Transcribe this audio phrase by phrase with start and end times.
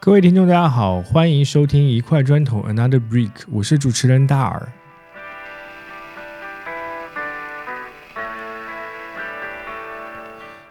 [0.00, 4.72] 各位听众，大家好，欢迎收听一块砖头 Another Brick，我是主持人大耳。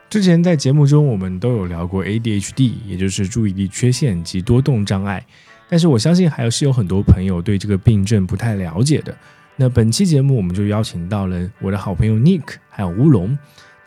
[0.10, 5.24] 之前在节目中，我们都有聊过 ADHD，也就是注意力缺陷及多动障碍。
[5.68, 9.16] 但是我相信还是有很多朋友对这个病症不太了解的。
[9.58, 13.38] 那本期节目，我们就邀请到了我的好朋友 Nick 还有乌龙，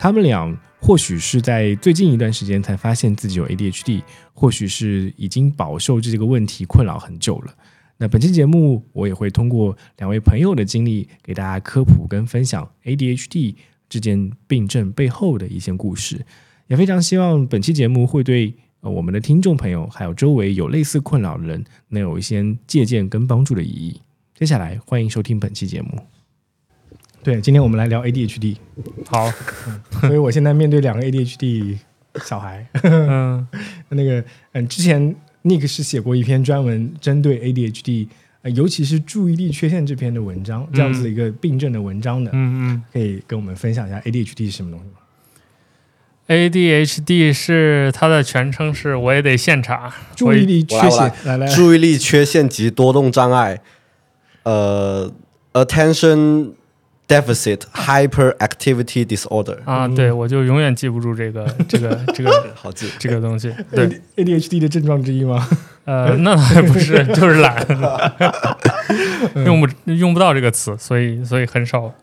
[0.01, 4.01] 他们俩或许是在最近一段时间才发现自己有 ADHD，
[4.33, 7.53] 或许是已经饱受这个问题困扰很久了。
[7.99, 13.53] 那本期节目，我也会通过两位朋友的经历，给大家科普跟分享 ADHD
[13.87, 16.25] 这件病症背后的一些故事。
[16.65, 24.01] 也非常希望本期节目会对呃我们的听众朋友，还有周围有类似困扰的人，能有一些借鉴跟帮助的意义。
[24.33, 25.91] 接下来，欢迎收听本期节目。
[27.23, 28.55] 对，今天我们来聊 ADHD。
[29.07, 29.31] 好，
[30.01, 31.77] 所以我现在面对两个 ADHD
[32.23, 32.67] 小孩。
[32.83, 33.47] 嗯，
[33.89, 34.23] 那个，
[34.53, 38.07] 嗯，之前 Nick 是写过一篇专门针对 ADHD，
[38.41, 42.31] 呃，尤其是注意力缺陷这篇的文章，这样子的一个病症的文章的。
[42.33, 44.93] 嗯嗯可以跟我们分享一下 ADHD 是什么东西吗
[46.27, 49.93] ？，ADHD 是它的全称是，我也得现查。
[50.15, 53.61] 注意力缺陷，来来，注意力缺陷及多动障碍，
[54.43, 55.13] 呃
[55.53, 56.53] ，attention
[57.11, 62.87] deficit hyperactivity disorder，啊，对，我就永远记不住这个 这个这个 好记。
[62.97, 63.53] 这个东西。
[63.71, 65.47] 对，ADHD 的症状之一吗？
[65.85, 67.65] 呃，那还不是， 就是懒，
[69.45, 71.93] 用不用不到这个词，所以所以很少。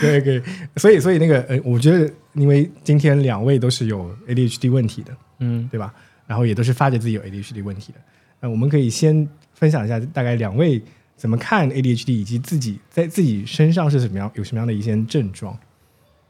[0.00, 0.42] 可以可以，
[0.76, 5.94] 所以所以那个，呃，我觉得因为今天两位都是有 ADHD 问题的，嗯对吧？
[6.26, 7.98] 然后也都是发觉自己有 ADHD 问题的。
[8.40, 10.82] 那我们可以先分享一下，大概两位
[11.16, 15.56] 怎么看 ADHD，以及自己在自己身上是怎么样，有什么样的一些症状。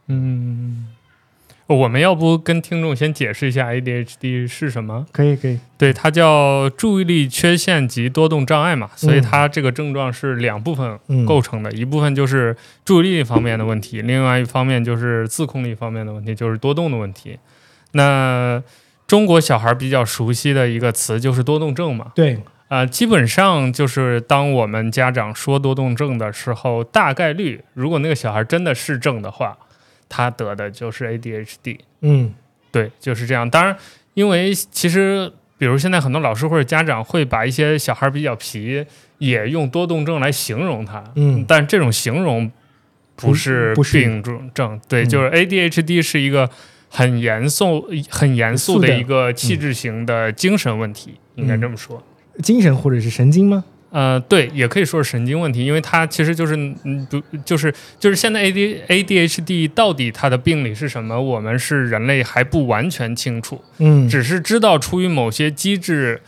[0.07, 0.87] 嗯，
[1.67, 5.05] 我们要不跟听众先解释一下 ADHD 是什么？
[5.11, 17.39] 可以可以，对，它叫注意力缺陷及多动障碍嘛，所以它这个症状是两部分嗯，构成的，一部分就是注意力方面的问题，另外一方面就是自控力方面的问题，就是多动的问题。
[17.93, 18.61] 那
[19.07, 29.57] 中国小孩比较熟悉的一个词就是多动症嘛，对，呃，基本上就是当我们家长说多动症的时候，大概率如果那个小孩真的是症的话，
[30.09, 31.79] 他得的就是 ADHD。
[32.01, 32.33] 嗯
[32.71, 33.49] 对，就是这样。
[33.49, 33.77] 当然，
[34.15, 38.85] 因为其实，比如现在很多老师或者家长会把一些小孩比较皮，
[39.19, 42.51] 也用多动症来形容他，嗯但这种形容
[43.15, 46.49] 不是病症症，对，嗯就是 ADHD 是一个
[46.89, 52.03] 很严肃、很严肃的严肃的一个气质型的精神问题，应该这么说。
[52.43, 53.63] 精神或者是神经吗？
[53.91, 56.53] 呃，对，也可以说是神经问题，因为它其实就是，
[56.83, 63.61] 嗯，不，就是就是现在 A D A D H D 到底它的病理是什么，我们是人类还不完全清楚。
[63.77, 66.19] 嗯，只是知道出于某些机制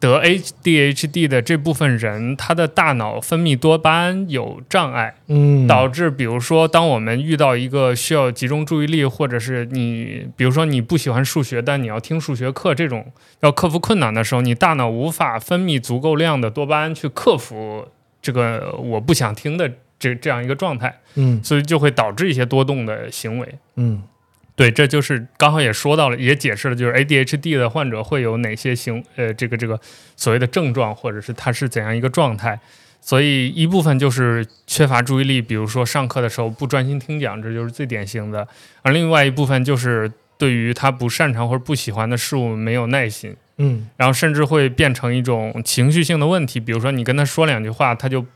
[0.00, 5.66] 得 ADHD 的这部分人，他的大脑分泌多巴胺有障碍，嗯。
[5.66, 17.86] 导致比如说，当我们遇到一个需要集中注意力，或者是你比如说你不喜欢数学，但你要听数学课这种要克服困难的时候，你大脑无法分泌足够量的多巴胺去克服
[18.22, 21.44] 这个我不想听的这这样一个状态，嗯。
[21.44, 23.54] 所以就会导致一些多动的行为。
[23.76, 24.02] 嗯
[24.60, 29.80] 对，这就是刚好也说到了，也解释了，就是 ADHD 的患者会有哪些行呃这个这个
[30.16, 32.60] 所谓的症状，或者是他是怎样一个状态。
[33.00, 38.46] 所以一部分就是缺乏注意力，比如说上课的时候不专心听讲，这就是最典型的。
[38.82, 48.26] 而另外一部分就是对于他不擅长或者不喜欢的事物没有耐心，嗯然后甚至会变成一种情绪性的问题，比如说你跟他说两句话，他就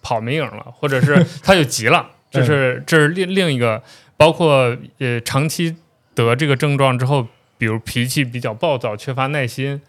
[0.00, 3.82] 跑没影了，或者是他就急了，这是这是另另一个，
[4.16, 5.76] 包括呃长期
[6.14, 9.80] 得这个症状之后，比如脾气比较暴躁、缺乏耐心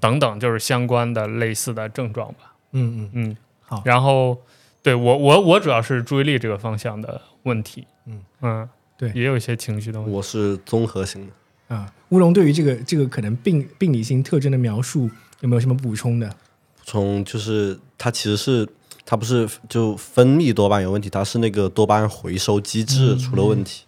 [0.00, 2.54] 等等，就是相关的类似的症状吧。
[2.72, 4.36] 嗯嗯嗯，好然后
[4.82, 7.86] 对我我我主要是注意力这个方向的问题。
[8.06, 10.14] 嗯嗯，对也有一些情绪的问题。
[10.14, 15.08] 我是综合型的，啊，乌龙对于这个这个可能病病理性特征的描述
[15.40, 16.28] 有没有什么补充的？
[16.28, 18.68] 补充就是它其实是
[19.04, 23.84] 它不是就分泌多巴胺有问题，它是那个多巴胺回收机制出了问题。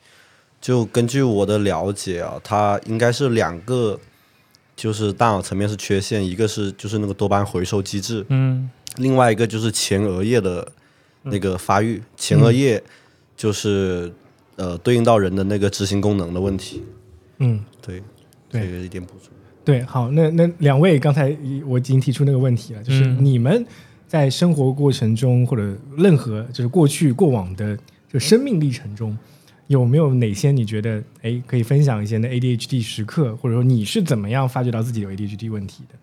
[0.60, 4.00] 就根据我的了解啊，它应该是两个，
[4.74, 10.66] 就是大脑层面是缺陷，一个是就是那个多巴胺回收机制，嗯另外一个就是前额叶的
[11.22, 12.82] 那个发育，前额叶
[13.36, 14.10] 就是
[14.56, 16.82] 呃对应到人的那个执行功能的问题。
[17.38, 18.02] 嗯，对，
[18.48, 19.30] 对这个一点补充。
[19.64, 23.66] 对，好，那那两位刚才我已经提出那个问题了，就是嗯你们
[24.14, 27.76] 在生活过程中或者任何就是过去过往的
[28.08, 29.18] 就生命历程中，
[29.66, 35.96] 有没有哪些你觉得哎可以分享一些的 ADHD 时刻，或者说你是怎么样发觉到自己有 ADHD 问题的？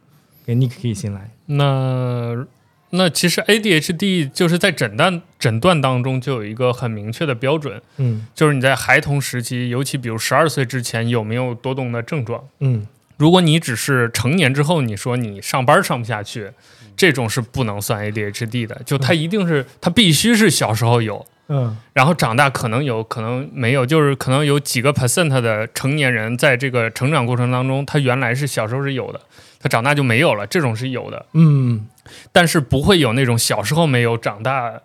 [0.45, 1.31] 可给 Nick 可以先来。
[1.45, 2.45] 那
[2.89, 12.43] 那其实 ADHD 就是在诊断诊断当中就有一个很明确的标准，嗯就是你在孩童时期，尤其比如十二岁之前有没有多动的症状。
[12.59, 12.85] 嗯
[13.15, 16.49] 如果你只是成年之后，你说你上班上不下去，
[16.95, 21.77] 这种是不能算 ADHD 的，就它一定是它必须是小时候有，嗯。
[21.93, 29.21] 然后长大可能有可能没有，就是可能有几个 percent 的成年人在这个成长过程当中，他原来是小时候是有的，
[29.59, 31.87] 他长大就没有了，这种是有的，嗯。
[32.31, 34.81] 但是不会有那种小时候没有，长大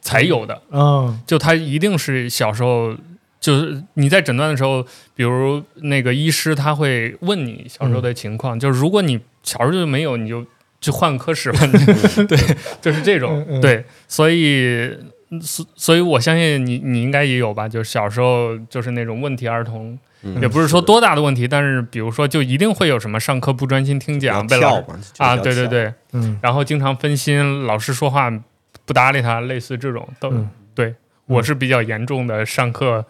[0.00, 1.20] 才有的，嗯。
[1.26, 2.94] 就他一定是小时候。
[3.40, 4.82] 就是你在诊断的时候，
[5.14, 10.42] 比如那个医师他会问你小时候的情况，就是如果你小时候就没有，你就
[10.84, 11.58] 就换科室吧。
[12.28, 12.38] 对，
[12.80, 13.60] 就是这种。
[13.60, 14.90] 对，所以
[15.40, 24.84] 所所以我相信你你应该也有吧，就是小时候就是那种问题儿童，嗯也不是说多大的问题，但是比如说就一定会有什么上课不专心听讲，被老师
[25.14, 28.30] 跳啊，对对，对，嗯然后经常分心，老师说话
[28.84, 30.30] 不搭理他，类似这种都。
[30.30, 30.92] 嗯对
[31.26, 33.06] 我是比较严重的，上课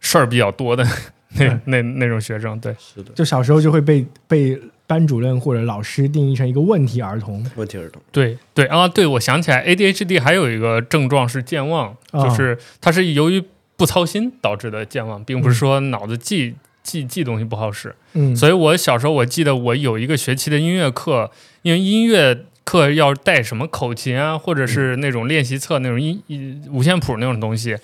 [0.00, 0.84] 事儿比较多的
[1.38, 2.58] 那嗯那那种学生。
[2.58, 7.46] 对，是的，就小时候就会被被班主任或者老师定义成一个问题儿童。
[7.54, 13.44] 问题儿童，对对啊，对我想起来，ADHD 还有一个症状是健忘，啊就是它是由于
[13.76, 17.94] 不操心导致的健忘，并不是说脑子记记记东西不好使。
[18.14, 21.30] 嗯，所以我小时候我记得我有一个学期的音乐课，
[21.60, 27.76] 因为音乐课要带什么口琴啊，或者是那种练习册那种音音五线谱那种东西，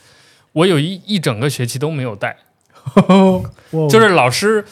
[0.53, 2.39] 我有一一整个学期都没有带。
[3.71, 4.63] 我就是老师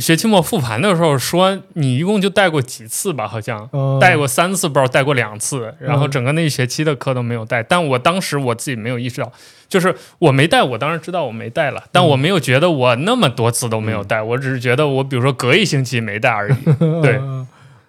[0.00, 3.28] 学期末复盘的时候说，你一共就带过几次吧？
[3.28, 3.68] 好像。
[3.72, 7.62] 嗯带过三次，不知道带过两次，然后嗯整个那一学期的课都没有带。
[7.62, 9.32] 但我当时我自己没有意识到，
[9.68, 16.54] 就是我没带，我当然知道我没带了，但我没有觉得我那么多次都没有带，我只是觉得我比如说隔一星期没带而已，
[17.02, 17.20] 对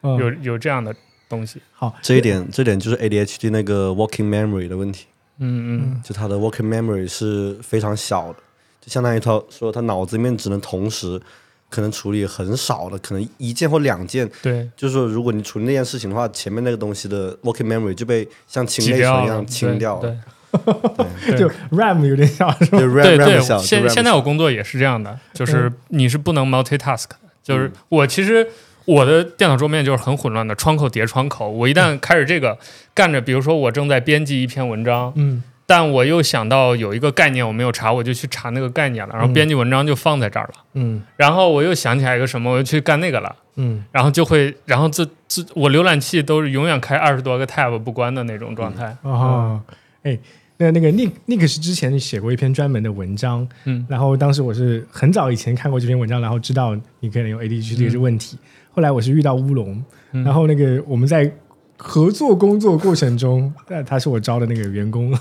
[0.02, 0.96] 有有这样的
[1.28, 1.60] 东西。
[1.74, 1.94] 好。
[2.02, 5.08] 这一点这点就是 ADHD 那个 working memory 的问题，
[5.40, 6.02] 嗯嗯。
[6.04, 8.40] 就他的 working memory 是非常小的，
[8.80, 11.20] 就相当于他说他脑子里面只能同时
[11.70, 14.30] 可能处理很少的，可能一件或两件。
[14.42, 20.18] 对，就是说，如果你处理那件事情的话，前面那个东西的 working memory 就被像清内存一样清掉对了。
[21.28, 22.78] 对 就 RAM 有点小是吧？
[22.80, 28.48] 对对对，现现在我工作也是这样的，就是你是不能 multitask 的，就是嗯我其实
[28.86, 31.50] 我的电脑桌面就是很混乱的，窗口叠窗口。
[31.50, 32.58] 我一旦开始这个
[32.94, 40.54] 干着，比如说我正在编辑一篇文章，嗯但我又想到有一个概念我没有查，我就去查那个概念了，然后嗯编辑文章就放在这儿了。
[40.76, 43.36] 嗯然后我又想起来一个什么，我又去干那个了。
[43.58, 48.96] 嗯然后就会，然后这这我浏览器都是永远开二十多个 tab 不关的那种状态。
[49.02, 49.62] 哦，
[50.04, 50.18] 哎，
[50.56, 58.38] 那那个 Nick Nick 是之前写过一篇专门的文章，嗯然后当时我是很早以前看过这篇文章，然后知道你可能有 ADHD 这个问题。
[58.72, 61.30] 后来我是遇到乌龙，嗯然后那个我们在
[61.78, 65.12] 合作工作过程中，但他是我招的那个员工，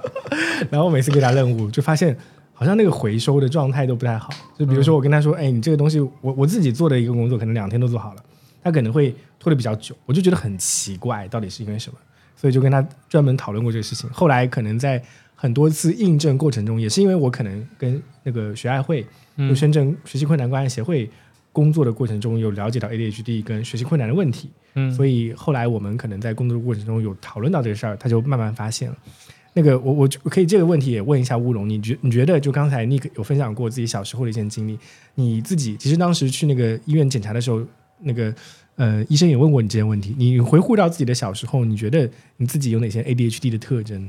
[0.70, 2.16] 然后我每次给他任务，就发现
[2.52, 4.30] 好像那个回收的状态都不太好。
[4.58, 8.22] 就比如说我跟他说，哎，你这个东西我我自己做的一个工作，可能两天都做好了，
[8.62, 11.98] 他可能会拖得比较久，我就觉得很奇怪，到底是因为什么？
[12.34, 14.08] 所以就跟他专门讨论过这个事情。
[14.10, 15.02] 后来可能在
[15.34, 21.10] 很多次印证过程中，也是因为我可能跟那个学爱会，就嗯深圳学习困难关爱协会
[21.52, 28.96] 工作的过程中，有了解到 ADHD 跟学习困难的问题，嗯，所以后来我们可能在工作的过程中有讨论到这个事儿，他就慢慢发现了。
[29.52, 34.78] 那个我我就可以这个问题也问一下乌龙，你觉你觉得就刚才你有分享过自己小时候的一件经历，
[35.16, 37.60] 你自己其实当时去那个医院检查的时候，
[37.98, 38.32] 那个
[38.76, 44.08] 呃医生也问过你这些问题，你回顾到自己的小时候，你觉得你自己有哪些 ADHD 的特征？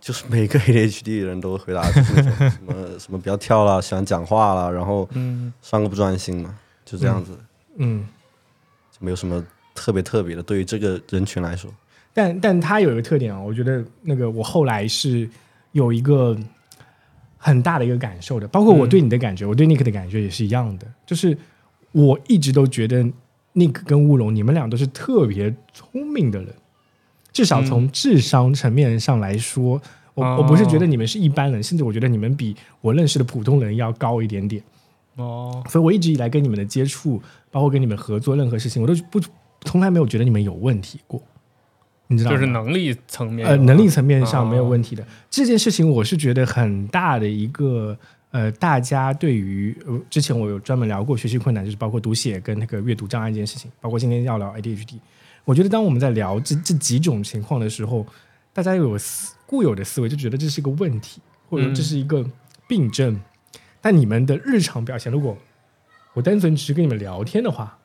[0.00, 5.52] 就是每个 ADHD 的人都会回答就是那种 什么什么不要跳啦，喜欢讲话啦，然后嗯。
[5.62, 7.38] 上课不专心嘛，就这样子，
[7.76, 8.06] 嗯，
[8.90, 10.42] 就没有什么特别特别的。
[10.42, 11.70] 对于这个人群来说，
[12.14, 15.28] 但但他有一个特点啊，我觉得那个我后来是
[15.72, 16.36] 有一个
[17.36, 21.36] 很大的一个感受的，包括我对你的感觉，我对 Nick 的感觉也是一样的，就是
[21.92, 23.04] 我一直都觉得
[23.54, 26.54] Nick 跟乌龙你们俩都是特别聪明的人，
[27.32, 29.80] 至少从智商层面上来说，
[30.14, 34.62] 我哦我不是觉得你们是一般人，甚至我觉得你们比我认识的普通人要高一点点。
[35.16, 37.20] 哦所以我一直以来跟你们的接触，
[37.50, 39.20] 包括跟你们合作任何事情，我都不
[39.62, 41.20] 从来没有觉得你们有问题过，
[42.06, 42.36] 你知道吗？
[42.36, 45.04] 就是能力层面呃能力层面上没有哦问题的。
[45.28, 47.96] 这件事情我是觉得很大的一个
[48.30, 54.94] 呃，大家对于呃之前我有专门聊过学习困难，就是包括读写跟那个阅读障碍这件事情，包括今天要聊 ADHD。
[55.44, 58.06] 我觉得当我们在聊这这几种情况的时候，
[58.52, 62.24] 大家有思固有的思维，就觉得这是一个问题，或者嗯这是一个
[62.68, 63.20] 病症。
[63.80, 65.36] 但你们的日常表现，如果
[66.12, 67.78] 我单纯只是跟你们聊天的话，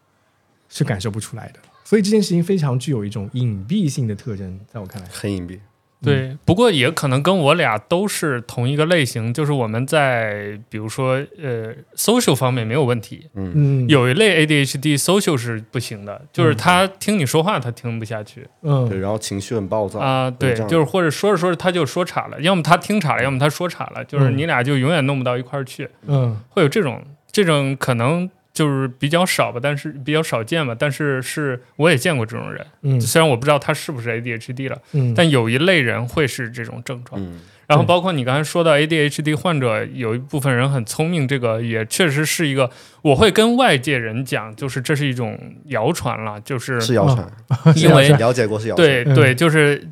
[0.68, 1.60] 是感受不出来的。
[1.84, 5.60] 所以这件事情非常具有一种隐蔽性的特征，在我看来，很隐蔽。
[6.04, 18.48] 对，不过也可能跟我俩都是同一个类型，就是我们在比如说呃 social 方面没有问题，嗯，有一类 ADHD social 是不行的，就是他听你说话他听不下去。
[18.62, 24.38] 嗯对，嗯然后情绪很暴躁啊，对，就是或者说着说着他就说岔了，要么他听岔了，要么他说岔了，就是嗯。
[24.38, 26.38] 你俩就永远弄不到一块儿去，嗯。
[26.50, 37.22] 会有这种这种可能就是比较少吧，但是比较少见吧，但是是我也见过这种人，嗯虽然我不知道他是不是 ADHD 了，嗯，但有一类人会是这种症状。
[37.22, 42.72] 嗯，然后包括你刚才说到 ADHD 患者，有一部分人很聪明，这个也确实是一个，
[43.02, 47.30] 我会跟外界人讲，就是这是一种谣传了，就是是谣传，
[47.76, 48.88] 因为了解过是谣传。
[48.88, 49.86] 对嗯对，就是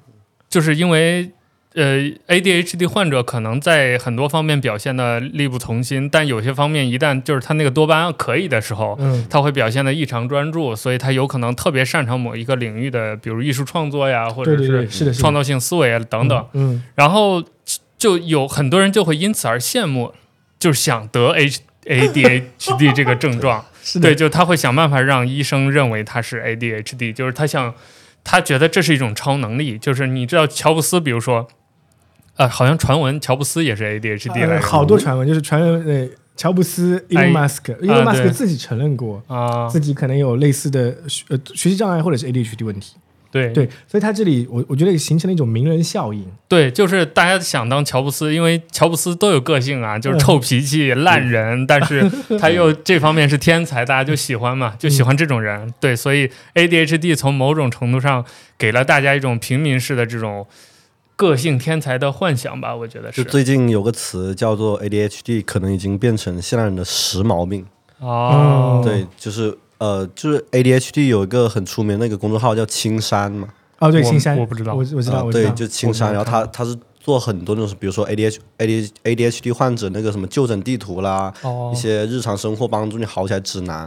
[0.48, 1.30] 就是因为
[1.76, 17.44] 呃 ADHD 患者可能在很多方面表现的力不从心，但有些方面一旦就是他那个多巴胺可以的时候，嗯他会表现的异常专注，所以他有可能特别擅长某一个领域的，比如艺术创作呀，或者是创造性思维啊等等。，嗯然后
[17.98, 20.14] 就有很多人就会因此而羡慕，
[20.60, 23.66] 就是想得 H ADHD 这个症状。
[23.84, 27.74] 是的，对，就他会想办法让医生认为他是 ADHD，就是他想，
[28.24, 29.78] 他觉得这是一种超能力。
[29.78, 31.50] 就是你知道乔布斯，比如说，
[32.38, 38.34] 呃，好像传闻乔布斯也是 ADHD 来呃好多传闻，就是传闻呃，乔布斯、伊哎隆马斯克，伊隆马斯克对。
[38.34, 39.22] 自己承认过。
[39.28, 42.96] 啊，自己可能有类似的学呃学习障碍或者是 ADHD 问题，
[43.32, 43.50] 对。
[43.50, 52.10] 对，所以他这里我我觉得形成了一种名人效应，对，就是大家想当乔布斯，因为乔布斯都有个性啊，就是臭脾气、烂人，但是
[52.42, 55.72] 他又这方面是天才，大家就喜欢嘛，就喜欢这种人。
[55.80, 58.26] 对，所以 ADHD 从某种程度上
[58.58, 60.48] 给了大家一种平民式的这种
[61.16, 67.66] 个性天才的幻想吧，我觉得就是最近有个词叫做 ADHD，可能已经变成现代人的时髦病。
[68.00, 73.48] 哦，对，就是呃，就是 ADHD 有一个很出名的那个公众号叫青山嘛，
[73.80, 74.74] 哦，对，青山，我不知道。
[74.74, 81.72] 我我知道，对，就青山，然后他他是做很多那种，比如说 ADH AD ADHD 患者那个什么就诊地图啦，哦。
[81.74, 83.82] 一些日常生活帮助你好起来指南。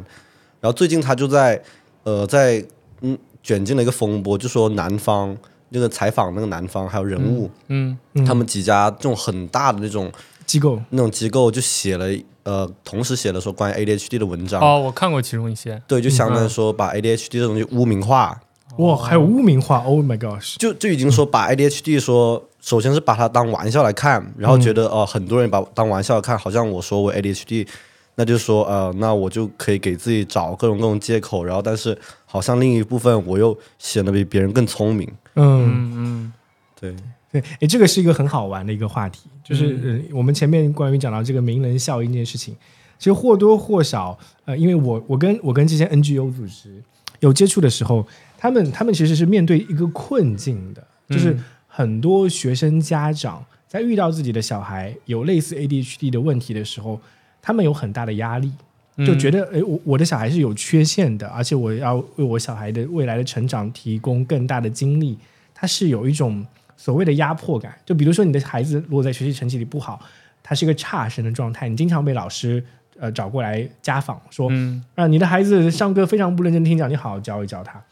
[0.61, 1.62] 然后最近他就在
[2.04, 2.64] 呃在
[3.02, 5.37] 嗯卷进了一个风波，就说南方
[5.70, 8.25] 那个采访那个男方还有人物，嗯嗯。
[8.25, 10.11] 他们几家这种很大的那种
[10.44, 12.06] 机构，那种机构就写了
[12.44, 18.40] 呃同时写了说关于 ADHD 的文章，哦，我看过其中一些，对，就相当于说把 ADHD 这种东西污名化，
[18.78, 27.66] 哇，还有污名化，Oh my gosh，就就已经说把 ADHD 说，首先是把它当玩笑来看，然后觉得哦、呃很多人把当玩笑来看，好像我说我 ADHD，
[28.14, 36.32] 那就说呃，那我就可以给自己找各种各种借口，然后但是好像另一部分我又显得比别人更聪明，嗯，嗯嗯。
[36.78, 36.94] 对，
[37.30, 42.54] 对，哎，这个是一个很好玩的一个话题，就是、呃、我们前面关于讲到这个名人效应这件事情，
[42.98, 46.82] 其实或多或少，呃，因为我我跟我跟这些 NGO 组织
[47.20, 51.44] 有接触的时候，他们他们其实是面对一个困境的，就是嗯。
[51.76, 56.98] 很多学生家长在遇到自己的小孩有类似 ADHD 的问题的时候，
[57.42, 58.65] 他们有很大的压力，嗯，
[59.04, 65.18] 就觉得，诶，我我的小孩是有缺陷的，而且我要为我小孩的未来的成长提供更大的精力，
[65.52, 67.76] 他是有一种所谓的压迫感。
[67.84, 70.00] 就比如说，你的孩子如果在学习成绩里不好，
[70.42, 72.64] 他是一个差生的状态，你经常被老师
[72.98, 77.82] 呃找过来家访，说嗯啊，你的孩子上课非常不认真听讲，你好好教一教他。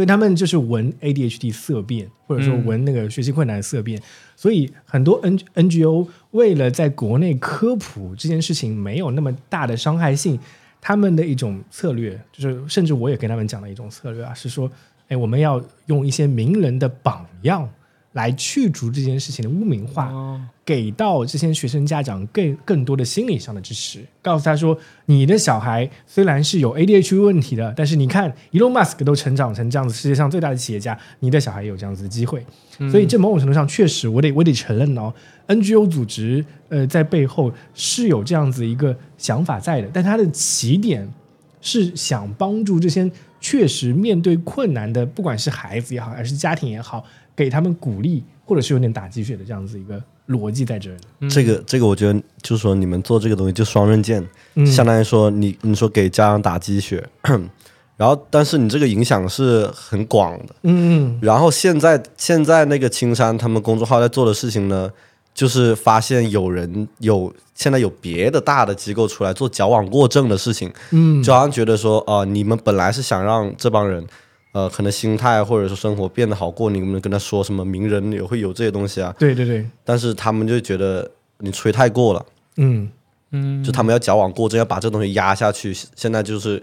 [0.00, 4.00] 所以他们就是闻 ADHD 色变，或者说嗯闻那个学习困难色变。
[4.34, 10.40] 所以很多 N NGO 为了在国内科普这件事情没有那么大的伤害性，
[10.80, 14.72] 他们的一种策略，就是甚至我也跟他们讲了一种策略啊，是说，
[15.08, 17.68] 哎，我们要用一些名人的榜样
[18.12, 20.06] 来去除这件事情的污名化。
[20.06, 20.40] 哦
[20.70, 32.46] 给到这些学生家长更更多的心理上的支持，告诉他说，你的小孩虽然是有 ADHD 问题的，但是你看，Elon Musk 都成长成这样子，世界上最大的企业家，你的小孩也有这样子的机会。
[32.88, 35.12] 所以这某种程度上确实，我得我得承认哦
[35.48, 41.12] ，NGO 组织呃在背后是有这样子一个想法在的，但它的起点
[41.60, 43.10] 是想帮助这些
[43.40, 47.04] 确实面对困难的，不管是孩子也好，还是家庭也好，
[47.34, 51.28] 给他们鼓励，或者是有点打鸡血的这样子一个逻辑在这儿的。
[51.28, 57.02] 这个这个我觉得就是说你们做这个东西就双刃剑，嗯相当于说你你说给家长打鸡血，
[57.96, 60.54] 然后但是你这个影响是很广的。
[60.62, 64.90] 嗯然后现在现在那个青山他们公众号在做的事情呢，
[65.34, 71.22] 就是发现有人有现在有别的大的机构出来做矫枉过正的事情，嗯。
[71.22, 74.06] 就好像觉得说，哦、你们本来是想让这帮人，
[74.52, 82.90] 呃，可能心态或者说生活变得好过，你们跟他说什么名人也会有这些东西啊，对对对，但是他们就觉得你吹太过了，嗯。
[83.32, 86.60] 嗯，就他们要矫枉过正，要把这东西压下去，现在就是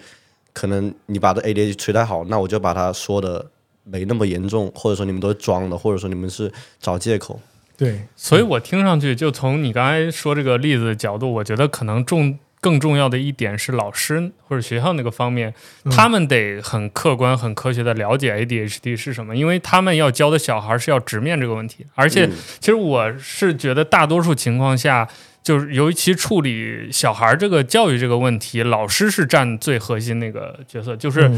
[0.52, 3.46] 可能你把这 ADHD 吹太好，那我就把它说的
[3.86, 7.40] 没那么严重，或者说你们都是装的，或者说你们是找借口。
[7.78, 15.54] 对，所以我听上去，就从你刚才说这个例子的角度，我觉得可能重更重要的一点是老师或者学校那个方面，
[15.84, 21.86] 嗯他们得很客观、很科学的了解 ADHD 是什么，因为他们要教的小孩是要直面这个问题。
[21.94, 25.08] 而且，嗯其实我是觉得大多数情况下，
[25.44, 31.32] 就是尤其处理小孩这个教育这个问题，老师是占最核心那个角色，就是。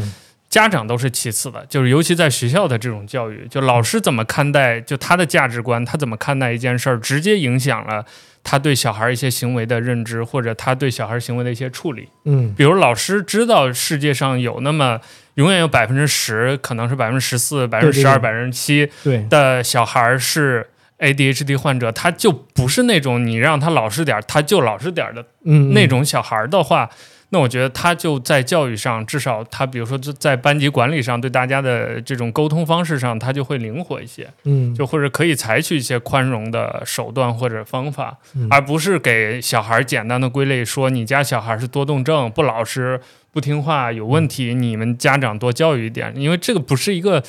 [0.50, 8.04] 嗯家长都是其次的，就是尤其在学校的这种教育，就老师怎么看待，就他的价值观，他怎么看待一件事儿，直接影响了
[8.42, 12.08] 他对小孩一些行为的认知，或者他对小孩行为的一些处理。
[12.24, 12.52] 嗯。
[12.56, 15.00] 比如老师知道世界上有那么
[15.34, 25.72] 永远有百分之十，可能是百分之十四、百分之十二、百分之七对，的小孩是 ADHD 患者，他就不是那种你让他老实点儿，他就老实点儿的嗯。
[25.72, 26.90] 那种小孩儿的话，
[27.32, 34.74] 那我觉得他就在教育上，至少他比如说就在班级管理上，对大家的这种沟通方式上，他就会灵活一些，嗯。
[34.74, 38.48] 就或者可以采取一些宽容的手段或者方法，嗯。
[38.50, 47.22] 而不是给小孩简单的归类说你家小孩是多动症、不老实、不听话、有问题，你们家长多教育一点，因为这个不是一个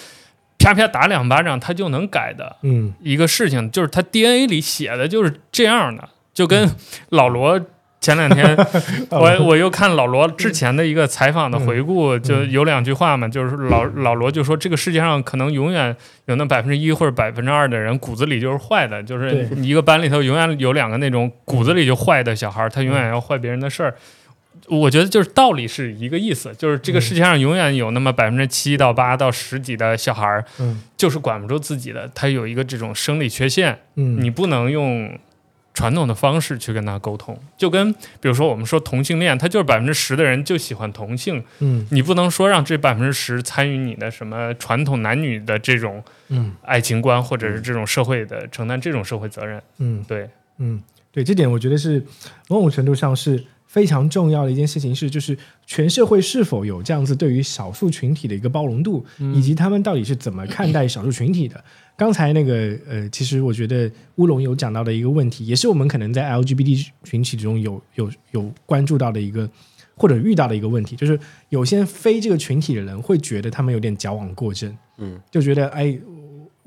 [0.58, 2.55] 啪啪打两巴掌他就能改的。
[2.63, 2.91] 嗯。
[3.01, 6.67] 一个事情，就是他 DNA 里写的就是这样的，就跟
[7.10, 7.62] 老罗
[8.01, 8.58] 前两天
[9.10, 23.96] 我我又看老罗之前的一个采访的回顾，就有两句话嘛，就是老老罗就说这个世界上可能永远有那百分之一或者百分之二的人骨子里就是坏的，就是一个班里头永远有两个那种骨子里就坏的小孩，他永远要坏别人的事儿。
[24.67, 30.81] 我觉得就是道理是一个意思，就是这个世界上永远有那么百分之七到八到十几的小孩儿，嗯。
[30.98, 34.22] 就是管不住自己的，他有一个这种生理缺陷，嗯。
[34.22, 35.17] 你不能用
[35.73, 37.37] 传统的方式去跟他沟通。
[37.57, 41.87] 就跟比如说我们说同性恋，他就是百分之十的人就喜欢同性，嗯。
[41.91, 46.53] 你不能说让这百分之十参与你的什么传统男女的这种嗯。
[46.62, 49.62] 爱情观，或者是这种社会的承担这种社会责任。
[49.77, 50.03] 嗯。
[50.07, 50.81] 对，嗯，
[51.12, 52.05] 对，这点我觉得是
[52.49, 59.01] 某种程度上是非常重要的一件事情，是就是全社会是否有这样子对于少数群体的一个包容度，
[59.34, 61.63] 以及他们到底是怎么看待少数群体的。
[61.95, 69.49] 刚才那个呃，其实我觉得乌龙有讲到的一个问题，也是我们可能在 LGBT 群体中有有有关注到的一个
[69.95, 75.97] 或者遇到的一个问题，就是有些非这个群体的人会觉得他们有点矫枉过正，嗯，就觉得哎，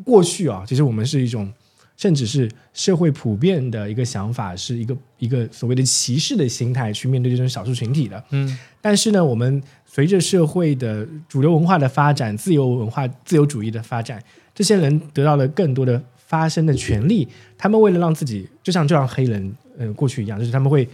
[0.02, 1.52] 过去啊，其实我们是一种
[1.96, 8.22] 甚至是社会普遍的一个想法，是一个一个所谓的歧视的心态去面对这种少数群体的。
[8.30, 14.22] 嗯但是呢，我们随着社会的主流文化的发展、自由文化、自由主义的发展，
[14.54, 17.26] 这些人得到了更多的发声的权利。
[17.56, 20.86] 他们为了让自己，就像就像黑人，呃，过去一样，就是他们会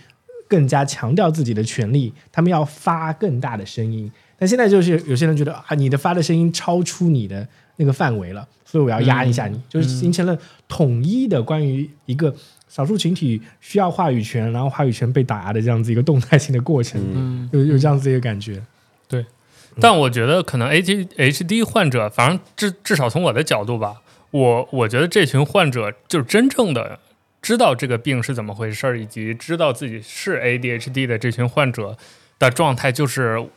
[0.46, 4.08] 更加强调自己的权利，他们要发更大的声音。
[4.38, 7.46] 但现在就是有些人觉得啊，你的发的声音超出你的
[7.80, 10.38] 那个范围了，所以我要压一下你，就是形成了
[10.68, 12.34] 统一的关于一个
[12.68, 17.00] 少数群体需要话语权，然后话语权被打压的这样子一个动态性的过程。
[17.14, 17.48] 嗯。
[17.54, 18.62] 有有这样子一个感觉。
[19.08, 19.24] 对
[19.80, 26.98] 但我觉得可能 ADHD 患者，反正至至少从我的角度吧，我我觉得这群患者就是真正的
[27.40, 31.96] 知道这个病是怎么回事儿，以及知道自己是 ADHD 的这群患者
[32.38, 33.48] 的状态，就是呃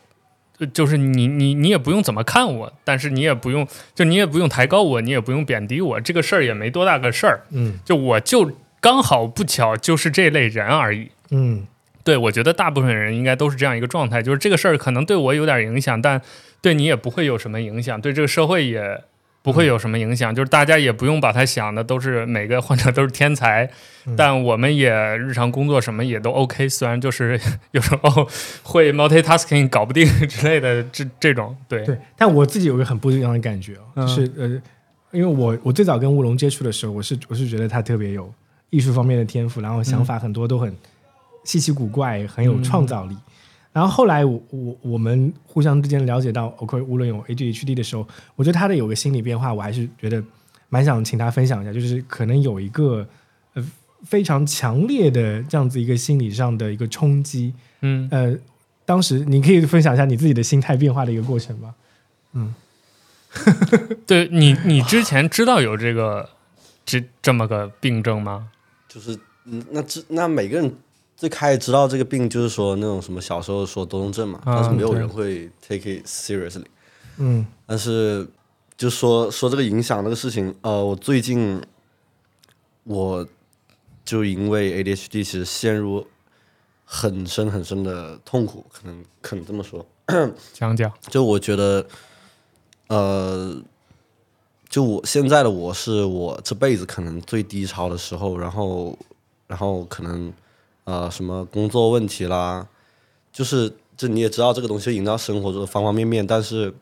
[0.72, 11.10] 就是你你你也不用怎么看我，但是你也不用就你也不用抬高我，你也不用贬低我，这个事儿也没多大个事儿，嗯就我就刚好不巧就是这类人而已。
[11.30, 11.66] 嗯
[12.04, 16.20] 对，我觉得大部分人应该都是这样一个状态，就是这个事儿可能对我有点影响，但
[16.60, 19.02] 对你也不会有什么影响，对这个社会也
[19.44, 23.68] 不会有什么影响，就是大家也不用把他想的都是每个患者都是天才，
[24.06, 24.16] 嗯。
[24.16, 27.38] 但我们也日常工作什么也都 OK，虽然就是
[27.72, 28.26] 有时候
[28.64, 34.48] 会 multitasking 搞不定 之类的这这种，对，对，但我自己有一个很不一样的感觉就是呃，
[35.12, 38.32] 因为我我最早跟乌龙接触的时候，我是我是觉得他特别有
[38.70, 40.74] 艺术方面的天赋，然后想法很多都很
[41.44, 43.14] 稀奇古怪，很有创造力。
[43.74, 48.06] 然后后来我我我们互相之间了解到，OK，无论有 ADHD 的时候，
[48.36, 50.22] 我觉得他的有个心理变化，我还是觉得
[50.68, 53.04] 蛮想请他分享一下，就是可能有一个
[53.54, 53.70] 呃
[54.04, 57.52] 非常强烈的这样子一个心理上的一个冲击。
[57.80, 58.38] 嗯，呃，
[58.84, 61.74] 当时你可以分享一下你自己的心态变化的一个过程吗？
[62.32, 62.54] 嗯
[64.06, 66.30] 对你你之前知道有这个
[66.86, 68.50] 这这么个病症吗？
[68.88, 70.72] 就是嗯，那这那每个人
[71.24, 76.66] 最开始知道这个病，就是说那种什么小时候说多动症嘛，啊但是没有人会 take it seriously。
[77.16, 78.28] 嗯但是
[78.76, 81.62] 就说说这个影响这个事情，呃，我最近
[82.82, 83.26] 我
[84.04, 86.06] 就因为 ADHD 其实陷入
[86.84, 89.86] 很深很深的痛苦，可能可能这么说。
[90.52, 90.92] 讲讲。
[91.08, 91.86] 就我觉得，
[92.88, 93.56] 呃，
[94.68, 98.98] 就我现在的我是我这辈子可能最低潮的时候，然后，
[99.46, 100.30] 然后可能
[100.84, 102.66] 呃什么工作问题啦，
[103.32, 106.72] 就是这你也知道这个东西会影响到生活中的方方面面，但是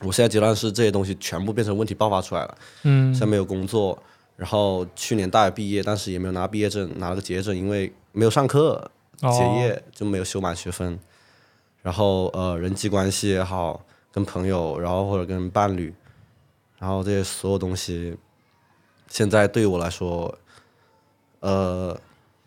[0.00, 3.12] 我现在阶段是这些东西全部变成问题爆发出来了，嗯。
[3.12, 4.00] 现在没有工作，
[4.36, 8.90] 然后去年大学毕业，但是也没有拿毕业证，拿了个结业证，因为没有上课，
[9.22, 9.30] 哦。
[9.32, 10.98] 结业就没有修满学分，
[11.82, 15.92] 然后呃人际关系也好，跟朋友，然后或者跟伴侣，
[16.78, 18.16] 然后这些所有东西，
[19.08, 20.38] 现在对于我来说，
[21.40, 21.98] 呃，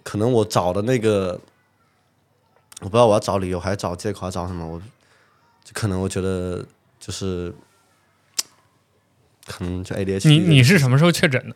[0.03, 1.39] 可能我找的那个，
[2.81, 4.79] 我不知道我要找理由还是找借口，还是找什么，我
[5.63, 6.65] 就可能我觉得
[6.99, 7.53] 就是，
[9.45, 11.55] 可能就 ADHD 你的你是什么时候确诊的？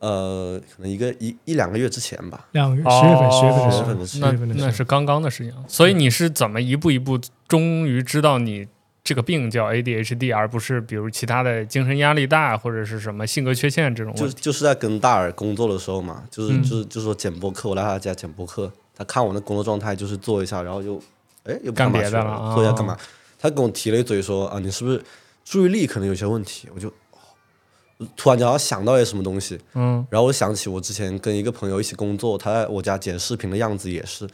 [0.00, 5.64] 呃，可能一个一一两个月之前吧，两个月十月份，十月份的时候，十月份的十那月份的时候，那是刚刚的事情。
[5.66, 8.68] 所以你是怎么一步一步，终于知道你
[9.04, 14.40] 这个病叫 ADHD，而不是比如其他的精神压力大或者是什么性格缺陷这种就问题？
[14.40, 20.98] 就是在跟大耳工作的时候嘛，就是、嗯就是就是说剪播客，我来他家剪播客，他看我那工作状态，就是做一下，然后就
[21.44, 22.96] 哎又干别的了啊做一下干嘛？
[23.38, 25.04] 他跟我提了一嘴说啊，你是不是
[25.44, 26.70] 注意力可能有些问题？
[26.74, 34.26] 我就哦突然间好像想到一些什么东西，嗯然后我想起我之前跟一个朋友一起工作，他在我家剪视频的样子也是，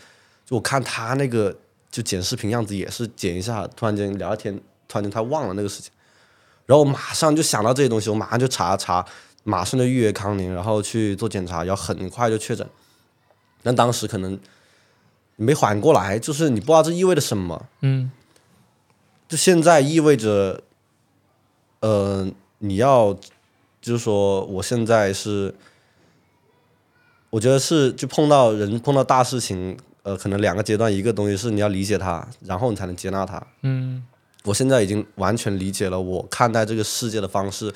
[0.46, 1.56] 就我看他那个
[1.90, 4.54] 就剪视频样子也是剪一下，突然间聊天，
[4.86, 5.90] 突然间他忘了那个事情，
[6.66, 9.04] 然后我马上就想到这些东西，我马上就查查，
[9.42, 12.66] 马上就预约康宁，然后去做检查，然后很快就确诊。
[13.62, 14.38] 但当时可能
[15.36, 18.10] 没缓过来，就是你不知道这意味着什么，嗯
[19.28, 20.62] 就现在意味着，
[21.80, 23.14] 呃，你要
[23.80, 25.54] 就是说，我现在是，
[27.30, 33.42] 我觉得是就碰到人碰到大事情，呃，可能两个阶段，一个东西是你要理解它，然后你才能接纳它。
[33.62, 34.04] 嗯。
[34.44, 37.72] 我现在已经完全理解了，我看待这个世界的方式，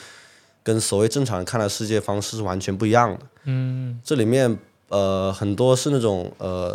[0.63, 3.21] 跟所谓正常人看待世界方式是完全不一样的。
[3.45, 4.01] 嗯。
[4.03, 4.59] 这里面
[4.89, 6.75] 呃很多是那种呃，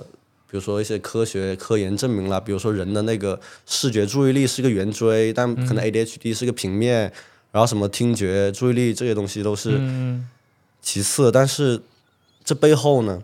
[0.49, 7.11] 比如说一些科学科研证明了，比如说人的那个视觉注意力是个圆锥，但可能 ADHD 是个平面，
[7.51, 10.29] 然后什么听觉注意力这些东西都是嗯。
[10.81, 11.81] 其次，但是
[12.43, 13.21] 这背后呢，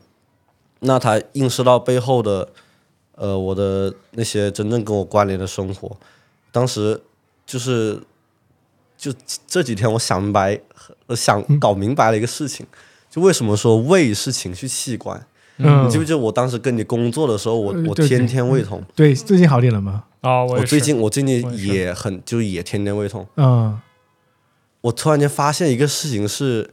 [0.79, 2.49] 那它映射到背后的
[3.15, 5.95] 呃我的那些真正跟我关联的生活，
[6.51, 7.01] 当时
[7.45, 8.01] 就是
[8.97, 9.13] 就
[9.47, 10.59] 这几天我想明白，
[11.07, 12.65] 呃想搞明白了一个事情，
[13.09, 15.25] 就为什么说胃是情绪器官？
[15.57, 15.85] 嗯。
[15.85, 20.03] 你记不记得我当时跟你工作的时候，我我天天胃痛，对，最近好点了吗？
[20.21, 23.25] 哦，我最近我最近也很就也天天胃痛。
[23.37, 23.79] 嗯。
[24.81, 26.69] 我突然间发现一个事情是，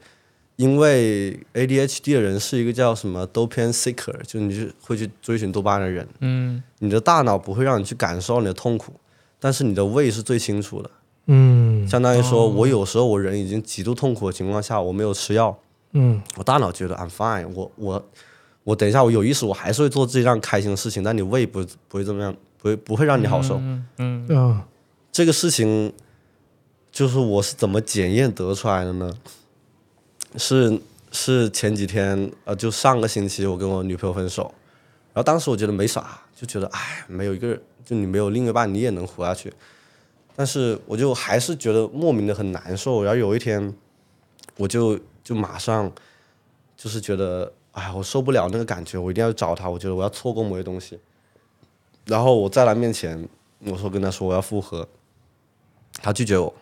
[0.57, 6.63] 因为 ADHD 的人是一个叫什么 dopamine seeker，就你是会去追寻多巴胺的人，嗯。
[6.79, 8.93] 你的大脑不会让你去感受你的痛苦，
[9.41, 10.91] 但是你的胃是最清楚的。
[11.27, 11.89] 嗯。
[11.89, 15.59] 相当于说，我有时候我人已经极度痛苦的情况下，我没有吃药，
[15.93, 16.21] 嗯。
[16.37, 18.05] 我大脑觉得 I'm fine，我我
[18.65, 23.57] 我等一下我有意识，我还是会做自己让开心的事情，但你胃不不会这么样，不会不会让你好受。
[23.57, 24.27] 嗯嗯。
[24.29, 24.61] 嗯。
[25.11, 25.93] 这个事情，
[26.91, 29.13] 就是我是怎么检验得出来的呢？
[30.37, 34.53] 是是前几天，呃，就上个星期我跟我女朋友分手，
[35.13, 39.53] 然后当时我觉得没啥，就觉得哎，没有一个人，就你没有另一半，你也能活下去。
[40.35, 43.75] 但是我就还是觉得莫名的很难受，然后有一天，
[44.57, 45.93] 我就就马上
[46.77, 50.99] 就是觉得，哎，我受不了那个感觉，我一定要找他，我觉得我要错过某些东西。
[52.07, 53.29] 然后我在他面前，
[53.61, 54.89] 我说跟他说我要复合，
[56.01, 56.55] 他拒绝我。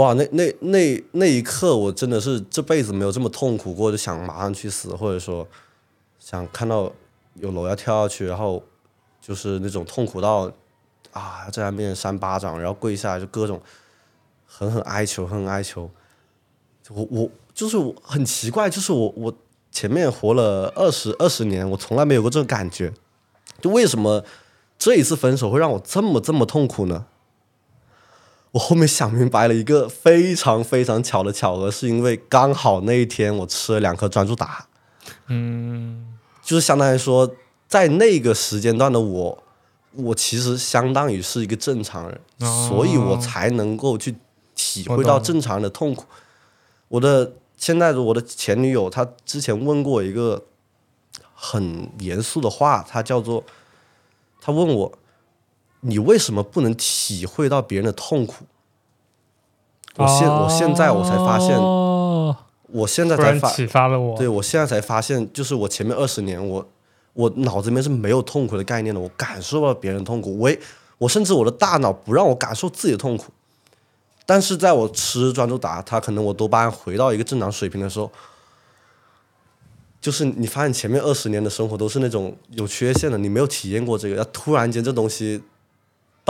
[0.00, 5.46] 哇，那那那那一刻，我真的是这辈子没有这么痛苦过，就想马上去死，或者说
[6.18, 6.90] 想看到
[7.34, 8.62] 有楼要跳下去，然后
[9.20, 10.50] 就是那种痛苦到
[11.12, 13.60] 啊，在他面前扇巴掌，然后跪下来就各种
[14.46, 15.90] 狠狠哀求，狠狠哀求。
[16.88, 19.34] 我我就是我很奇怪，就是我我
[19.70, 22.90] 前面活了二十二十年，我从来没有过这种感觉，
[23.60, 24.24] 就为什么
[24.78, 27.04] 这一次分手会让我这么这么痛苦呢？
[28.52, 34.66] 我后面想明白了一个非常非常巧的巧合，是因为刚好那一天我吃了两颗专注达，
[35.28, 37.30] 嗯就是相当于说，
[37.68, 39.42] 在那个时间段的我，
[39.92, 44.16] 我其实相当于是一个正常人，哦所以我才能够去
[44.56, 46.04] 体会到正常人的痛苦。
[46.88, 50.46] 我的现在的我的前女友，她之前问过一个
[51.34, 53.44] 很严肃的话，她叫做，
[54.40, 54.98] 她问我，
[55.80, 58.44] 你为什么不能体会到别人的痛苦？
[59.96, 62.36] 我现、我现在我才发现，哦
[62.72, 64.16] 我现在才发启发了我。
[64.16, 66.68] 对我现在才发现，就是我前面二十年，我
[67.14, 70.58] 我脑子里面是没有痛苦的概念的，我感受不到别人痛苦，我也
[70.98, 73.32] 我甚至我的大脑不让我感受自己的痛苦。
[74.24, 78.08] 但是在我吃专注达，它可能我多巴胺回到一个正常水平的时候，
[80.00, 85.42] 就是你发现前面二十年的生活都是那种有缺陷的，你没有体验过这个，要突然间这东西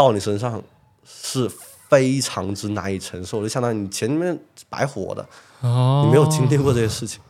[0.01, 0.63] 到你身上
[1.05, 1.47] 是
[1.89, 4.39] 非常之难以承受，就相当于你前面
[4.71, 5.27] 白活的，
[5.61, 7.21] 哦，你没有经历过这些事情。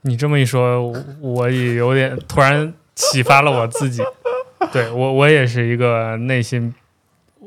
[0.00, 4.02] 你这么一说，我我也有点突然启发了我自己。
[4.72, 6.74] 对我，我也是一个内心，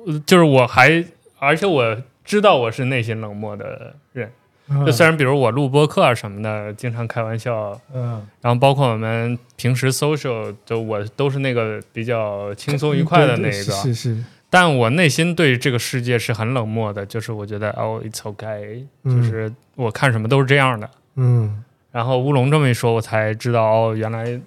[0.06, 1.04] 呃就是我还，
[1.39, 4.32] 而且我知道我是内心冷漠的人。
[4.86, 19.21] 就虽然比如我录播客啊什么的，经常开玩笑，嗯，然后包括我们平时 social，就我都是那个比较轻松愉快的那一个，对是是，但我内心对这个世界是很冷漠的，就是我觉得哦，it's okay，嗯。
[19.21, 20.89] 就是我看什么都是这样的。
[21.15, 21.63] 嗯。
[21.91, 24.41] 然后乌龙这么一说，我才知道哦，原来，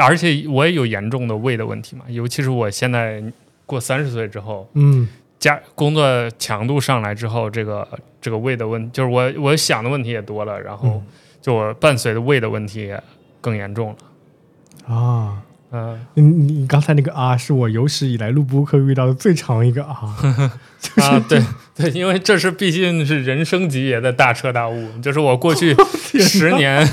[0.00, 3.22] 而且我也有严重的胃的问题嘛，尤其是我现在
[3.66, 5.06] 过三十岁之后，嗯。
[5.38, 7.86] 加工作强度上来之后，这个
[8.22, 11.02] 这个胃的问，就是我我想的问题也多了，然后嗯
[11.42, 13.02] 就我伴随的胃的问题也
[13.42, 14.94] 更严重了。
[14.94, 15.42] 啊。
[15.74, 20.14] 嗯，你你你刚才那个啊，是我有史以来录播课遇到的最长一个啊，
[21.00, 21.42] 啊，对
[21.74, 25.74] 对，因为这是毕竟是人生级别的大彻大悟，就是我过去
[26.20, 26.86] 十年、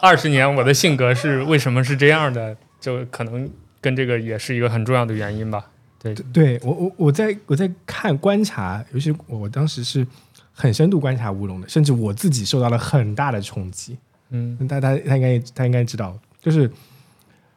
[0.00, 3.50] 二十年，我的性格是为什么是这样的，就可能
[3.80, 5.66] 跟这个也是一个很重要的原因吧。
[6.00, 10.06] 对，对我我我在我在看观察，尤其我我当时是
[10.54, 13.98] 很深度观察乌龙的，甚至我自己受到了很大的冲击。
[14.30, 16.70] 嗯他他他应该他应该知道，就是，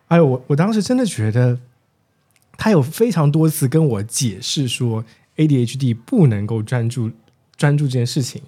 [0.07, 1.57] 哎呦，我我当时真的觉得，
[2.57, 5.03] 他有非常多次跟我解释说
[5.37, 7.09] ADHD 不能够专注
[7.55, 8.41] 专注这件事情，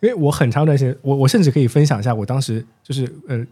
[0.00, 3.46] 因为我很长一段时间，我我甚至可以分享一下我当时就是呃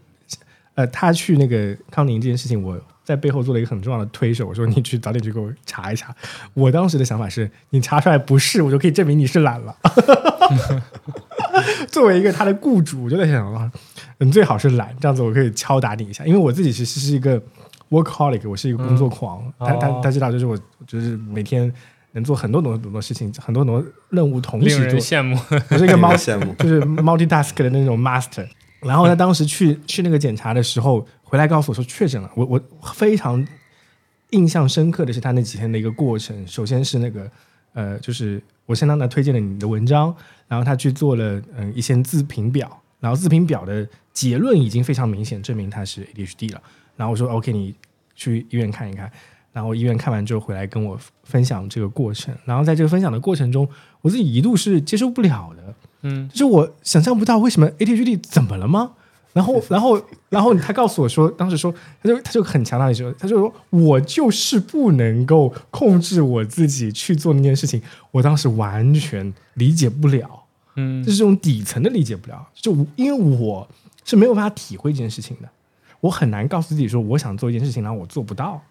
[0.75, 6.15] 呃，他去那个康宁这件事情，我在背后做了一个很重要的推手，我说你去早点去给我查一查。
[6.53, 9.75] 我当时的想法是，你查出来不是，我就可以证明你是懒了。
[11.87, 13.71] 作为一个他的雇主，我就在想啊，
[14.19, 17.41] 你最好是懒，这样子我可以敲打你一下，因为我自己其实是一个
[17.89, 19.43] workaholic，我是一个工作狂。
[19.59, 21.71] 他他哦他知道，就是我就是每天
[22.13, 24.85] 能做很多很多很多事情，很多很多任务同时做。
[24.85, 25.37] 人羡慕。
[25.69, 28.47] 我是一个 令人 multi 羡慕就是 multitask 的那种 master。
[28.85, 32.29] 然后他当时去 去那个检查的时候，回来告诉我说确诊了。
[32.35, 32.61] 我我
[32.93, 33.45] 非常
[34.31, 36.47] 印象深刻的是他那几天的一个过程。
[36.47, 37.29] 首先是那个
[37.73, 40.15] 呃，就是我先让他推荐了你的文章，
[40.47, 46.61] 然后他去做了嗯、一些自评表，然后自评表的结论已经非常明显，证明他是 ADHD 了。
[46.95, 47.75] 然后我说 OK，你
[48.15, 49.11] 去医院看一看。
[49.51, 52.35] 然后医院看完之后回来跟我分享这个过程。
[52.43, 53.69] 然后在这个分享的过程中，
[54.01, 55.75] 我自己一度是接受不了的。
[56.03, 56.29] 嗯。
[56.29, 58.91] 就是我想象不到为什么 ADHD 怎么了吗？
[59.33, 70.43] 然后， 然后，然后他告诉我说，当时说，他就他就很强大的说，他就说我就是不能够控制我自己去做那件事情，我当时完全理解不了，
[70.75, 71.03] 嗯。
[71.03, 73.67] 就是这种底层的理解不了，就因为我
[74.05, 75.49] 是没有办法体会这件事情的，
[75.99, 78.61] 我很难告诉自己说我想做一件事情，然后我做不到，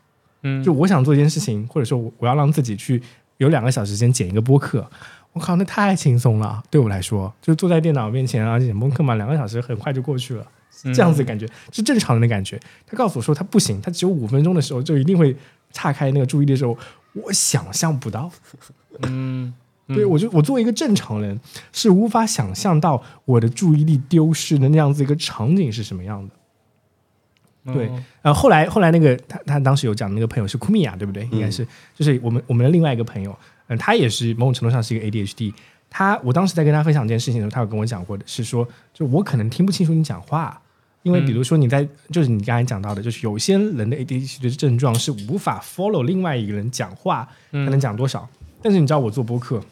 [0.42, 3.02] 嗯，就我想做一件事情，或者说我我要让自己去
[3.38, 4.88] 有两个小时时间剪一个播客，
[5.32, 10.46] 我靠，那太轻松了，对我来说，就坐在电脑面前啊剪播客嘛，两个小时很快就过去了，
[10.84, 12.60] 嗯这样子的感觉是正常人的感觉。
[12.86, 15.34] 他告诉我说他不行，他只有五分钟的时候就一定会
[15.72, 16.76] 岔开那个注意力的时候，
[17.14, 18.30] 我想象不到。
[19.04, 19.52] 嗯
[19.88, 21.38] 对我就我作为一个正常人
[21.72, 27.72] 是无法想象到我的注意力丢失的那样子一个场景是什么样的。
[27.74, 31.28] 对哦呃，后来后来那个他他当时有讲那个朋友是库米亚，对不对？
[31.30, 33.36] 应该是，就是我们我们的另外一个朋友，
[33.74, 35.52] 嗯、他也是某种程度上是一个 ADHD。
[35.90, 40.58] 他我当时在跟他分享这件事情的时候，他有跟我讲过的是说，就我可能听不清楚你讲话，
[41.02, 48.26] 因为比如说你在、就是你刚才讲到的，就是有些人的 ADHD 的症状是无法 follow 另外一个人讲话，他能讲多少。
[48.62, 49.62] 但是你知道我做播客，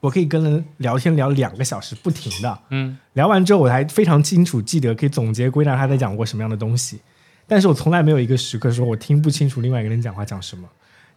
[0.00, 7.00] 我可以跟人聊天聊两个小时不停的，嗯聊完之后，我还非常清楚记得，可以总结归纳他在讲过什么样的东西。
[7.46, 10.66] 但是我从来没有一个时刻说我听不清楚另外一个人讲话讲什么。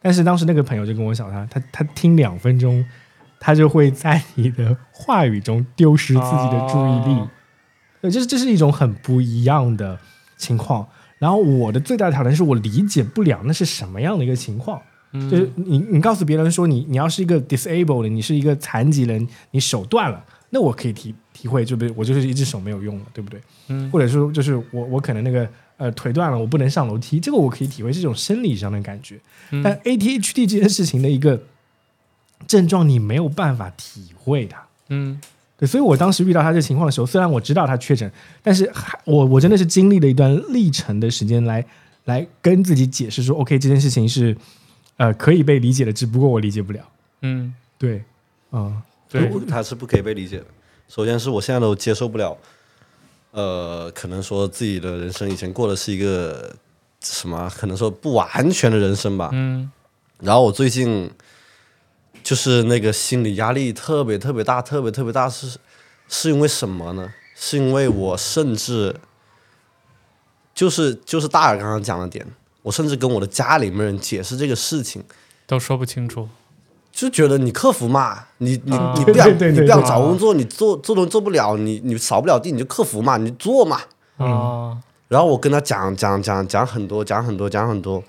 [0.02, 2.84] 但是当时那个朋友就跟我讲他，他他听两分钟，
[3.40, 7.20] 他就会在你的话语中丢失自己的注意力。
[7.20, 7.30] 哦
[8.02, 10.00] 对，这是这是一种很不一样的
[10.36, 10.88] 情况。
[11.20, 14.82] 然后我的最大的挑战是我理解不了那是什么样的一个情况。
[15.14, 23.40] 嗯就是你你告诉别人说你你要是一个 disabled，你是一个残疾人，你手断了，那我可以体体会，就比如我就是一只手没有用了，对不对？
[23.68, 25.48] 嗯或者说就是我我可能那个
[25.82, 29.20] 呃腿断了，我不能上楼梯，这个我可以体会这种生理上的感觉。
[29.50, 31.42] 嗯但 ADHD 这件事情的一个
[32.48, 34.64] 症状，你没有办法体会它。
[34.90, 35.20] 嗯
[35.58, 38.12] 对，所以我当时遇到他这情况的时候，虽然我知道他确诊，
[38.44, 41.66] 但是还我我真的是经历了一段历程的时间来
[42.06, 44.38] 来跟自己解释说，OK，这件事情是
[44.98, 46.80] 呃可以被理解的，只不过我理解不了。
[47.22, 48.04] 嗯，对，
[48.52, 50.46] 啊、对，不它是不可以被理解的。
[50.88, 52.36] 首先是我现在都接受不了，
[53.32, 56.54] 呃，可能说自己的人生以前过的是一个
[57.02, 59.30] 什么，可能说不完全的人生吧。
[59.34, 59.72] 嗯
[60.20, 61.10] 然后我最近
[62.22, 65.58] 就是那个心理压力特别特别大，特别特别大是
[66.08, 67.12] 是因为什么呢？
[67.36, 68.96] 是因为我甚至
[70.54, 72.24] 就是就是大耳刚刚讲的点，
[72.62, 75.04] 我甚至跟我的家里面人解释这个事情。
[75.48, 76.30] 都说不清楚。
[76.92, 78.94] 就觉得你克服嘛，你你啊。
[78.98, 83.82] 你不想你不想找工作，你做做东西做不了，你你扫不了地，你就克服嘛，你做嘛。
[84.18, 84.78] 啊，
[85.08, 88.04] 然后我跟他讲讲讲讲很多，讲很多讲很多，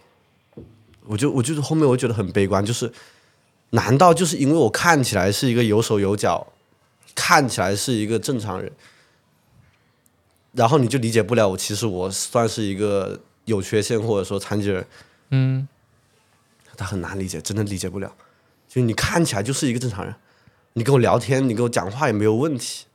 [1.07, 2.93] 我就我就是后面我觉得很悲观，就是
[3.71, 6.47] 难道就是因为我看起来是一个有手有脚，
[7.15, 8.71] 看起来是一个正常人，
[10.53, 14.87] 然后你就理解不了我其实我算是一个有缺陷或者说残疾人，
[15.31, 15.69] 嗯。
[16.75, 18.11] 他很难理解，真的理解不了。
[18.73, 20.15] 就你看起来就是一个正常人，
[20.73, 22.87] 你跟我聊天，你跟我讲话也没有问题，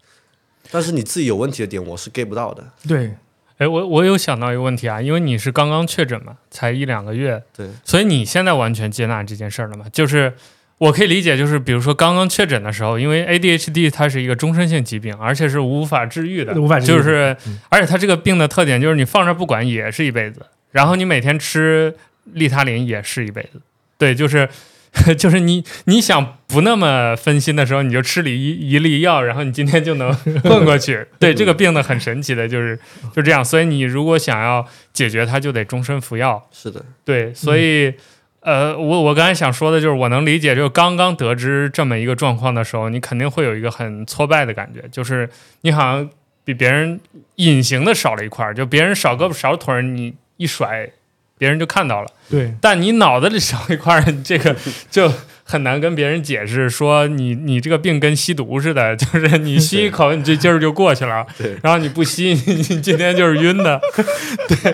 [0.71, 2.63] 但是你自己有问题的点我是 get 不到的。
[2.87, 3.15] 对，
[3.59, 9.85] 哎，我我有想到一个问题啊，因为你是刚刚确诊嘛，才一两个月，对，所以你现在完全接纳这件事儿了吗？
[9.93, 10.33] 就是
[10.79, 23.61] 我可以理解，就是比如说刚刚确诊的时候，因为 ADHD 它是一个终身性疾病，而且是无法治愈的，无法治愈就是嗯而且它这个病的特点就是你放着不管也是一辈子，然后你每天吃利他林也是一辈子，
[23.99, 24.49] 对，就是。
[25.17, 30.11] 就是你你想不那么分心的时候，你就吃了一一粒药，然后你今天就能
[30.43, 31.05] 混过去。
[31.19, 32.79] 对，这个病呢很神奇的，就是
[33.13, 33.43] 就这样。
[33.45, 36.47] 所以你如果想要解决它，就得终身服药。
[36.51, 37.93] 是的，对，所以、
[38.39, 45.29] 呃，我我刚才想说的就是，我能理解，就是刚刚得知这么一个状况的时候，你肯定会有一个很挫败的感觉，就是
[45.61, 46.09] 你好像
[46.43, 46.99] 比别人
[47.35, 50.89] 隐形的少了一块儿，就别人少胳膊少腿儿，你一甩，
[51.37, 52.11] 别人就看到了。
[52.29, 54.55] 对，但你脑子里少一块儿，这个
[54.91, 55.11] 就
[55.43, 61.57] 很难跟别人解释，说你你这个病跟吸毒似的， 就是你吸一口，你这劲儿就过去了，对。
[61.63, 63.79] 然后你不吸，你你今天就是晕的，
[64.47, 64.73] 对。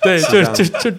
[0.00, 0.96] 对，对就这就就，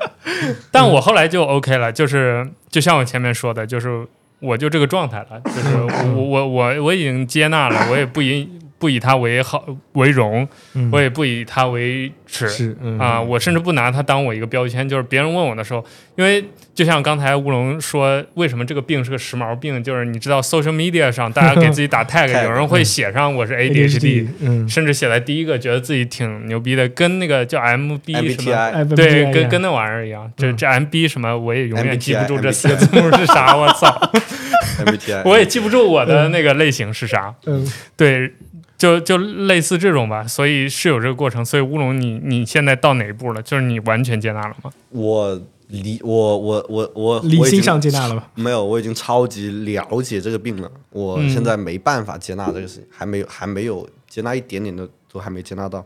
[0.71, 4.05] 但我后来就 OK 了，就是就像我前面说的，就是
[4.39, 5.77] 我就这个状态了，就是
[6.15, 9.63] 我我我我已经接纳了，我也不以不以他为好
[9.93, 10.89] 为荣，嗯。
[10.91, 12.97] 我也不以他为耻，是嗯。
[12.97, 28.51] 啊，我甚至不拿他当我一个标签，就是别人问我的时候，因为就像刚才乌龙说，为什么这个病是个时髦病，就是你知道 social media 上大家给自己打 tag，tag，有人会写上我是 ADHD，嗯，甚至写在第一个，觉得自己挺牛逼的，跟那个叫 MB 什么。
[28.55, 30.55] MBTI 对，跟跟那玩意儿一样，这嗯。
[30.57, 34.11] 这 MB 什么我也永远记不住这四个字母是啥，我操，
[34.85, 37.33] MBTI， 我也记不住我的那个类型是啥。
[37.45, 37.67] 嗯。
[37.97, 38.31] 对，
[38.79, 41.45] 就就类似这种吧，所以是有这个过程。
[41.45, 43.41] 所以乌龙你，你现在到哪一步了？
[43.43, 44.71] 就是你完全接纳了吗？
[44.89, 48.31] 我理我我我我理性我已经上接纳了吧？
[48.33, 55.85] 没有，我已经超级了解这个病了，我嗯现在没办法接纳这个事情，还没有还没有接纳一点点的都还没接纳到，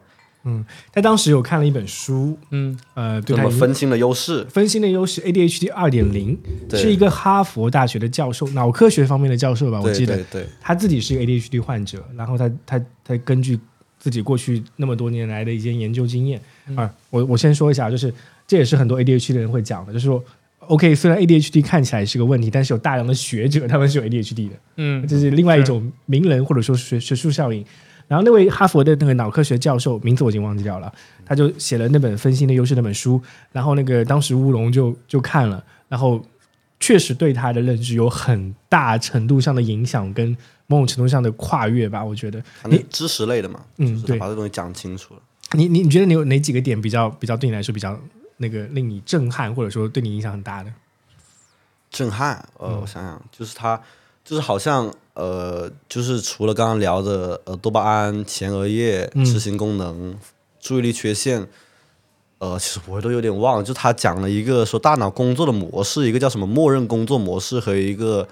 [0.91, 2.77] 他当时有看了一本书，嗯。
[2.93, 4.43] 呃，对他分心的优势？
[4.45, 6.79] 分心的优势 ADHD 二点零，对。
[6.79, 10.15] 是一个哈佛大学的教授，脑科学方面的教授吧，我记得。
[10.17, 13.59] 对对，他自己是一个 ADHD 患者，然后他他他根据
[13.97, 16.75] 自己过去那么多年来的一些研究经验嗯。
[16.77, 18.13] 啊，我我先说一下，就是
[18.47, 20.23] 这也是很多 ADHD 的人会讲的，就是说。
[20.67, 25.05] OK，虽然 ADHD 看起来是个问题，但是有大量的学者他们是有 ADHD 的，嗯。
[25.05, 27.65] 这是另外一种名人或者说学学术效应。
[28.07, 30.93] 然后那位哈佛的那个脑科学教授，名字我已经忘记掉了，
[31.25, 36.23] 他就写了那本《分析的优势》那本书，然后那个当时乌龙就就看了，然后
[36.79, 40.35] 确实对他的认知有很大程度上的影响，跟
[40.67, 42.43] 某种程度上的跨越吧，我觉得。
[42.65, 45.21] 你知识类的嘛，嗯对把这东西讲清楚了。
[45.53, 47.99] 你你你觉得你有哪几个点比较比较对你来说比较
[48.37, 50.73] 那个令你震撼，或者说对你影响很大的？
[51.91, 52.35] 震撼。
[52.57, 53.79] 呃，嗯我想想，就是他，
[54.23, 60.17] 就是好像呃，就是除了刚刚聊的呃多巴胺、前额叶、执行功能、
[60.59, 61.47] 注意力缺陷，
[62.39, 63.63] 呃，其实我都有点忘了。
[63.63, 68.27] 就他讲了一个说大脑工作的模式，一个叫什么默认工作模式和一个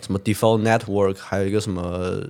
[0.00, 2.20] 什么 default network，还有一个什么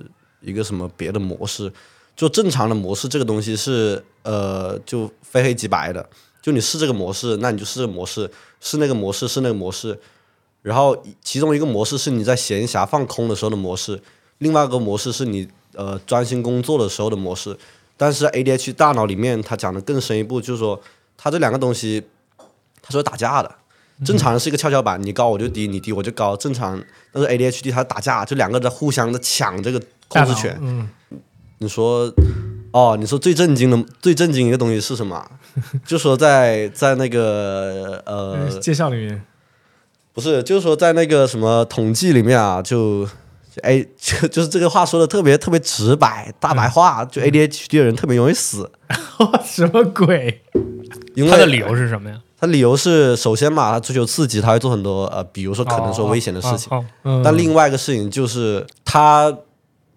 [0.41, 1.71] 一个什么别的模式。
[2.15, 6.09] 就正常的模式这个东西是呃，就非黑即白的。
[6.41, 8.25] 就你是这个模式，那你就是这个模式；
[8.59, 9.99] 是那个模式，是那个模式。
[10.61, 14.01] 然后其中一个模式是你在闲暇放空的时候的模式，
[14.39, 17.57] 另外一个模式是你呃专心工作的时候的模式。
[17.97, 20.81] 但是 ADHD 大脑里面它讲的更深一步，就是说
[21.17, 22.03] 它这两个东西
[22.81, 23.55] 它是打架的。
[24.05, 26.81] 正常人是一个跷跷板，你高我就低，你低我就高，正常。
[27.11, 30.57] 但是 ADHD 它打架，就两个在互相的抢这个控制权。
[30.61, 30.87] 嗯，
[31.57, 32.09] 你说，
[32.71, 35.29] 哦，你说最震惊的、最震惊一个东西是什么？
[35.85, 39.21] 就说在在那个呃， 介绍里面，
[40.19, 43.07] 不是，就是说在那个什么统计里面啊，就
[43.61, 48.69] 哎，就就是这个话说的特别特别直白，大白话，就 ADHD 的人特别容易死，
[49.43, 50.41] 什么鬼？
[51.15, 52.19] 因为他的理由是什么呀？
[52.39, 56.67] 他理由是，首先嘛，他追求刺激，他会做很多呃，比如说可能说危险的事情。
[56.71, 59.33] 哦哦嗯，但另外一个事情就是，他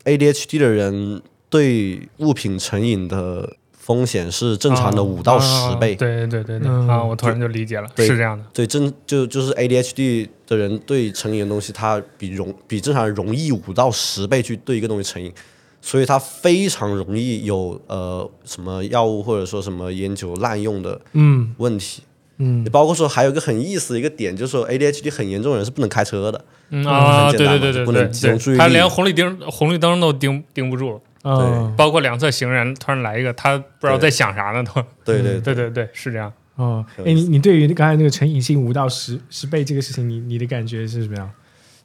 [0.04, 5.94] ADHD 的人对物品成瘾的风险是正常的哦五到十倍。
[5.94, 7.02] 哦对对对对嗯啊！
[7.02, 8.44] 我突然就理解了，是这样的。
[8.54, 15.32] 对，正就就是 ADHD 的人对成瘾的东西，他比容比正常人容易五到十倍去对一个东西成瘾，
[15.80, 22.02] 所以他非常容易有呃什么药物或者说什么烟酒滥用的嗯问题。
[22.38, 26.44] 嗯也包括说还有一个很意思的一个点，就是说 ADHD 很严重的人是不能开车的。
[26.70, 34.82] 嗯啊，很简单对对对对不能集中注对，意力他连红绿灯红绿灯都盯盯不住，哦包括两侧行人突然来一个，他不知道在想啥呢，都。
[35.04, 36.32] 对对对 对对，是这样。
[36.56, 41.30] 哦，有哎，你你对于刚才那个成瘾性五到十十倍这个事情，你你的感觉是什么样？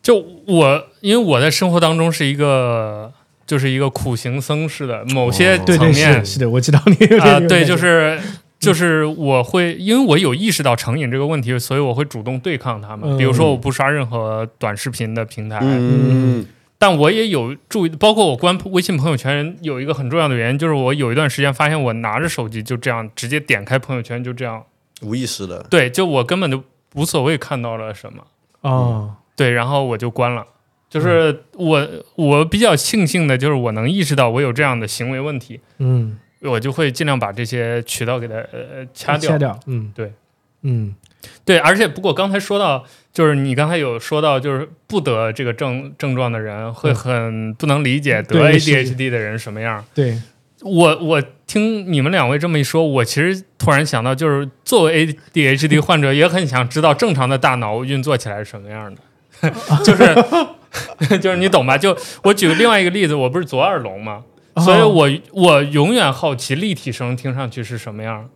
[0.02, 0.16] 就
[0.46, 3.12] 我，因为我在生活当中是一个，
[3.46, 8.20] 就是一个苦行僧似的某些哦对对层面是是的，我知道你有啊、对，就是
[8.60, 13.10] 就是我会，因为我有意识到成瘾这个问题，所以我会主动对抗他们。
[13.10, 16.46] 嗯比如说，我不刷任何短视频的平台，嗯，
[16.80, 24.63] 但我也有注意，包括我关微信朋友圈有一个很重要的原因，就是我有一段时间发现我拿着手机就这样直接点开朋友圈，就这样，
[25.01, 25.65] 无意识的。
[25.69, 26.63] 对，就我根本就
[26.93, 28.23] 无所谓看到了什么，
[28.61, 30.45] 哦，对，然后我就关了。
[30.89, 39.32] 就是我我比较庆幸的就是我能意识到我有这样的行为问题，嗯，我就会尽量把这些渠道给它呃掐掉。
[39.32, 39.38] 掐。
[39.38, 40.13] 掉，嗯，对，
[40.61, 40.95] 嗯。
[41.43, 42.86] 对，而且不过刚才说到，
[43.18, 49.84] 就是你刚才有说到，就是不得这个症症状的人会很不能理解得 ADHD 的人什么样。
[49.95, 50.22] 对，
[50.61, 59.01] 我我听你们两位这么一说，我其实突然想到，就是作为 ADHD 患者，也很想知道正常的大脑运作起来是什么样的。
[59.84, 60.15] 就是
[61.18, 61.76] 就是你懂吧？
[61.76, 64.22] 就我举个另外一个例子，我不是左耳聋吗？
[64.63, 68.30] 所以哦我我永远好奇立体声听上去是什么样。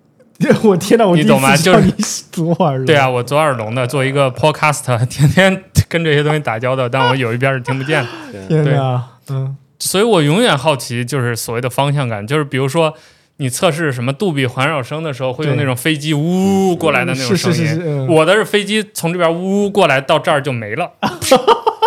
[0.63, 1.93] 我天哪，我你懂吗就是
[2.31, 8.63] 左耳聋，对啊，我左耳聋的，做一个 podcast， 天天跟这些东西打交道，但我有一边是听不见的，对。
[8.63, 9.57] 天哪，嗯。
[9.79, 12.93] 所以我永远好奇，就是所谓的方向感，就是比如说
[13.37, 17.57] 你测试什么杜比环绕声的时候，会有那种飞机呜过来的那种是声音。
[17.57, 18.07] 是是是，嗯。
[18.07, 20.91] 我的是飞机从这边呜过来到这儿就没了，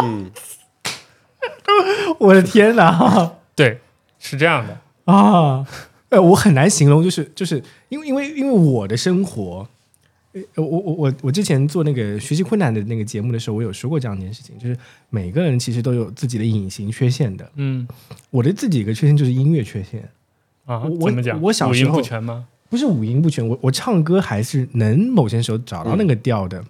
[0.03, 0.30] 嗯，
[2.18, 3.32] 我的天哪。
[3.55, 3.78] 对，
[4.18, 4.78] 是这样的。
[5.12, 5.64] 啊！
[6.09, 9.68] 呃，我很难形容，就是就是因为因为因为我的生活，呃
[10.57, 14.76] 我我我我之前做那个学习困难的那个节目的时候，我有说过这样一件事情，就是
[15.11, 17.49] 每个人其实都有自己的隐形缺陷的。
[17.55, 17.87] 嗯
[18.30, 20.09] 我的自己一个缺陷就是音乐缺陷，
[20.64, 21.41] 啊我，怎么讲？
[21.41, 22.47] 我小五音时候不全吗？
[22.68, 26.64] 不是五音不全，我我唱歌还是能某些时候找到那个调的。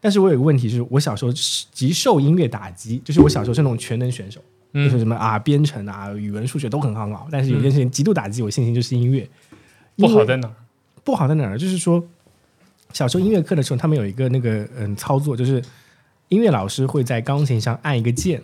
[0.00, 1.30] 但是我有个问题，就是我小时候
[1.72, 4.40] 极受音乐打击，就是我小时候是那种全能选手，
[4.72, 9.28] 就是嗯什么啊编程啊、语文、数学都很很好，但是有件事情极度打击我信心，就是音乐。
[9.98, 10.54] 不好在哪儿？
[11.04, 11.58] 不好在哪儿？
[11.58, 12.02] 就是说，
[12.92, 15.62] 小时候音乐课的时候，他们有一个那个嗯操作，就是
[16.28, 18.42] 音乐老师会在钢琴上按一个键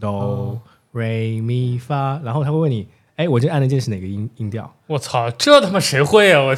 [0.00, 0.60] 哆、哦
[0.92, 4.72] re、mi、fa，然后他会问你，哎，我这按的键是哪个音音调？
[4.86, 6.42] 我操，这他妈谁会啊？
[6.42, 6.56] 我？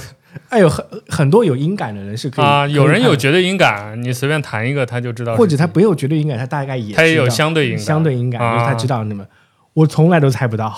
[0.51, 9.27] 哎有很很多有音感的人是可以啊，有人有绝对音感，你随便弹一个他就知道，或者他没有绝对音感，他大概也他也有相对音感，相对音感，就是他啊知道那么，
[9.73, 10.77] 我从来都猜不到，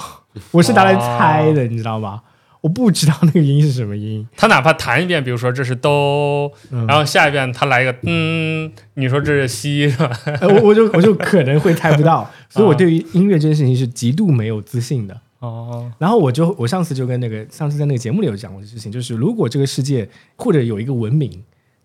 [0.53, 2.23] 我是拿来猜的，你知道吗？
[2.61, 6.87] 我不知道那个音是什么音， 他哪怕弹一遍，比如说这是哆，嗯。
[6.87, 10.11] 然后下一遍他来一个嗯，你说这是西是吧？
[10.41, 15.21] 呃我我就我就可能会猜不到， 所以我对于音乐这件事情是极度没有自信的。
[15.39, 21.31] 哦，然后我就我上次就跟那个上次在那个节目里有讲过的事情，就是如果这个世界或者有一个文明，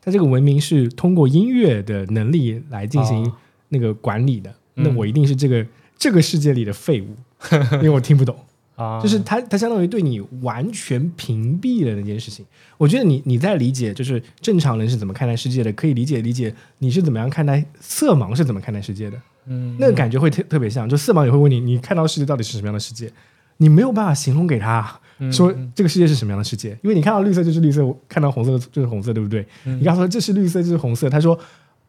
[0.02, 3.34] 它这个文明是通过音乐的能力来进行哦
[3.70, 4.84] 那个管理的，嗯。
[4.84, 5.64] 那我一定是这个
[6.00, 7.16] 这个世界里的废物，
[7.74, 8.36] 因为我听不懂。
[8.76, 12.46] 啊，就是它它相当于对你完全屏蔽了那件事情。
[12.78, 20.90] 我觉得你你在理解就是正常人是怎么看待世界的，可以理解理解你是怎么样看待色盲是怎么看待世界的，嗯，那个感觉会特特别像。
[20.90, 23.12] 就色盲也会问你，你看到世界到底是什么样的世界？
[23.58, 29.46] 你没有办法形容给他嗯说这个世界是什么样的世界，因为你看到绿色就是绿色，看到红色就是红色，对不对？
[29.66, 31.38] 嗯你跟他说这是绿色，这是红色，他说，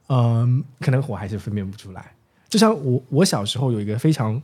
[0.08, 2.12] 嗯，可能我还是分辨不出来。
[2.48, 4.40] 就像我我小时候有一个非常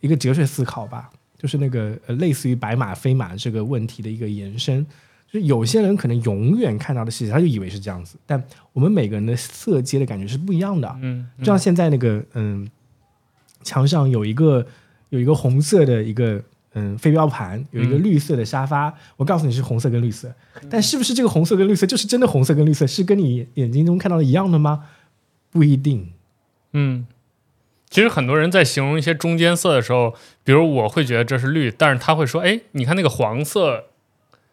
[0.00, 1.10] 一个哲学思考吧，
[1.42, 4.86] 就是那个呃类似于白马非马这个问题的一个延伸，
[5.28, 8.40] 就是有些人可能永远看到的世界，他就以为是这样子，但
[8.72, 10.96] 我们每个人的色阶的感觉是不一样的。
[11.02, 12.70] 嗯，就像现在那个嗯，
[13.64, 14.64] 墙上有一个
[15.08, 16.40] 有一个红色的一个
[16.74, 18.94] 嗯飞镖盘，有一个嗯绿色的沙发。
[19.16, 20.32] 我告诉你是红色跟绿色，
[20.70, 24.84] 但是不是这个红色跟绿色就是真的红色跟绿色，是跟你眼睛中看到的一样的吗？
[25.50, 26.08] 不一定。
[26.72, 27.06] 嗯，
[27.92, 33.84] 其实很多人在形容一些中间色的时候，比如我会觉得这是绿，但是他会说，哎，你看那个黄色，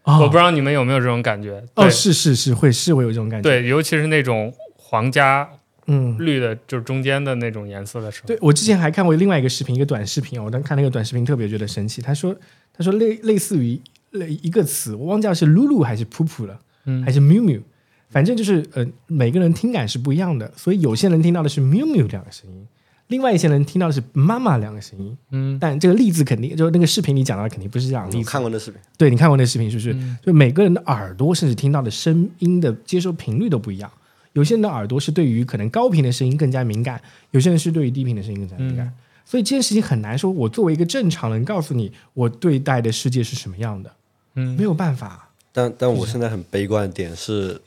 [0.03, 1.63] 哦、我不知道你们有没有这种感觉？
[1.75, 5.49] 哦，对是是是，会是会有这种感觉。，对，尤其是那种黄加
[5.87, 8.27] 嗯，绿的，就是中间的那种颜色的时候。
[8.27, 12.01] 对我之前还看过另外一个视频，一个短视频，我当看那个短视频特别觉得神奇。
[12.01, 12.35] 他说
[12.73, 13.79] 他说类类似于
[14.11, 17.61] 类一个词，我忘记了是露露还是噗噗了，嗯还是 mumu，，
[18.09, 22.67] 反正就是呃每个人听感是不一样的，所以有些人听到的是喵喵两个声音，
[23.09, 25.15] 另外一些人听到的是妈妈两个声音。
[25.31, 28.29] 嗯但这个例子肯定就是那个视频里讲到的肯定不是这样的例我子。
[28.29, 29.93] 看过那视频，对你看过那视频是不是？
[29.93, 33.91] 嗯就每个人的耳朵甚至听到的声音的接收频率都不一样。
[34.33, 37.01] 有些人的耳朵是对于可能高频的声音更加敏感，
[37.31, 38.87] 有些人是对于低频的声音更加敏感。
[38.87, 38.93] 嗯
[39.25, 43.91] 所以这件事情很难说，我作为一个正常人告诉你我对待的世界是什么样的，
[44.33, 45.29] 嗯没有办法。
[45.51, 47.61] 但但我现在很悲观的点是，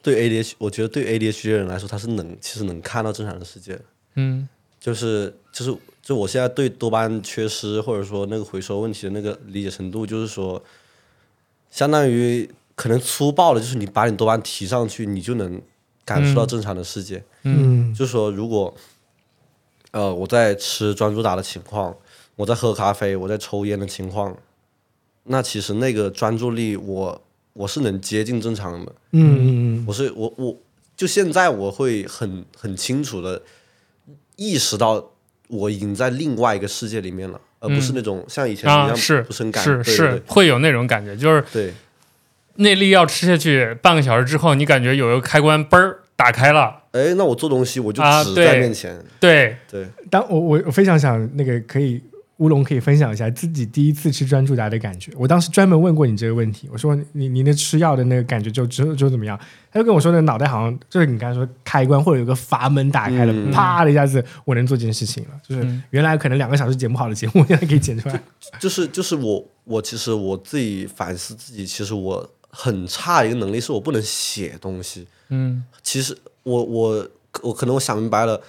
[0.00, 3.76] 对 ADH，我觉得对 ADHD 的人来说，他是能其实能看到正常的世界，
[4.14, 4.48] 嗯
[4.84, 10.62] 就是就是就我现在对多巴胺缺失或者说那个回收问题的那个理解程度，就是说，
[11.70, 15.58] 相当于可能粗暴的，就是你把你多巴胺提上去，你就能
[16.04, 17.16] 感受到正常的世界。
[17.44, 18.74] 嗯嗯就是说，如果
[19.92, 21.96] 呃我在吃专注达的情况，
[22.36, 24.36] 我在喝咖啡，我在抽烟的情况，
[25.22, 27.22] 那其实那个专注力我
[27.54, 28.92] 我是能接近正常的。
[29.12, 30.54] 嗯嗯我是我我
[30.94, 33.40] 就现在我会很很清楚的
[34.36, 35.12] 意识到
[35.48, 41.66] 我已经在另外一个世界里面了，而不是那种像以前一样啊是不是很感是对是会有那种感觉，就是对。
[41.66, 41.74] 对
[42.56, 52.00] 那粒药吃下去半个小时之后，你感觉有一个开关嘣儿打开了，对，哎，那我做东西我就只啊对在面前，对，对，当我我我非常想那个可以
[52.38, 55.12] 乌龙可以分享一下自己第一次吃专注达的感觉。
[55.16, 59.38] 我当时专门问过你这个问题，我说你你那吃药的那个感觉就就就怎么样？
[59.70, 65.30] 他就跟我说，那脑袋好像就是你刚才说开关或者有个阀门打开了，嗯啪的一下子我能做这件事情了。
[65.46, 68.20] 就是嗯原来可能两个小时剪不好的节目，现在可以剪出来。
[68.58, 75.06] 就是就是我我其实我自己反思自己，其实我很差一个能力是我不能写东西。
[75.28, 77.08] 嗯其实我我
[77.42, 78.40] 我可能我想明白了，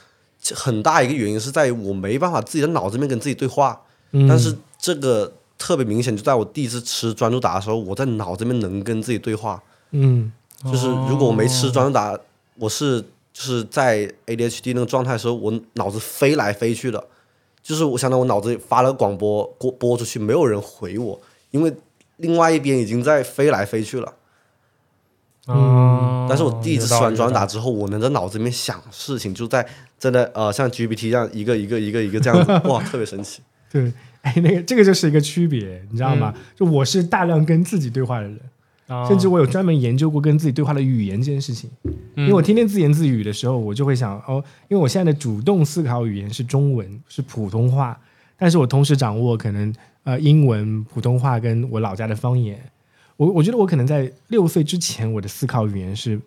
[0.54, 3.82] 很大一个原因是在于我没办法自己的脑子里面跟自己对话。
[4.12, 9.62] 嗯但是这个特别明显，就在我第一次吃专注达的时候，我在脑子里面能跟自己对话。
[9.92, 10.32] 嗯
[10.64, 12.18] 就是如果我没吃专注达，
[12.56, 13.02] 我是
[13.34, 17.04] 就是在 ADHD 那个状态的时候，我脑子飞来飞去的。
[17.62, 21.20] 就是我想到我脑子里发了个广播播播出去，没有人回我，
[21.50, 21.76] 因为
[22.18, 24.14] 另外一边已经在飞来飞去了。
[25.48, 29.68] 嗯但是我第一次吃完专注达打，之后，我能在脑子里面想事情，就在
[29.98, 33.42] 在那呃像 GPT 这样一个一个一个一个这样子， 哇，特别神奇。
[33.72, 33.92] 对，
[34.22, 36.34] 哎，那个这个就是一个区别，你知道吗？
[36.56, 38.40] 就我是大量跟自己对话的人，
[38.88, 41.70] 哦甚至我有专门研究过跟自己对话的语言这件事情。
[42.16, 48.00] 因为我天天自言自语的时候，我就会想哦，因为我现在的主动思考语言是中文，是普通话，
[48.38, 49.74] 但是我同时掌握可能
[50.04, 52.58] 呃英文、普通话跟我老家的方言。
[53.18, 56.20] 我我觉得我可能在六岁之前，我的思考语言是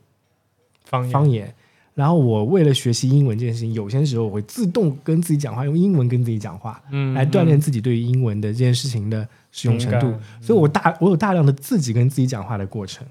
[0.84, 1.54] 方言方言。
[1.98, 10.14] 然后我为了学习英文这件事情，有些时候我会自动跟自己讲话，用英文跟自己讲话，嗯来锻炼自己对于英文的这件事情的使用程度。
[10.40, 13.04] 所以我大我有大量的自己跟自己讲话的过程。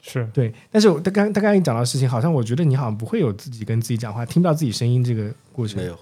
[0.00, 5.76] 是对，但是我他刚他刚才讲到的事情，好像我觉得你好像不会有自己跟自己讲话，听不到自己声音这个过程。
[5.76, 5.98] 没有，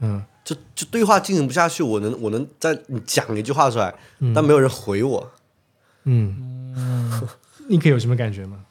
[0.00, 5.30] 嗯，就就对话进行不下去，我能我能在你讲一句话出来，嗯但没有人回我。
[6.04, 7.12] 嗯，
[7.68, 8.64] 你可以有什么感觉吗？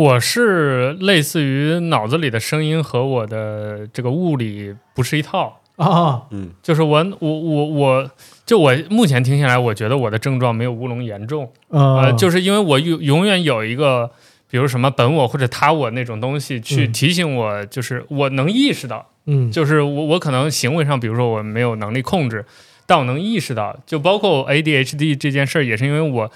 [0.00, 8.10] 我是类似于脑子里的声音和我的这个物理不是一套，啊，嗯，就是我我我我，
[8.46, 14.10] 就我目前听下来，我觉得我的症状没有乌龙严重，呃，呃，就是因为我永永远有一个，
[14.48, 16.92] 比如什么本我或者他我那种东西去嗯。
[16.92, 19.50] 提醒我，就是我能意识到，嗯。
[19.52, 22.46] 就是我我可能行为上，比如说我没有能力控制，
[22.86, 26.30] 但我能意识到，就包括 ADHD 这件事儿，也是因为我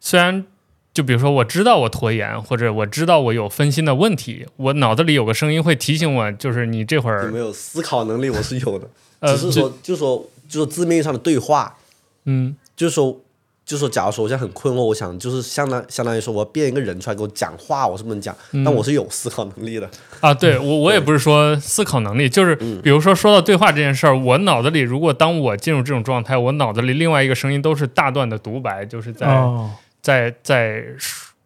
[0.00, 0.46] 虽然
[0.92, 8.28] 就比如说我知道我拖延，或者我知道我有分心的问题，我脑子里有个声音会提醒我，就是你这会儿有没有思考能力？
[8.28, 8.88] 我是有的，
[9.20, 10.16] 呃只是说就是说
[10.48, 11.76] 就是说字面上的对话，
[12.24, 13.20] 嗯就是说
[13.64, 19.88] 就是说，假如说我现在很困惑，我想就是相当相当于说我变一个人出来给我讲话，我是不能讲，嗯但我是有思考能力的。
[20.18, 29.70] 啊，对我我也不是说思考能力，就是嗯比如说说到对话这件事儿，我脑子里如果当我进入这种状态，我脑子里另外一个声音都是大段的独白，就是在、哦，
[30.00, 30.82] 在在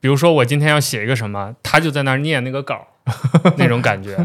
[0.01, 4.17] 比如说我今天要写一个什么，他就在那儿念那个稿儿，那种感觉。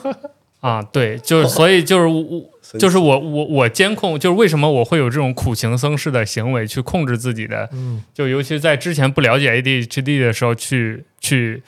[0.60, 11.62] 啊，对，就是所以就是我 就是我我我监控，就是为什么我会有这种苦行僧式的行为去控制自己的，嗯就尤其在之前不了解 ADHD 的时候去去。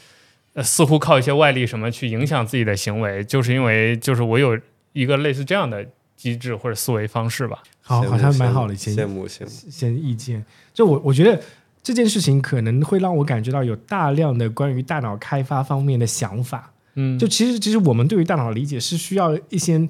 [0.55, 4.55] 呃，似乎靠一些外力什么去影响自己的行为，就是因为就是我有
[4.93, 5.83] 一个类似这样的
[6.15, 7.63] 机制或者思维方式吧。
[7.81, 9.47] 好，好像蛮好的一羡些慕羡慕。
[9.67, 10.45] 一些意见。
[10.75, 11.41] 就我我觉得
[11.83, 16.73] 这件事情可能会让我感觉到有大量的关于大脑开发方面的想法。
[16.95, 19.89] 嗯，就其实其实我们对于大脑理解是需要一些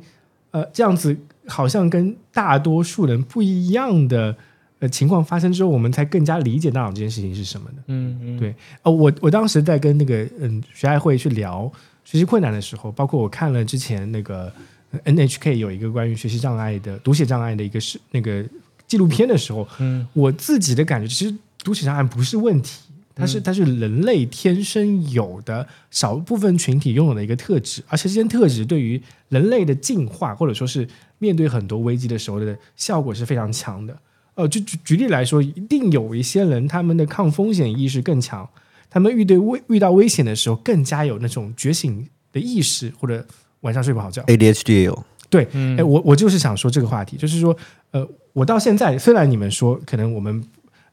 [0.53, 1.17] 呃这样子，
[1.47, 4.35] 好像跟大多数人不一样的
[4.79, 7.83] 呃情况发生之后，我们才更加理解大脑这件事情是什么的。
[7.89, 11.71] 嗯嗯，对呃，我我当时在跟那个嗯学爱会去聊
[12.05, 14.53] 学习困难的时候，包括我看了之前那个
[14.93, 18.45] 呃 NHK 有一个关于学习障碍的读写障碍的一个是那个
[18.87, 22.81] 纪录片的时候，嗯我自己的感觉，其实读写障碍不是问题，
[23.15, 30.89] 它是它是人类天生有的少部分群体拥有的一个特质，而且这些特质对于人类的进化或者说是
[31.19, 33.97] 面对很多危机的时候的效果是非常强的。
[34.35, 38.49] 呃，就举举例来说，一定有一些人他们的抗风险意识更强，
[38.89, 43.25] 他们遇对危遇到危险的时候更加有那种觉醒的意识，或者
[43.61, 44.23] 晚上睡不好觉。
[44.23, 47.55] ADHD 也有，对，嗯哎，我我就是想说这个话题，就是说，
[47.91, 50.43] 呃，我到现在虽然你们说可能我们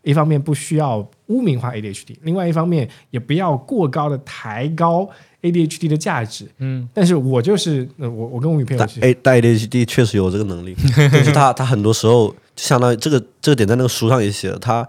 [0.10, 5.07] 一方面不需要污名化 ADHD，另外一方面也不要过高的抬高
[5.43, 6.89] ADHD 的价值，嗯。
[6.93, 10.74] 但是我就是，呃、我我跟我女朋友但是，A 但 ADHD 确实有这个能力，
[11.14, 14.88] 就是他他很多时候就相当于这个这个点在那个书上也写了，他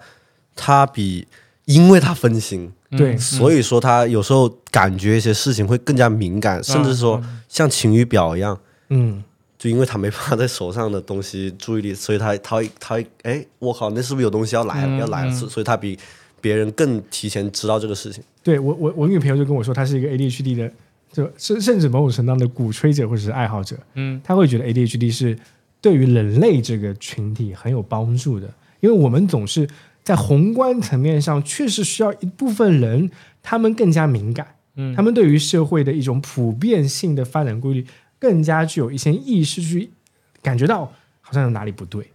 [0.56, 1.26] 他比
[1.66, 8.58] 因为他分心，对所以说他有时候感觉一些事情会更加敏感，甚至说像晴雨表一样，
[8.88, 9.22] 嗯，
[9.60, 15.30] 就因为他没办法在手上的东西注意力，所以他他会他会哎，我靠，那是不是有东西要来了、嗯要来了？
[15.30, 15.98] 嗯所所以他比
[16.40, 18.24] 别人更提前知道这个事情。
[18.42, 20.72] 对我我我女朋友就跟我说，她是一个 ADHD 的，
[21.12, 25.38] 就甚甚至某种程度上的鼓吹者或者是爱好者，嗯他会觉得 ADHD 是
[25.82, 28.50] 对于人类这个群体很有帮助的，
[28.80, 29.68] 因为我们总是
[30.02, 33.10] 在宏观层面上确实需要一部分人，
[33.42, 37.86] 他们更加敏感，嗯他们对于社会的一种普遍性的发展规律
[38.20, 39.90] 更加具有一些意识去
[40.40, 42.12] 感觉到好像有哪里不对。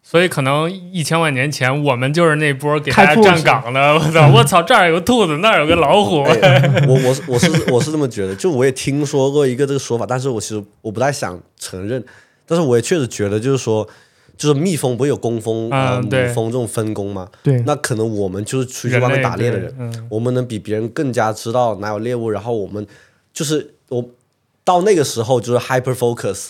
[0.00, 3.94] 所以可能一千万年前，我们就是那波给大家站岗的。
[3.94, 4.30] 我操！
[4.32, 4.62] 我操！
[4.62, 6.22] 这儿有个兔子，那儿有个老虎。
[6.22, 12.02] 哎 我我是我是我是这么觉得，就我也听说过一个这个说法，但是我其实我不太想承认，
[12.46, 13.86] 但是我也确实觉得，就是说，
[14.38, 17.28] 就是蜜蜂不会有工蜂呃母嗯对蜂这种分工吗？
[17.42, 22.86] 对，那可能我们就是出去外面打猎的人，我们能比别人更加知道哪有猎物，然后我们
[23.34, 24.02] 就是我
[24.68, 26.48] 到那个时候就是 hyper focus，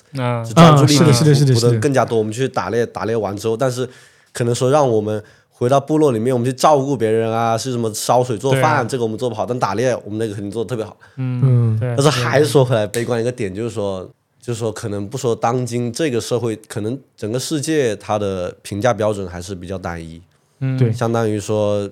[0.52, 2.18] 专注力是的是的是的捕是的更加多。
[2.18, 3.88] 我们去打猎，打猎完之后，但是
[4.32, 10.96] 可能说让我们回到部落里面，我们去照顾别人啊，是什么烧水做饭，这个我们做不好，但打猎我们那个肯定做的特别好。
[11.14, 11.94] 嗯，嗯，对。
[11.96, 14.10] 但是还是说回来，悲观一个点就是说，
[14.40, 20.20] 就是说可能不说当今这个社会，可能整个世界它的评价标准还是比较单一。
[20.60, 21.88] 嗯对相当于说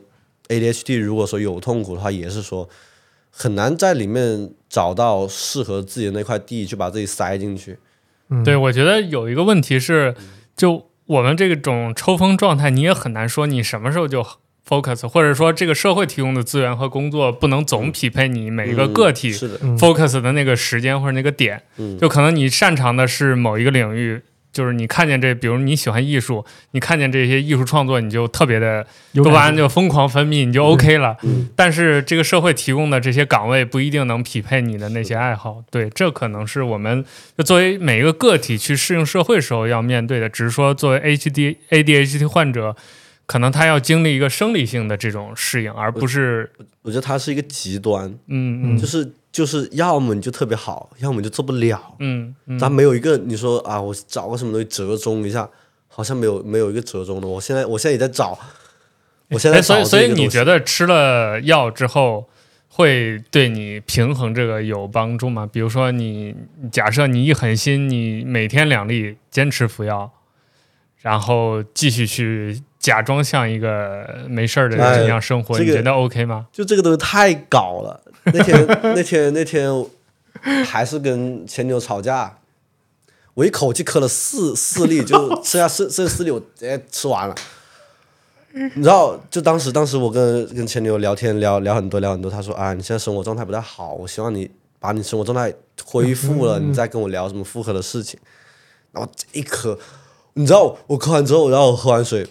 [0.48, 2.68] ADHD 如果说有痛苦的话，也是说
[3.38, 7.76] 很难在里面找到适合自己的那块地去把自己塞进去。
[8.30, 10.14] 嗯对，我觉得有一个问题是，
[10.56, 14.26] 就我们这种抽风状态，你也很难说你什么时候就
[14.66, 19.32] focus，或者说这个社会提供的资源和工作不能总匹配你每一个个体
[19.78, 24.22] focus 的那个时间或者那个点，嗯就可能你擅长的是某一个领域。
[24.56, 31.14] 就是你看见这，比如你喜欢艺术，你看见这些艺术创作，你就特别的多巴胺就疯狂分泌，你就 OK 了。
[31.24, 37.04] 嗯但是这个社会提供的这些岗位不一定能匹配你的那些爱好，对，这可能是我们
[37.36, 40.26] 就作为每一个个体去适应社会时候要面对的。
[40.30, 42.74] 只是说，作为 H D A D H T 患者，
[43.26, 46.50] 可能他要经历一个生理性的这种适应，而不是
[46.82, 51.96] 我觉得它是一个极端，嗯嗯就是就是要么你就特别好，要么你就做不了。
[51.98, 55.48] 嗯嗯咱没有一个你说啊，我找个什么东西折中一下，
[55.88, 57.26] 好像没有没有一个折中的。
[57.26, 58.38] 我现在我现在也在找，
[59.30, 62.28] 我现在哎，所以所以你觉得得吃了药之后
[62.68, 65.48] 会对你平衡这个有帮助吗？
[65.50, 66.34] 比如说你
[66.70, 70.12] 假设你一狠心，你每天两粒坚持服药，
[71.00, 76.46] 然后继续去假装像一个没事儿的人一样生活，哎这个你觉得 OK 吗？
[76.52, 78.00] 就这个东西太搞了。
[78.26, 78.64] 那天
[78.94, 79.84] 那天那天
[80.64, 82.38] 还是跟前女友吵架，
[83.34, 87.34] 我一口气磕了四四粒，就剩下剩剩四粒，我直接吃完了。
[88.52, 95.52] 你知道，就当时当时我跟跟前女友聊天聊聊很多聊很多，她说啊，你现在生活状态不太好，我希望你把你生活状态
[95.84, 98.20] 恢复了，你再跟我聊什么复合的事情。
[98.92, 99.76] 然后这一磕，
[100.34, 102.24] 你知道我磕完之后，然后我喝完水，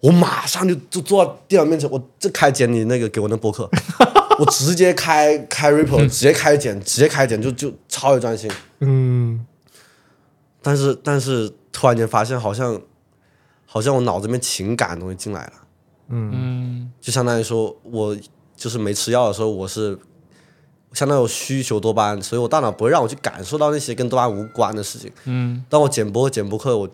[0.00, 3.68] 我马上就就坐到电脑面前，我这开剪你那个给我那播客，
[4.38, 8.50] 我直接开开 Ripple，直接开剪，直接开剪，就就超有专心。
[8.80, 9.44] 嗯，
[10.62, 12.80] 但是但是突然间发现，好像
[13.66, 15.52] 好像我脑子里面情感的东西进来了，
[16.10, 16.92] 嗯。
[17.00, 18.16] 就相当于说我
[18.56, 19.98] 就是没吃药的时候，我是
[20.92, 25.10] 相当于我需求多巴胺，所以我大脑不会让我去感受到那些跟多巴胺无关的事情。
[25.24, 25.64] 嗯。
[25.68, 26.88] 当我剪播剪播客，我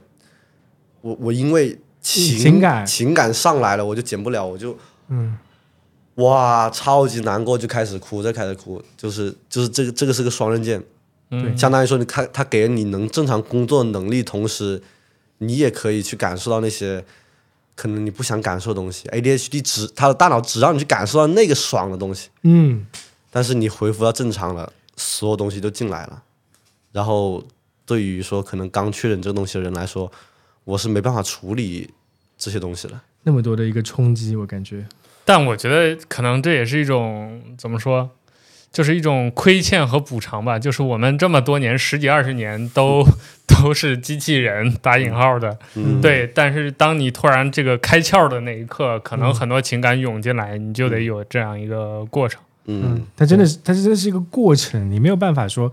[1.02, 2.86] 我我因为情情感。
[2.86, 4.78] 情感上来了，我就减不了，我就
[5.08, 5.36] 嗯。
[6.16, 10.80] 哇超级难过，就开始哭，再开始哭，就是就是这个这个是个双刃剑，
[11.30, 11.58] 嗯。
[11.58, 14.80] 相当于说你看他给了你能正常工作的能力，同时
[15.38, 17.04] 你也可以去感受到那些
[17.74, 19.08] 可能你不想感受的东西。
[19.08, 22.86] ADHD 只他的大脑只让你去感受到那个爽的东西，嗯，
[23.32, 26.22] 但是你恢复到正常了，所有东西都进来了。
[26.92, 27.42] 然后
[27.84, 30.12] 对于说可能刚确诊这个东西的人来说，
[30.64, 31.90] 我是没办法处理
[32.36, 33.00] 这些东西的。
[33.22, 34.84] 那么多的一个冲击，我感觉，
[35.24, 38.10] 但我觉得可能这也是一种怎么说，
[38.70, 40.58] 就是一种亏欠和补偿吧。
[40.58, 43.02] 就是我们这么多年十几二十年都
[43.48, 46.30] 都是机器人打引号的，嗯，对。
[46.34, 52.40] 但是当你突然这个开窍的那一刻，可能很多情感涌进来，你就得有这样一个过程。
[52.66, 55.72] 嗯，它真的是，它真的是一个过程，你没有办法说啊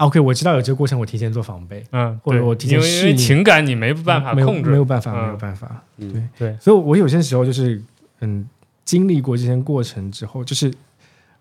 [0.00, 6.56] ，OK，我知道有这个过程，我提前做防备，嗯，或者我提前因为因为适应情感你没办法控制，没有办法，嗯没有办法，嗯对对。
[6.60, 7.80] 所以我有些时候就是
[8.20, 8.46] 嗯，
[8.84, 10.72] 经历过这些过程之后，就是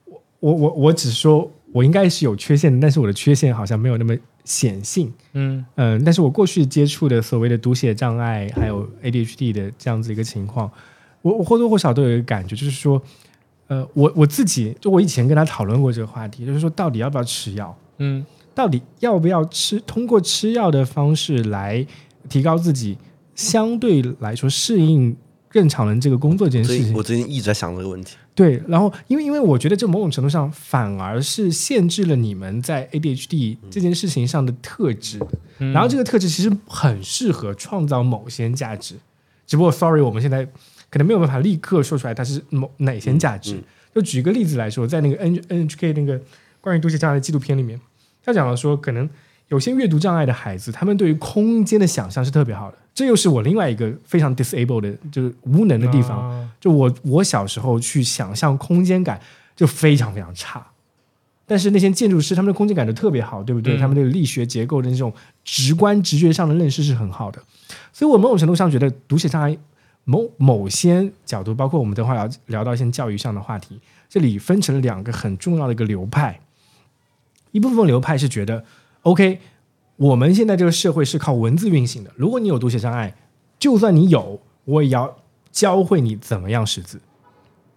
[0.05, 5.65] 我我我我只说我应该是有缺陷的，但是我的缺陷好像没有那么显性，嗯。
[5.75, 10.69] 嗯，但是我过去接触的所谓的读写障碍，还有 ADHD 的这样子一个情况，
[11.21, 13.01] 我我或多或少都有一个感觉，就是说，
[13.67, 18.25] 呃，我我自己就我以前跟他讨论过这个话题，就是说到底要不要吃药，嗯
[18.59, 21.87] 到底要不要吃，通过吃药的方式来
[22.27, 22.97] 提高自己
[23.33, 25.15] 相对来说适应
[25.49, 27.01] 正常人这个工作这件事情我。
[27.01, 28.17] 最近一直在想这个问题。
[28.35, 35.19] 对，然后因为因为我觉得这某种程度上反而是限制了你们在 ADHD 这件事情上的特质。
[35.59, 38.95] 嗯，然后这个特质其实很适合创造某些价值，
[39.47, 40.45] 只不过 sorry，我们现在
[40.89, 43.53] 可能没有办法立刻说出来它是某哪些价值。
[43.55, 43.63] 嗯
[43.95, 46.21] 就举个例子来说，在那个 N NHK 那个
[46.61, 47.79] 关于读写障碍的纪录片里面，
[48.29, 49.09] 他讲了说，可能
[49.47, 52.77] 有些阅读障碍的孩子，他们对于空间的想象是特别好的。
[52.93, 56.29] 这又是我另外一个非常 disabled 的，就是无能的地方。
[56.29, 59.17] 啊就我我小时候去想象空间感
[59.55, 60.67] 就非常非常差，
[61.45, 63.77] 但是那些建筑师他们的空间感就特别好，对不对？
[63.77, 65.13] 嗯他们对力学结构的那种
[65.45, 67.41] 直观直觉上的认识是很好的，
[67.93, 69.57] 所以我某种程度上觉得读写障碍
[70.03, 76.37] 某某些角度，包括我们等会儿要聊到一些教育上的话题，这里分成了两个很重要的一个流派，
[77.51, 78.63] 一部分流派是觉得
[79.03, 79.39] OK。
[79.97, 82.11] 我们现在这个社会是靠文字运行的。
[82.15, 83.13] 如果你有读写障碍，
[83.59, 85.13] 就算你有，我也要
[85.51, 87.01] 教会你怎么样识字，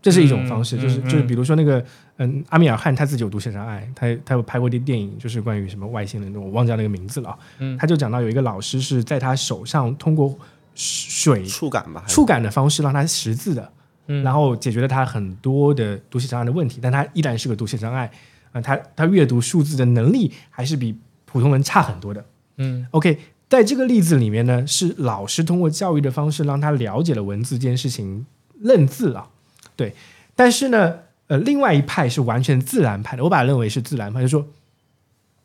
[0.00, 0.76] 这是一种方式。
[0.76, 1.84] 嗯就是嗯就是比如说那个
[2.18, 7.38] 嗯，阿米尔汗他自己有读写障碍，他他有拍过一电影，就是关于什么外星人的，我忘记那个名字了啊。
[7.58, 10.32] 嗯他就讲到有一个老师是在他手上通过
[10.76, 13.72] 水触感吧，触感的方式让他识字的，
[14.06, 18.08] 嗯然后解决了他很多的读写障碍的问题，但他依然是个读写障碍
[18.52, 22.24] 啊、他他阅读数字的能力还是比普通人差很多的。
[22.56, 28.26] 嗯 OK，在这个例子里面呢，是老师通过教育的方式让他了解了文字这件事情，
[28.60, 29.28] 认字啊，
[29.74, 29.94] 对。
[30.34, 34.46] 但是呢，呃，另外一派是完全自然派的，我把它认为是自然派，就说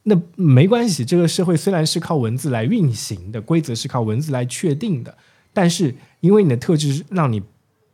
[0.04, 5.18] 那没关系，这个社会虽然是靠文字来运行的，规则是靠文字来确定的，
[5.54, 7.42] 但是因为你的特质让你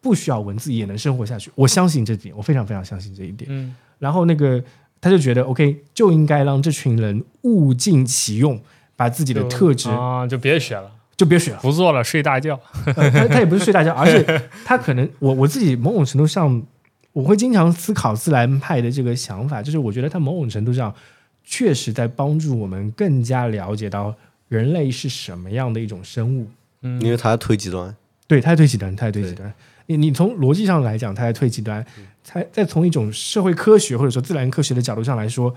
[0.01, 3.49] 不需要文字也能生活下去，我相信这点，我非常非常相信这一点。
[3.51, 4.61] 嗯然后那个
[5.03, 8.57] 他就觉得 OK，就应该让这群人物尽其用，
[8.95, 11.59] 把自己的特质啊，就别学了，就别学了。
[11.61, 12.57] 不做了，睡大觉。
[12.95, 16.63] 呃他他也不是睡大觉， 而是他可能我我自己某种程度上，
[17.11, 20.95] 我会经常思考自然派的这个想法，就是我觉得他某种程度上
[21.43, 24.15] 确实在帮助我们更加了解到
[24.47, 26.47] 人类是什么样的一种生物。
[26.81, 27.93] 嗯因为他在推极端，
[28.25, 29.53] 对，他在推极端，他在推极端。
[29.87, 31.83] 你你从逻辑上来讲，他在推极端；
[32.23, 35.53] 才再从一种社会科学或者说自然科学的角度上来说，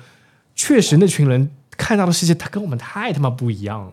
[0.55, 3.93] 确实那群人看到的世界，他跟我们太他妈不一样了。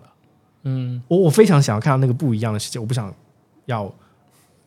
[0.63, 3.13] 嗯我我非常想要看到那个不一样的世界，我不想
[3.65, 3.93] 要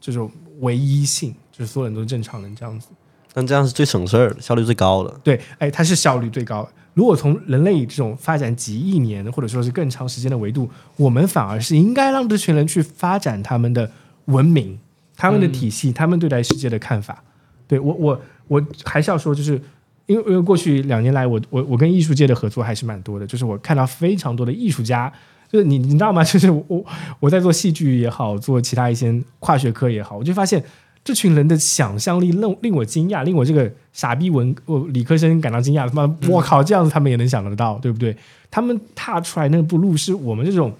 [0.00, 0.30] 这种
[0.60, 2.88] 唯一性，就是所有人都是正常人这样子。
[3.32, 5.14] 但这样是最省事儿的，效率最高的。
[5.22, 6.66] 对，哎，它是效率最高。
[6.94, 13.90] 如果从人类这种发展几亿年或者说是更长时间的维度，我们反而是应该让这群人去发展他们的
[14.26, 14.78] 文明、
[15.14, 17.22] 他们的体系、他们对待世界的看法。
[17.68, 19.60] 对我，我我还是要说，就是
[20.06, 25.12] 因为因为过去两年来我，我我跟艺术界的合作还是蛮多的，就是我看到非常多的艺术家
[25.50, 26.22] 就是你你知道吗？
[26.24, 26.84] 就是我
[27.20, 30.62] 我在做戏剧也好，做其他一些跨学科也好，我就发现
[31.04, 35.88] 这群人的想象力令令我惊讶，令我这个傻逼文我理科生感到惊讶。
[35.88, 38.16] 他妈，我靠，这样子他们也能想得到，对不对？
[38.50, 40.72] 他们踏出来那步路是我们这种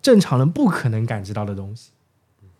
[0.00, 1.90] 正常人不可能感知到的东西。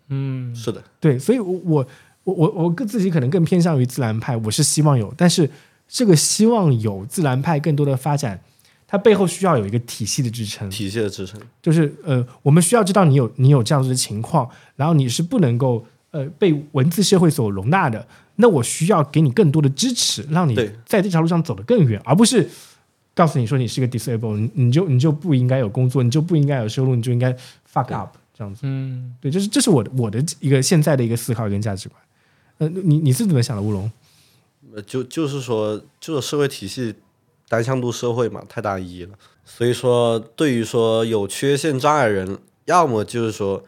[0.09, 1.87] 嗯是的，对，所以我我
[2.25, 5.49] 我我我更自己可能更偏向于自然派，我是希望有，但是
[5.89, 8.41] 这个希望有自然派更多的发展，
[8.87, 10.69] 它背后需要有一个体系的支撑。
[10.71, 11.41] 体系的支撑。
[11.61, 18.07] 就是呃，我们需要知道你有你有这样子的情况，然后你是不能够呃被文字社会所容纳的，
[18.37, 20.55] 那我需要给你更多的支持，让你
[20.87, 22.49] 在这条路上走得更远，而不是
[23.15, 27.33] 告诉你说你是个 disable，你你就你就不应该有工作，你就不应该有收入，你就应该
[27.71, 28.61] fuck up 这样子。
[28.63, 32.01] 嗯，对，就是这是我的我的一个现在的一个思考跟价值观。
[32.63, 33.91] 呃，你你是怎么想的，乌龙？
[34.73, 36.95] 呃，就就是说，就是社会体系
[37.49, 39.19] 单向度社会嘛，太单一了。
[39.45, 43.65] 所以说，对于说有缺陷障碍人，要么就是说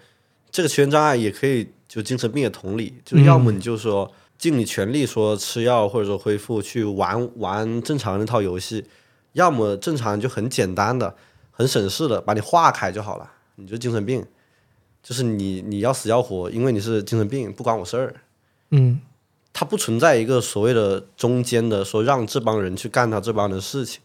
[0.52, 8.84] 这个缺陷障碍也可以就精神病也同理，就要么你就说尽你全力说吃药或者说恢复去玩玩正常那套游戏，
[9.32, 11.16] 要么正常就很简单的、
[11.50, 14.24] 很省事的把你化开就好了，你就精神病，
[15.02, 18.14] 就是你你要死要活，因为你是精神病，不关我事儿。
[18.70, 19.00] 嗯。
[19.56, 24.00] 它不存在一个所谓的中间的说让这帮人去干他这帮的事情，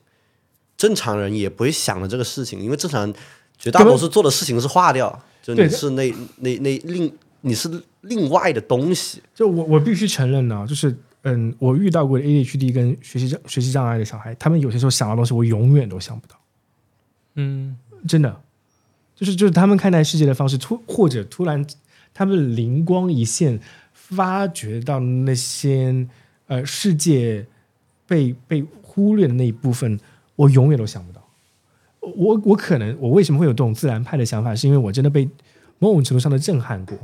[0.78, 3.14] 正常人也不会想的这个事情，因为正常人
[3.58, 16.36] 绝大多数做的事情是化掉，就对你是那那那另你是另外的东西，就我我必须承认呢，就是嗯，我遇到过的 ADHD 跟学习障学习障碍的小孩，他们有些时候想到的东西，我永远都想不到。
[17.36, 17.78] 嗯。
[18.08, 18.42] 真的，
[19.14, 21.66] 就是就是他们看待世界的方式，突或者突然
[22.14, 23.60] 他们灵光一现，
[24.10, 26.08] 发掘到那些
[26.48, 27.46] 呃世界
[28.08, 30.00] 被被忽略的那一部分，
[30.36, 31.24] 我永远都想不到。
[32.02, 35.30] 我我可能我为什么会有这种自然派的想法，是因为我真的被
[35.78, 36.98] 某种程度上的震撼过，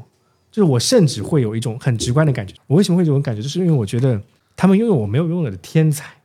[0.51, 2.55] 就是我甚至会有一种很直观的感觉。
[2.65, 4.19] 我为什么会有这种感觉，就是因为我觉得
[4.55, 6.15] 他们拥有我没有拥有的天才。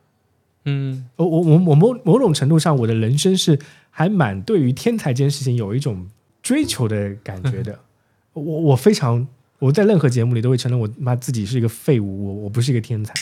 [0.65, 3.59] 嗯我我我我某某种程度上，我的人生是
[3.89, 6.07] 还蛮对于天才这件事情有一种
[6.41, 7.77] 追求的感觉的。
[8.33, 9.27] 我我非常
[9.61, 13.13] 我在任何节目里都会承认我妈自己是一个废物，我我不是一个天才。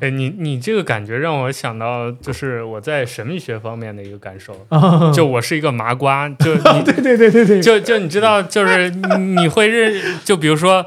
[0.00, 10.84] 哎，你你这个感觉让我想到，就是我在神秘学方面的一个感受，啊， 就我是一个麻瓜，就 你对对对对对，就就你知道，就是你会认， 就比如说，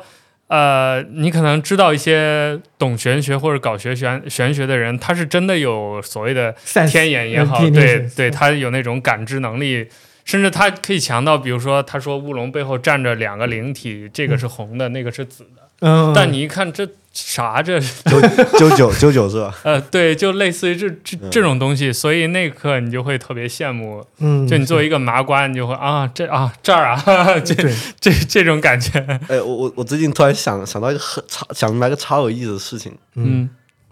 [0.47, 9.87] 呃，你可能知道一些懂玄学或者搞学玄玄学的人，他是真的有所谓的散天眼也好，对对，他有那种感知能力，
[10.26, 18.19] 甚至他可以强到，比如说，他说乌龙背后站着两个灵体，这个是红的，那个是紫的，嗯，但你一看这啥这，九
[18.57, 19.55] 九九九九是吧？
[19.63, 21.30] 呃，对，就类似于这这嗯。
[21.32, 28.99] 这种东西，所以那一刻你就会特别羡慕，嗯，就你作为一个麻瓜，你就会啊，这啊这儿啊，这对， 这这种感觉，
[29.30, 33.47] 哎，我我我最近突然想想到一个很超想明白个超有意思的事情，嗯。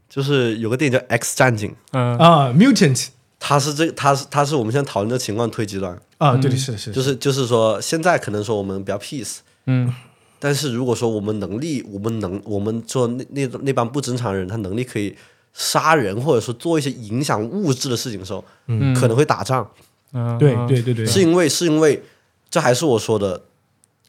[0.10, 2.16] 就是有个电影叫《X 战警》，嗯。
[2.20, 3.08] 啊，mutant
[3.46, 9.40] 它是这他是他是我们现在讨论的情况推极端，啊，对对是是，就是就是说现在可能说我们比较 peace。
[9.66, 9.94] 嗯。
[10.40, 15.14] 但是如果说我们能力，我们能，我们做那那那帮不正常人，他能力可以
[15.54, 19.70] 杀人，或者说做一些影响物质的事情的时候，嗯，可能会打仗，
[20.14, 20.38] 嗯。
[20.38, 22.02] 对对对对，是因为是因为
[22.50, 23.44] 这还是我说的，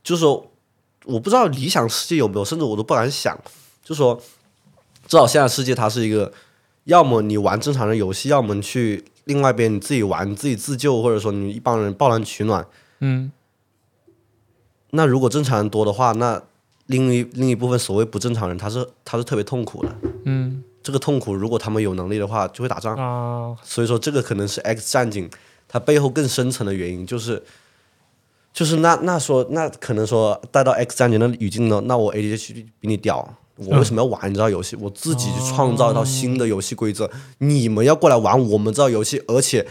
[0.05, 0.49] 就是说
[1.07, 3.37] 我不知道理想世界有没有，甚至我都不敢想，
[3.85, 4.21] 就是说
[5.09, 6.33] 至少现在世界它是一个，
[6.85, 12.67] 要么你玩正常的游戏，要么你去另外一边你自己玩，你自己自救，或者说你一帮人抱团取暖。
[13.01, 13.31] 嗯
[14.91, 16.41] 那如果正常人多的话，那
[16.87, 19.97] 另一另一部分所谓不正常人，他是他是特别痛苦的。
[20.25, 22.95] 嗯这个痛苦，如果他们有能力的话，就会打仗。
[22.97, 25.29] 啊所以说，这个可能是 X 战警
[25.67, 27.43] 它背后更深层的原因，就是
[28.53, 34.77] 就是那那说那可能说带到 X 战警的语境呢，那我 ADHD 比你屌，我为什么要玩你这套游戏？
[34.77, 39.67] 我自己去创造一套新的游戏规则，你们要过来玩我们这套游戏，而且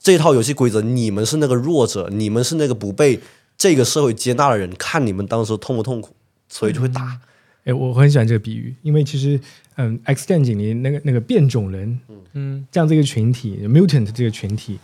[0.00, 3.20] 这套游戏规则你们是那个弱者，你们是那个不被
[3.56, 6.14] 这个社会接纳的人，看你们当时痛不痛苦，
[6.48, 7.18] 所以就会打。
[7.64, 9.40] 哎，我很喜欢这个比喻，因为其实，
[9.76, 11.96] 嗯，《X 战警》里那个那个变种人
[12.32, 14.80] 嗯这样这个群体，mutant 这个群体，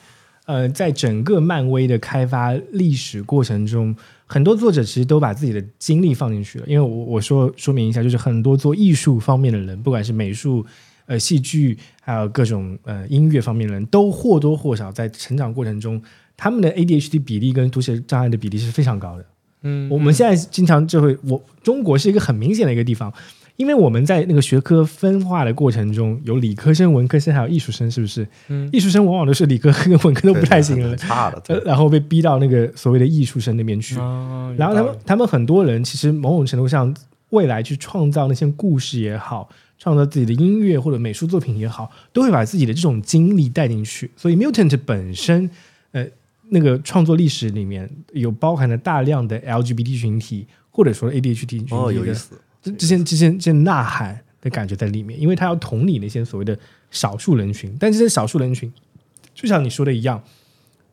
[0.46, 3.96] 呃，在整个漫威的开发历史过程中，
[4.28, 6.66] 很多作者其实都把自己的精力放进去了。
[6.68, 10.64] 因为我我说说明一下，就是很多做艺术方面的人，不管是美术、
[11.06, 16.00] 呃戏剧，还有各种呃音乐方面的人，都或多或少在成长过程中，
[16.36, 19.24] 他们的 ADHD 比例跟读写障碍的比例是非常高的。
[19.62, 23.12] 嗯，我们现在经常就会，我中国是一个很明显的一个地方，
[23.58, 28.26] 因为我们在那个学科分化的过程中，有理科生、文科生，还有艺术生，是不是？
[28.46, 31.42] 嗯艺术生往往都是理科跟文科都不太行了，差的。
[31.48, 33.98] 呃然后被逼到那个所谓的艺术生那边去。
[33.98, 36.94] 啊然后他们他们很多人其实某种程度上，
[37.30, 44.08] 未来去创造那些故事也好，创造自己的音乐或者美术作品也好，都会把自己的这种经历带进去。
[44.16, 45.50] 所以 Mutant 本身，
[45.90, 46.06] 呃，
[46.50, 52.36] 那个创作历史里面有包含了大量的 LGBT 群体，或者说 ADHD 群体哦，有的意思。
[52.62, 56.58] 这这些这些这些呐喊的感觉在里面，因为他要同理那些所谓的
[56.90, 58.72] 少数人群，但这些少数人群，
[59.34, 60.22] 就像你说的一样，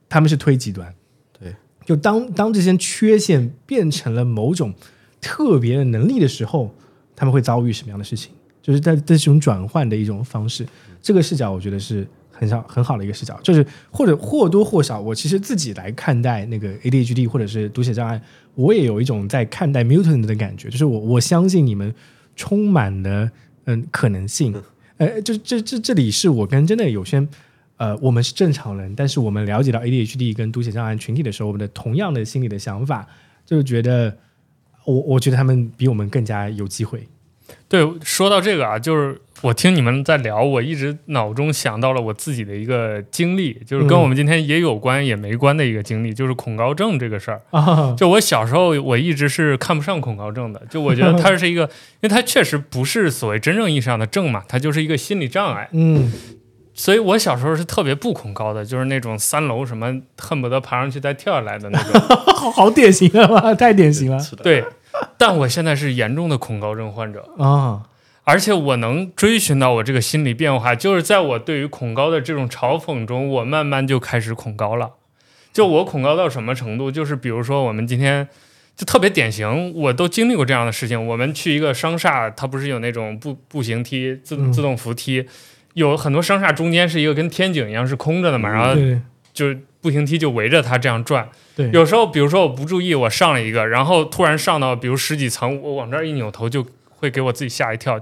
[0.10, 0.94] 他们是推极端。
[1.40, 1.56] 对，
[1.86, 4.74] 就当当这些缺陷变成了某种
[5.20, 6.74] 特别的能力的时候，
[7.16, 8.32] 他们会遭遇什么样的事情？
[8.62, 10.66] 就是在这种转换的一种方式。
[11.00, 18.20] 这个视角，我觉得是很少很好的一个视角，就是或者或多或少，我其实自己来看待那个 ADHD 或者是读写障碍，
[18.56, 21.94] 我也有一种在看待 mutant 的感觉，就是我我相信你们
[22.36, 23.30] 充满了
[23.66, 24.54] 嗯可能性，
[24.98, 27.28] 呃，就这这这里是我跟真的有些
[27.78, 33.06] 呃，我们是正常人，但是我们了解到 ADHD 跟读写障碍群体的时候，我们的同样的心理的想法，
[33.46, 34.18] 就是觉得
[34.86, 37.08] 我我觉得他们比我们更加有机会。
[37.68, 47.42] 对，说到这个啊，就是我听你们在聊，我一直脑中想到了我自己的一个经历，就是跟嗯我们今天也有关也没关的一个经历，就是恐高症这个事儿。
[47.52, 51.70] 啊，就我小时候，我一直是看不上恐高症的，就我觉得它是一个，因
[52.02, 55.70] 为它确实不是所谓真正意义上的症嘛，它就是一个心理障碍。
[55.74, 56.12] 嗯
[56.74, 62.02] 所以我小时候是特别不恐高的，就是那种三楼什么恨不得爬上去再跳下来的那种。
[62.36, 64.66] 好 好典型啊，太典型了是的，对，
[65.20, 67.24] 但我现在是严重的恐高症患者。
[67.38, 67.84] 啊！
[68.26, 74.92] 而且我能追寻到我这个心理变化，就是在我对于恐高的这种嘲讽中，我慢慢就开始恐高了。
[75.54, 76.92] 就我恐高到什么程度？
[76.92, 78.28] 就是比如说我们今天
[78.76, 81.08] 就特别典型，我都经历过这样的事情。
[81.08, 85.26] 我们去一个商厦，它不是有那种步步行梯、自嗯自动扶梯，
[85.76, 89.00] 有很多商厦中间是一个跟天井一样是空着的嘛，然后对
[89.34, 91.30] 就步行梯就围着它这样转。
[91.56, 96.66] 对，有时候，比如说我不注意，我上了一个，然后突然上到比如十几层，我往这儿一扭头，就
[97.06, 98.00] 会给我自己吓一跳，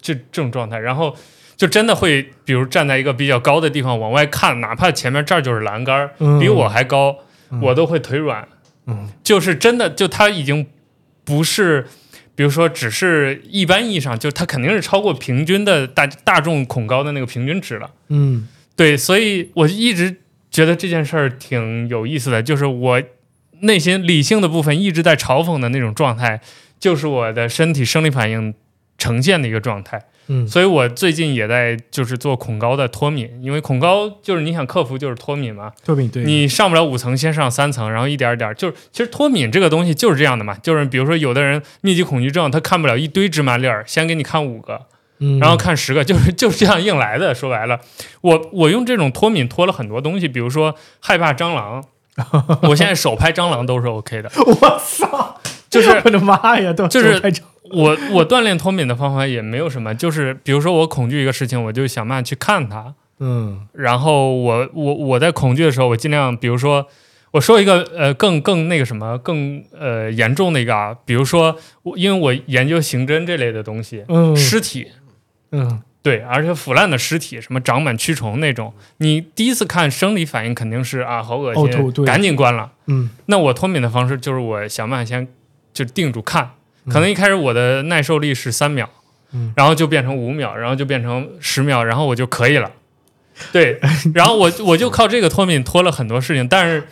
[0.00, 1.14] 这这种状态，然后
[1.56, 6.10] 就真的会，比如站在一个比较高的地方往外看，哪怕前面这儿就是栏杆
[6.40, 7.18] 比我还高，
[7.50, 8.48] 嗯我都会腿软，
[8.86, 10.66] 嗯就是真的，就他已经
[11.24, 11.86] 不是。
[12.34, 17.90] 比如说，只是一般意义上，就他肯定是超过平均的大大众恐高的那个平均值了。
[18.10, 18.46] 嗯
[18.76, 20.16] 对，所以我一直
[20.50, 23.02] 觉得这件事儿挺有意思的，就是我
[23.60, 26.42] 内心理性的部分一直在嘲讽的那种状态，
[26.78, 28.54] 就是我的身体生理反应
[28.98, 30.02] 呈现的一个状态。
[30.28, 30.46] 嗯。
[30.46, 36.24] 所以我最近也在就是做恐高的脱敏，因为恐高就是你想克服就是脱敏嘛，脱敏对。
[36.24, 44.86] 你上不了五层，先上三层，然后一点儿点儿，就是其实脱敏这个东西就是这样的嘛，就是比如说有的人密集恐惧症，他看不了一堆芝麻粒儿，先给你看五个，
[45.18, 45.38] 嗯。
[45.38, 47.32] 然后看十个， 就是就是这样硬来的。
[47.34, 47.80] 说白了，
[48.22, 51.84] 我我用这种脱敏脱了很多东西，比如说害怕蟑螂，
[52.68, 54.30] 我现在手拍蟑螂都是 OK 的。
[54.44, 55.40] 我操，
[55.76, 57.20] 就是 我的妈呀，都就是
[57.72, 62.94] 我我锻炼脱敏的方法也没有什么，就是比如说我恐惧一个事情，我就想办法去看它。
[63.18, 66.86] 嗯然后我我我在恐惧的时候，我尽量，比如说，
[67.30, 74.88] 我说一个呃更更那个什么更呃严重的一个啊，比如说我因为我研究刑侦这类的东西，嗯尸体
[75.52, 82.70] 嗯对，而且腐烂的尸体，什么长满蛆虫那种，你第一次看生理反应肯定是啊好恶心，赶紧关了。
[82.86, 85.26] 嗯那我脱敏的方式就是我想办法先
[85.76, 86.50] 就定住看，
[86.86, 88.88] 嗯可能一开始我的耐受力是三秒，
[89.32, 89.52] 嗯。
[89.54, 92.70] 然后就变成五秒，然后就变成十秒，然后我就可以了。
[93.52, 93.78] 对，
[94.14, 96.82] 然后我我就靠这个脱敏脱了很多事情，但是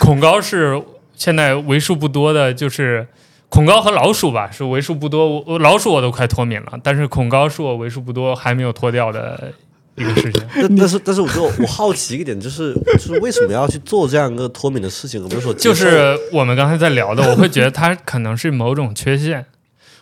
[0.00, 0.82] 恐高是
[1.14, 3.06] 现在为数不多的，就是
[3.48, 9.52] 恐高和老鼠吧是为数不多，我我老鼠我都快脱敏了，但是恐高是我为数不多还没有脱掉的
[9.96, 10.42] 一个事情。
[10.54, 19.46] 但但是但是我就我好奇一点，就是就是为什么要去做这样一个脱敏的事情，而不是说就是我们刚才在聊的，我会觉得它可能是某种缺陷，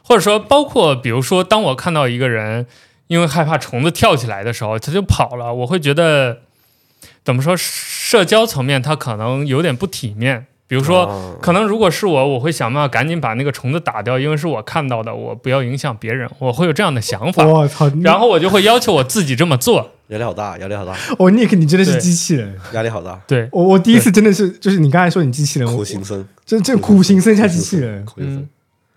[0.02, 2.66] 或者说包括比如说，当我看到一个人
[3.08, 6.42] 因为害怕虫子跳起来的时候，他就跑了，我会觉得
[7.24, 10.46] 怎么说，社交层面他可能有点不体面。
[10.72, 11.36] 比如说，啊。
[11.42, 17.44] 可能如果是我，我会想办法赶紧把那个虫子打掉，因为是我看到的，我不要影响别人，我会有这样的想法。
[17.44, 19.90] 我操，然后我就会要求我自己这么做。
[20.08, 22.58] 压力好大，压力好大， 哦，Nick，你真的是机器人。
[22.72, 28.38] 压力好大，对，我我第一次真的是，就是你刚才说你机器人，苦行僧，这这苦行僧加机器人， 苦行僧。
[28.38, 28.48] 嗯，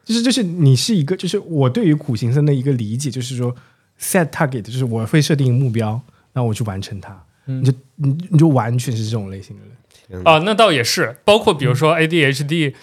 [0.06, 3.54] 就是就是你是一个，就是我对于苦行僧的一个理解，就是说
[4.00, 6.00] set target，就是我会设定目标，
[6.32, 7.12] 那我去完成它。
[7.48, 7.62] 嗯。
[7.62, 9.72] 你就你你就完全是这种类型的人。
[10.24, 12.74] 啊，那倒也是，包括比如说 ADHD，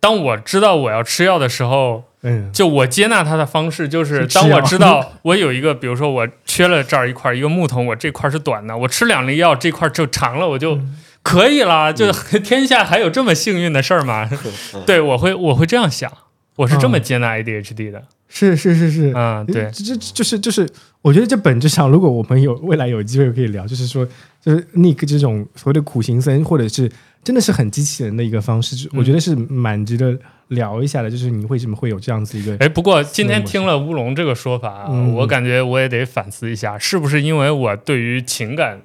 [0.00, 11.92] 当我知道我要吃药的时候，嗯，就我接纳它的方式，就是当我知道我有一个，比如说我缺了这儿一块儿一个木头，我这块儿是短的，我吃两粒药，这块儿就长了，我就嗯可以啦。
[11.92, 12.10] 就
[12.42, 14.28] 天下还有这么幸运的事儿吗？
[14.74, 16.10] 嗯对，我会我会这样想，
[16.56, 18.04] 我是这么嗯接纳 ADHD 的。
[18.32, 20.66] 是是是是，嗯，对，这这就是就是，
[21.02, 24.06] 我觉得这本质上，如果我们有未来有机会可以聊，就是说，
[24.40, 26.88] 就是 Nick 这种所谓的苦行僧，或者是
[27.24, 30.16] 真的是很机器人的一个方式，就我觉得是蛮值得
[30.48, 31.10] 聊一下的。
[31.10, 32.56] 就是你为什么会有这样子一个？
[32.60, 38.80] 哎，不过今天听了乌龙这个说法我感觉我也得反思一下，是不是因为我对于情感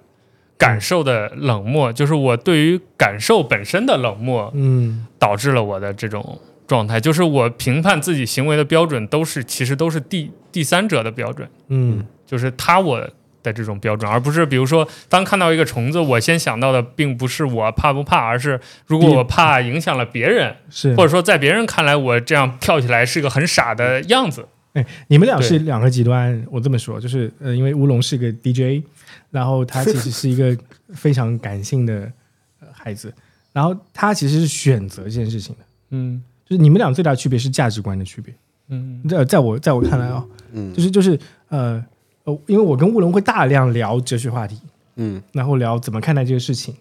[0.57, 6.99] 感受的冷漠，就是我对于感受本身的冷漠，嗯导致了我的这种状态。
[6.99, 12.99] 就是我评判自己行为的标准都是，其实都是第第三者的标准，嗯就是他我
[13.43, 24.47] 的这种标准，而不是比如说，当看到一个虫子，我先想到的并不是我怕不怕，而是如果我怕影响了别人，是或者说在别人看来我这样跳起来是个很傻的样子。
[24.73, 26.43] 哎，你们俩对是两个极端。
[26.49, 28.83] 我这么说，就是呃，因为乌龙是个 DJ，
[29.29, 30.57] 然后他其实是一个
[30.95, 32.11] 非常感性的
[32.59, 33.13] 呃孩子，
[33.53, 35.61] 然后他其实是选择这件事情的。
[35.91, 38.33] 嗯就是你们俩最大的区别是价值观的区别。
[38.69, 41.19] 嗯在在我在我看来啊、嗯就是就是
[41.49, 41.83] 呃
[42.23, 44.59] 呃，因为我跟乌龙会大量聊哲学话题，
[44.95, 46.73] 嗯然后聊怎么看待这个事情，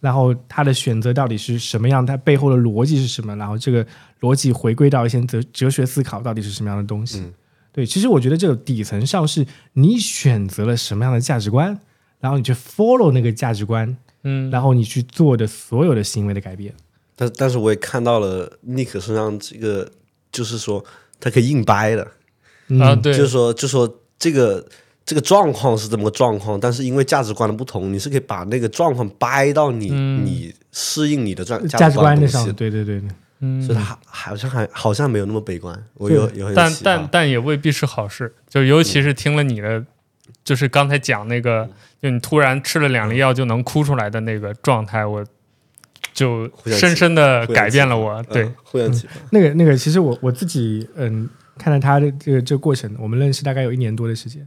[0.00, 3.86] 然后他的选择到底是什么样，他背后的逻辑是什么，然后这个
[4.20, 7.20] 逻辑回归到一些哲哲学思考到底是什么样的东西。
[7.20, 7.32] 嗯
[7.74, 11.80] 对，其实我觉得这个底层上是你选择了什么样的价值观，
[12.20, 16.74] 然后你去 follow 那个价值观，嗯，然后你去做的所有的行为的改变。
[17.22, 19.88] 但但是我也看到了 Nick 身上这个，
[20.32, 20.84] 就是说
[21.20, 22.06] 他可以硬掰的，
[22.68, 24.64] 嗯、啊，对，就是说就说这个
[25.04, 30.26] 这个状况是这么个状况，但是因为价值观的不同，你是可以把那个状况掰到你、嗯。
[30.26, 32.98] 你适应你的价价值观的上，的东西，对对对。
[32.98, 33.08] 对，
[33.40, 39.84] 嗯所以他好像还好像没有那么悲观，我有有很但但但也未必是好事，就尤其是听了你的，
[40.42, 41.68] 就是刚才讲那个，
[42.00, 45.22] 就你突然吃了两粒药就能哭出来的那个状态，我
[46.12, 48.22] 就深深的改变了我。
[48.24, 54.46] 对嗯，互相启发，那个那个，其实我我自己嗯，看了他的这个这个过程，我们认识大概有一年多的时间，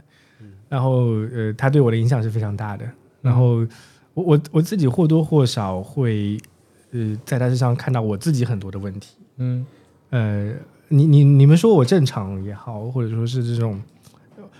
[0.68, 2.84] 然后呃，他对我的影响是非常大的。
[3.22, 3.66] 然后
[4.14, 6.38] 我我我自己或多或少会
[6.92, 9.16] 呃，在他身上看到我自己很多的问题。
[9.38, 9.66] 嗯
[10.10, 10.52] 呃，
[10.88, 13.82] 你你你们说我正常也好，或者说是这种，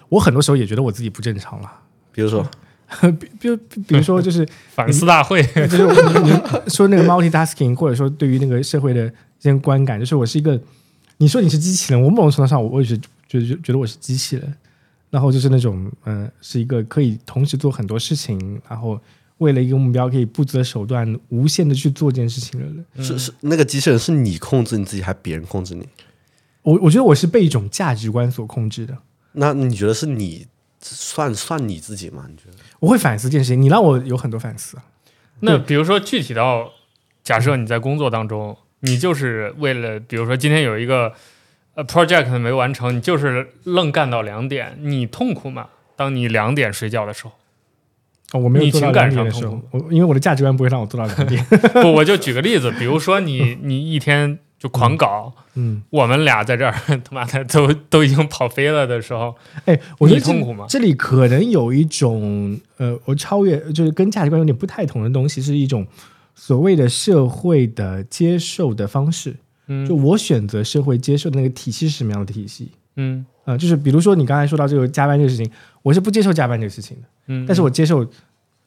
[0.09, 1.73] 我很多时候也觉得我自己不正常了。
[2.11, 2.45] 比如说
[3.19, 3.57] 比比如
[3.87, 9.09] 比如说就是 反思大会， 就是我你你说那个 multitasking，或者说对于那个社会的
[9.39, 10.61] 这些观感，就是我是一个，
[11.19, 12.97] 你说你是机器人，我某种程度上我我也是
[13.29, 14.55] 觉得觉得我是机器人，
[15.11, 19.01] 然后就是那种嗯、呃是一个可以同时做很多事情，然后
[19.39, 22.85] 为了一个目标可以不择手段、无限的去做这件事情的人。
[23.05, 25.87] 是是那个机器人是你控制你自己，还是别人控制你？
[26.63, 28.97] 我我觉得我是被一种价值观所控制的。
[29.33, 30.47] 那你觉得是你
[30.81, 32.27] 算算你自己吗？
[32.29, 32.57] 你觉得？
[32.81, 34.85] 我会反思这件事情，你让我有很多反思啊。
[35.41, 36.73] 那比如说具体到，
[37.23, 41.13] 假设你在工作当中，你就是为了，比如说今天有一个
[41.75, 45.69] 呃 project 没完成，你就是愣干到两点，你痛苦吗？
[45.97, 47.33] 当你两点睡觉的时候，
[48.33, 51.45] 哦，我没有做到你情感两点的时候上痛，我因为我的价值观不会让我做到两点。
[51.83, 56.73] 不，我就举个例子，比如说你 你一天就狂搞，嗯，我们俩在这儿
[57.05, 60.67] 他妈的都都已经跑飞了的时候，哎，我觉得痛苦吗？
[60.69, 65.87] 这里可能有一种呃，我超越就是跟价值观有点不太同的东西，是一种
[66.35, 69.37] 所谓的社会的接受的方式。
[69.69, 69.87] 嗯。
[69.87, 72.73] 就我选择社会接受的那个体系是什么样的体系？
[72.97, 73.25] 嗯。
[73.45, 75.49] 啊、就是比如说你刚才说到这个加班这个事情，
[75.83, 78.05] 我是不接受加班这个事情的，嗯，但是我接受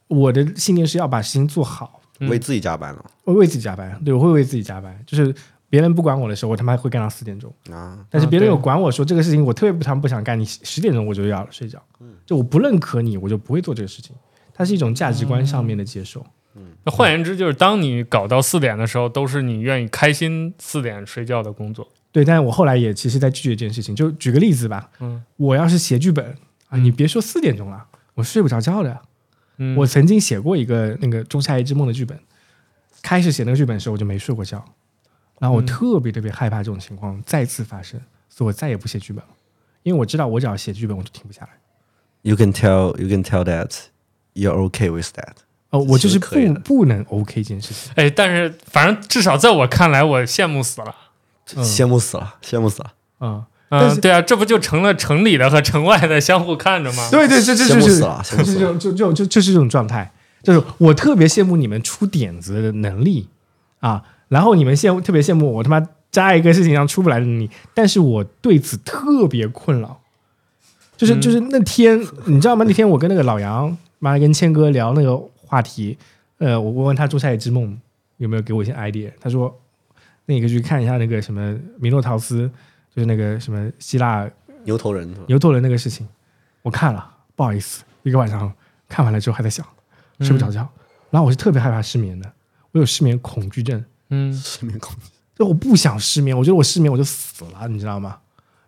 [0.08, 2.30] 我的信念是要把事情做好，嗯。
[2.30, 3.06] 为自己加班了。
[3.26, 5.36] 我为自己加班，对我会为自己加班，就是
[5.70, 7.54] 别人不管我的时候，我他妈会干到四点钟。
[7.72, 8.04] 啊？
[8.10, 11.82] 但是别人有管我说这个事情，我特别不常不想干，你十点钟我就要睡觉，
[12.26, 14.16] 就我不认可你，我就不会做这个事情。
[14.54, 16.26] 它是一种价值观上面的接受。
[16.84, 21.88] 那换言之，就是当你搞到四点的时候，都是你愿意开心四点睡觉的工作。
[22.12, 23.96] 对，但是我后来也其实在拒绝这件事情。
[23.96, 26.26] 就举个例子吧，嗯我要是写剧本
[26.68, 27.86] 啊，嗯你别说四点钟了，
[28.16, 29.00] 我睡不着觉的。
[29.58, 32.20] 嗯，我曾经写过一个那个《仲夏夜之梦》的剧本，
[33.02, 34.66] 开始写那个剧本的时候我就没睡过觉，
[35.40, 38.00] 然后我嗯特别特别害怕这种情况再次发生，
[38.30, 39.30] 所以我再也不写剧本了，
[39.84, 41.50] 因为我知道我只要写剧本我就停不下来。
[42.22, 43.72] You can tell, you can tell that
[44.34, 45.34] you're okay with that。
[45.70, 47.92] 哦，我就是不不能 OK 这件事情。
[47.96, 50.96] 哎，但是反正至少在我看来，我羡慕死了。
[51.56, 57.10] 嗯羡慕死了，羡慕死了，嗯，嗯，对啊，这不就成了城里的和城外的相互看着吗？
[57.10, 60.12] 对对，这这羡就是就就就就就是这种状态，
[60.44, 63.30] 就是我特别羡慕你们出点子的能力
[63.80, 70.00] 啊，然后你们羡慕特别羡慕我他妈扎一个事情上出不来的你，但是我对此特别困扰。
[70.96, 72.66] 就是嗯就是那天，你知道吗？
[72.68, 75.98] 那天我跟那个老杨，妈跟谦哥聊那个话题，
[76.38, 77.74] 呃，我我问他《仲夏夜之梦》
[78.18, 79.58] 有没有给我一些 idea，他说
[80.26, 82.52] 那你可以去看一下那个什么米诺陶斯，
[82.94, 84.30] 就是那个什么希腊
[84.66, 85.10] 牛头人？
[85.28, 86.06] 牛头人那个事情，
[86.62, 88.52] 我看了，不好意思，一个晚上
[88.90, 89.66] 看完了之后还在想，
[90.20, 90.68] 睡不着觉。
[91.10, 92.30] 然后我是特别害怕失眠的，
[92.74, 95.12] 我有失眠恐惧症，嗯失眠恐惧。
[95.36, 98.18] 就我不想失眠，我觉得我失眠我就死了，你知道吗？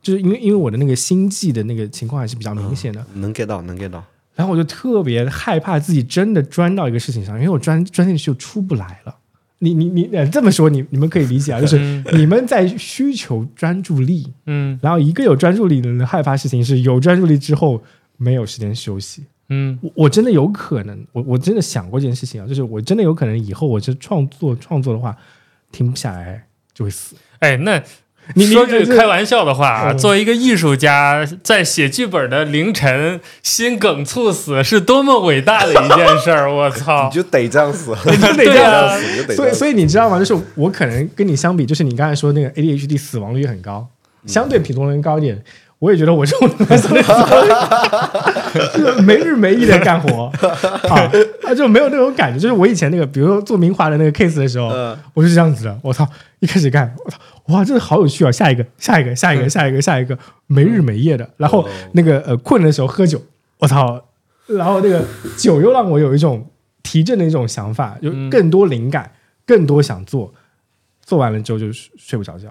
[0.01, 4.03] 就是因为因为我的那个心悸的那个情况还是比较明显的，能 get 到，能 get 到。
[4.33, 9.15] 然后我就特别害怕自己真的钻到一个事情上，因为我钻钻进去就出不来了。
[9.59, 17.83] 你你你呃这么说，你你们可以理解啊，就是嗯你们在需求专注力，嗯然后一个有专注力的人害怕事情是有专注力之后
[18.17, 19.23] 没有时间休息。
[19.53, 25.15] 嗯我我真的有可能，我我真的想过这件事情啊，就是我真的有可能以后我这创作创作的话，
[25.71, 27.15] 停不下来就会死。
[27.39, 27.77] 哎，那
[28.35, 36.53] 你你说句开玩笑的话啊，嗯作为一个艺术家，在写剧本的凌晨心梗猝死，是多么伟大的一件事儿！
[36.53, 37.15] 我操 你！
[37.15, 40.17] 就得 这样死，你就得这样啊死，你就得这所以，所以你知道吗？
[40.17, 43.85] 就是我可能跟你相比，就是你刚才说那个 ADHD 死亡率很高，
[44.25, 45.43] 相对普通人高一点。
[45.81, 47.49] 我也觉得我这种人相对死亡率
[48.77, 50.25] 就是没日没夜的干活
[50.87, 51.11] 啊，
[51.43, 52.37] 啊就没有那种感觉。
[52.39, 55.79] 就是我以前那个，比如说做明华的那个 case 的时候，嗯我是这样子的。
[55.81, 56.07] 我操，
[56.39, 57.17] 一开始干，我操，
[57.47, 58.31] 哇，真的好有趣啊！
[58.31, 61.27] 下一个， 下一个，下一个，下一个，下一个，没日没夜的。
[61.37, 63.19] 然后哦那个呃困的时候喝酒，
[63.57, 63.99] 我操，
[64.45, 65.03] 然后那个
[65.35, 66.47] 酒又让我有一种
[66.83, 69.11] 提振的一种想法，有嗯更多灵感，
[69.47, 70.31] 更多想做，
[71.03, 72.47] 做完了之后就睡睡不着觉。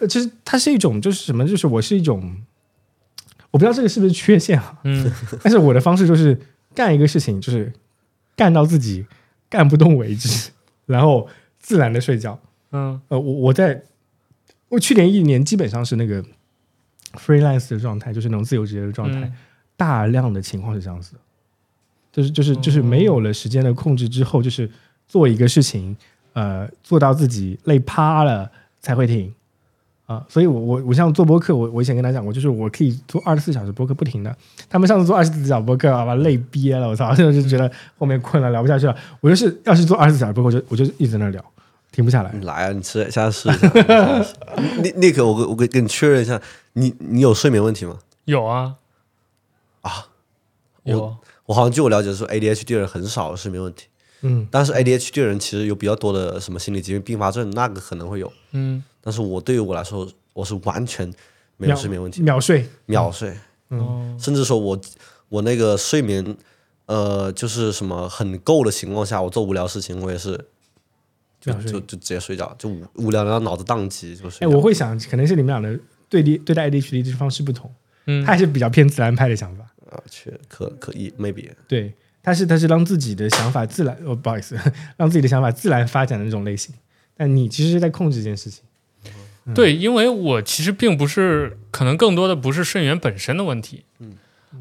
[0.00, 2.34] 呃其实它是一种就是什么，就是我是一种，
[3.56, 5.10] 我不知道这个是不是缺陷啊，嗯。
[5.42, 6.38] 但是我的方式就是
[6.74, 7.72] 干一个事情，就是
[8.36, 9.06] 干到自己
[9.48, 10.50] 干不动为止，
[10.84, 11.26] 然后
[11.58, 12.38] 自然的睡觉。
[12.72, 13.00] 嗯。
[13.08, 13.82] 呃，我我在
[14.68, 16.22] 我去年一年基本上是那个
[17.14, 19.32] freelance 的状态，就是那种自由职业的状态，嗯。
[19.74, 21.18] 大量的情况是这样子的，
[22.12, 24.70] 就是就是就是没有了时间的控制之后，就是
[25.08, 25.96] 做一个事情，
[26.34, 29.32] 呃，做到自己累趴了才会停。
[30.06, 34.34] 啊，所以我我我像做播客，我我以前跟他讲过，就是我可以做二十四小时播客不停的。
[34.70, 38.96] 他们上次做二十四小时播客，啊，把累憋了，我操，现 在就是觉得后面困了，聊不下去了。
[39.20, 41.44] 我就是要是做二十四小时播客，我就我就一直在那聊，
[41.90, 42.30] 停不下来。
[42.32, 43.70] 你来啊，你吃下次试一下。
[43.74, 46.40] 你下次试你 那个，我我跟跟你确认一下，
[46.74, 47.98] 你你有睡眠问题吗？
[48.26, 48.76] 有啊
[49.82, 50.06] 啊，
[50.84, 51.16] 有
[51.46, 53.86] 我好像据我了解说，ADHD 的人很少有睡眠问题，
[54.26, 58.32] 嗯，但是 ADHD 的人其实有比较多的什么心理疾病并发症，那个可能会有。
[58.52, 58.82] 嗯。
[59.00, 61.10] 但是我对于我来说，我是完全
[61.56, 62.66] 没有睡眠问题，秒睡。
[62.86, 63.36] 秒睡，
[63.68, 64.80] 哦甚至说我
[65.28, 66.36] 我那个睡眠，
[66.86, 70.32] 呃，就是什么很够的情况下，我做无聊事情，我也是
[71.40, 75.78] 就就就直接睡觉，就无无聊到脑子宕机就睡哎，我会想，可能是你们俩的
[76.08, 77.72] 对立对待 ADHD 的方式不同，
[78.06, 78.24] 嗯。
[78.24, 79.64] 他还是比较偏自然派的想法。
[79.88, 81.94] 啊，确可可以 maybe 对，
[82.26, 84.58] 他是他是让自己的想法自然，哦，不好意思，
[84.98, 86.74] 让自己的想法自然发展的那种类型。
[87.16, 88.64] 但你其实是在控制这件事情。
[89.54, 94.14] 对，因为我其实并不是，可能更多的不是睡眠本身的问题，嗯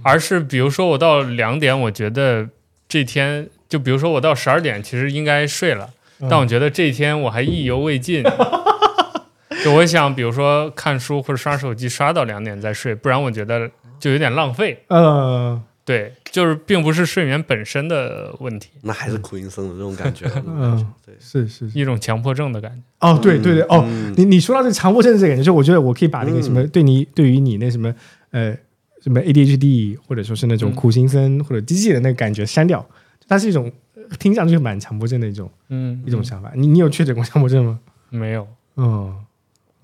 [0.04, 2.48] 而是比如说我到两点，我觉得
[2.88, 5.90] 这天就比如说我到十二点，其实应该睡了，
[6.20, 8.24] 嗯但我觉得这一天我还意犹未尽。
[9.66, 14.84] 就我想，比如说看书或者刷手机，刷到两点再睡，不然我觉得就有点浪费。
[14.90, 20.26] 呃，对，就是并不是睡眠本身的问题，那还是苦行僧的这种感觉。
[20.48, 21.80] 嗯对，是是是。
[21.80, 23.08] 一种强迫症的感觉。
[23.08, 27.94] 哦，对对对，哦，嗯你你说到这强迫症这个感觉，就我觉得我可以把那个什么，对你对于你那什么
[28.32, 28.58] 呃
[29.04, 32.84] 什么 ADHD 或者说是那种嗯苦行僧或者机器人的感觉删掉，
[33.28, 36.52] 它是一种呃听上去蛮强迫症的一种嗯，一种想法。
[36.56, 37.80] 你你有确诊过强迫症吗？
[38.10, 38.48] 没有。
[38.78, 39.16] 嗯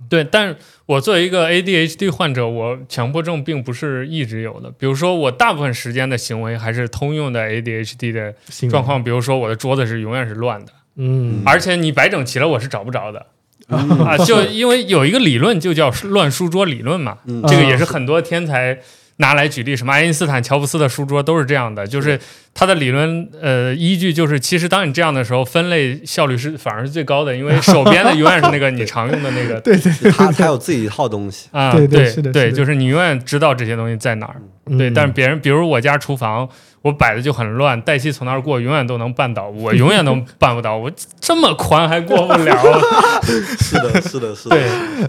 [0.09, 4.69] 对，但是我作为一个 ADHD 患者，我强迫症并不是一直有的。
[4.71, 8.33] 比如说，我大部分时间的行为还是通用的 ADHD 的
[8.69, 9.03] 状况。
[9.03, 13.25] 比如说，我的桌子是永远是乱的，嗯而且你摆整齐了，我是找不着的。
[13.67, 18.77] 啊，就因为有一个理论就叫乱书桌理论嘛，嗯这个也是很多天才
[19.21, 22.19] 拿来举例，什么爱因斯坦、乔布斯的书桌都是这样的，就是
[22.53, 34.35] 它的理论呃依据就是，其实当你这样的时候，分类效率是反而是最高的，因为手边的永远是那个你常用的那个 对对对，他他有自己一套东西，啊，对对对就是你永远知道这些东西在哪儿。
[34.77, 34.93] 对，嗯。
[34.93, 36.47] 但是别人，比如我家厨房，
[36.81, 42.57] 我摆的就很乱，黛西从那儿过，永远都能绊倒，我 永远都办不到，我这么宽还过不了。
[43.23, 44.55] 是的，是的，是的。
[44.55, 44.63] 对，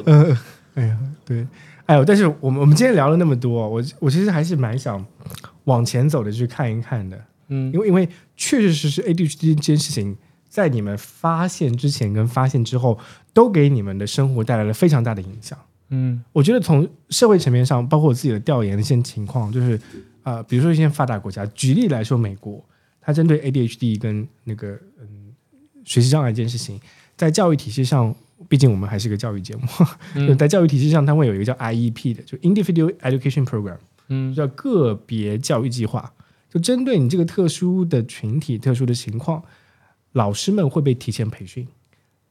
[0.07, 0.39] 呃，
[0.75, 1.47] 哎呀，对，
[1.93, 5.05] 哎呦，但是我们我们今天聊了那么多，我我其实还是蛮想
[5.65, 10.17] 往前走的去看一看的，嗯因为因为确确实实 ADHD 这件事情
[10.49, 12.99] 在你们发现之前跟发现之后，
[13.35, 15.59] 都给你们的生活带来了非常大的影响。
[15.91, 19.79] 嗯我觉得从社会层面上，包括我自己的调研的一些情况，就是
[20.23, 22.65] 呃，比如说一些发达国家，举例来说，美国，
[23.03, 25.35] 它针对 ADHD 跟那个嗯
[25.85, 26.81] 学习障碍这件事情，
[27.19, 28.15] 在教育体系上，
[28.49, 29.63] 毕竟我们还是个教育节目，
[30.15, 30.37] 嗯。
[30.39, 33.79] 在教育体系上，它会有一个叫 IEP 的，就 Individual Education Program，
[34.09, 34.35] 嗯。
[34.35, 36.13] 叫个别教育计划，
[36.51, 39.43] 就针对你这个特殊的群体、特殊的情况，
[40.13, 41.67] 老师们会被提前培训，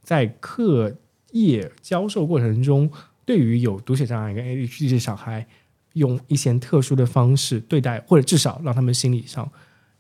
[0.03, 0.95] 在课
[1.31, 2.91] 业教授过程中，
[3.25, 5.47] 对于有读写障碍跟 ADHD 的小孩，
[5.93, 9.49] 用一些特殊的方式对待，或者至少让他们心理上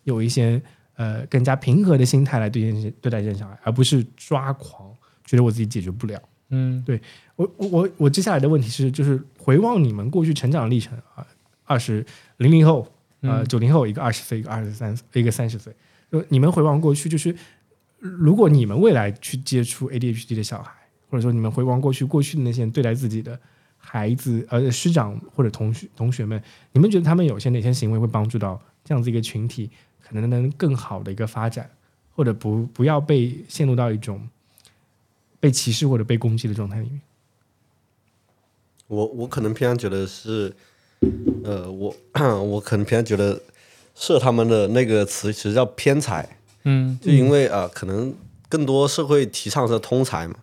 [0.03, 0.61] 有一些
[0.95, 4.90] 呃更加平和的心态来对这些对待这些小孩，而不是抓狂，
[5.25, 6.21] 觉得我自己解决不了。
[6.49, 6.83] 嗯。
[7.35, 11.25] 我我我我接下来的问题是，就是回望你们过去成长历程啊，
[11.63, 12.05] 二十
[12.37, 12.87] 零零后，
[13.21, 15.73] 呃嗯九零后，一个二十岁，一个二十三，一个三十岁，
[16.11, 17.35] 就你们回望过去，就是
[17.97, 20.71] 如果你们未来去接触 ADHD 的小孩，
[21.09, 23.39] 或者说你们回望过去，过去的那些人对待自己的
[23.77, 26.39] 孩子，呃师长或者同学同学们，
[26.73, 29.67] 你们觉得他们有些哪些行为会帮助到这样子一个群体，
[29.99, 31.67] 可能能更好的一个发展，
[32.13, 34.21] 或者不不要被陷入到一种
[35.41, 37.01] 被歧视或者被攻击的状态里面？
[38.87, 40.53] 我我可能偏向觉得是，
[41.43, 41.93] 呃，我
[42.43, 43.41] 我可能偏向觉得
[43.95, 48.13] 社他们的那个词其实叫偏才，嗯就因为啊、呃可能
[48.47, 50.35] 更多社会提倡是通才嘛。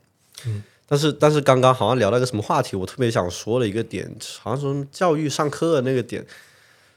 [0.44, 0.62] 嗯。
[0.90, 4.10] 但是但是刚刚好像聊到一个什么话题，我特别想说的一个点，
[4.40, 6.24] 好像说教育上课的那个点，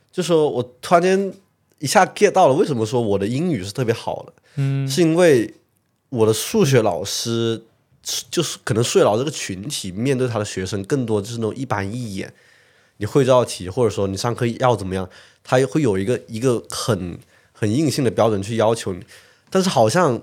[0.09, 1.33] 就说我突然间
[1.79, 5.53] 一下 get 到了为什么说我的英语是特别好的，嗯是因为
[6.07, 7.61] 我的数学老师
[8.29, 12.33] 就是可能数学老师这个群体面对他的学生更多就是那种一板一眼，
[12.97, 15.09] 你会这道题或者说你上课要怎么样，
[15.43, 17.17] 他也会有一个一个很
[17.51, 19.03] 很硬性的标准去要求你，
[19.49, 20.21] 但是好像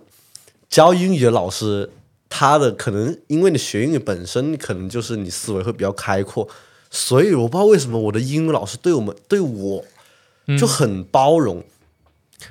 [0.69, 1.91] 教英语的老师，
[2.29, 6.49] 他的可能因为你学英语本身可能就是你思维会比较开阔，
[6.91, 9.85] 所以我不知道为什么我的英语老师对我们对我
[10.59, 11.63] 就很包容，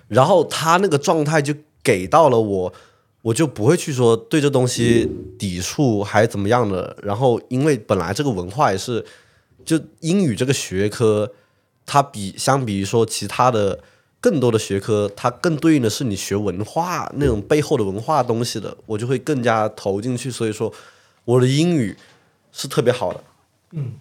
[0.07, 2.73] 然后他那个状态就给到了我，
[3.27, 6.95] 我就不会去说对这东西抵触还怎么样的。
[7.03, 9.03] 然后因为本来这个文化也是，
[9.65, 11.29] 就英语这个学科，
[11.85, 13.83] 它比相比于说其他的
[14.21, 20.31] 更多的学科，它更对应的是你学文化那种背后的文化东西的，我就会更加投进去。
[20.31, 20.71] 所以说，
[21.25, 21.97] 我的英语
[22.53, 23.21] 是特别好的。
[23.71, 23.95] 嗯。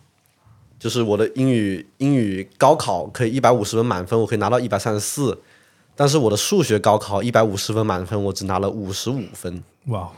[0.79, 5.37] 就是我的英语英语高考可以一百五十分满分，我可以拿到一百三十四，
[5.97, 9.63] 但是我的数学高考一百五十分满分，我只拿了五十五分。
[9.87, 10.09] 哇，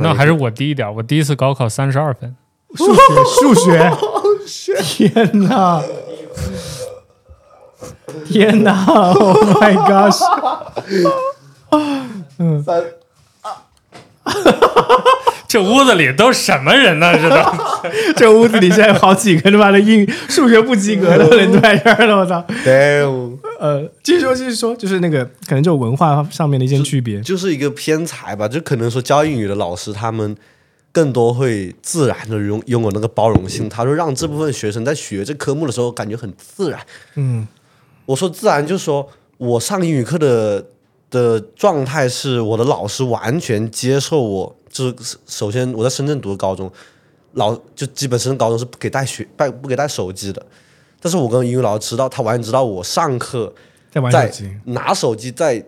[0.00, 2.34] 那还是我低一点，我第一次高考三十二分。
[2.74, 5.82] 数学，数学， 天哪！
[8.26, 10.20] 天哪！Oh my gosh！
[12.64, 12.82] 三
[15.46, 17.16] 这屋子里都什么人呢？
[17.16, 17.36] 这都
[18.16, 22.44] 这屋子里现在有好几个他妈的英语、数学不及格的人都在这儿了，我操！
[23.58, 27.20] 呃，继续说，继续说，就是那个可能就文化上面的一些区别。
[27.20, 30.36] 就是一个偏才吧，就可能说教英语的老师他们
[30.92, 36.80] 更多会自然的拥拥有那个包容性，他说让这部分学生在学这科目的时候感觉很自然。
[37.14, 37.46] 嗯
[38.06, 40.64] 我说自然，就是说我上英语课的
[41.10, 46.70] 的状态是我的老师完全接受我，就是首先我在深圳读的高中，
[47.32, 50.46] 老就基本深圳高中是不给带学带不给带手机的，
[51.06, 53.54] 但是我跟英语老师知道，他完全知道我上课
[53.92, 54.50] 在玩手机。
[54.64, 55.64] 拿手机在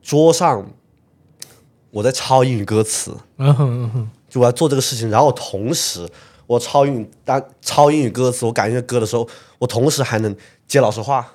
[0.00, 0.64] 桌上，
[1.90, 6.08] 我在抄英语歌词，嗯哼嗯哼，就我要做这个事情，然后同时
[6.46, 10.32] 我抄英语单抄英语歌词，我感觉歌的时候，我同时还能
[10.68, 11.32] 接老师话。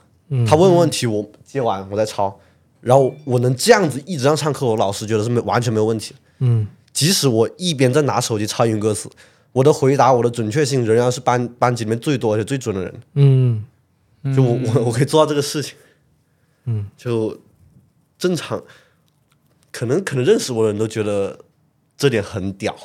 [0.48, 2.40] 他问问题，我接完我再抄，
[2.80, 6.16] 然后我能这样子一直让上课，我老师觉得是没完全没有问题。
[6.40, 9.10] 嗯，即使我一边在拿手机抄英语歌词，
[9.54, 13.02] 我的回答我的准确性仍然是班班级里面最多而且最准的人。
[13.16, 13.66] 嗯
[14.36, 15.76] 就我我我可以做到这个事情，
[16.66, 17.42] 嗯，就
[18.20, 18.62] 正常，
[19.72, 21.40] 可能可能认识我的人都觉得
[21.98, 22.76] 这点很屌。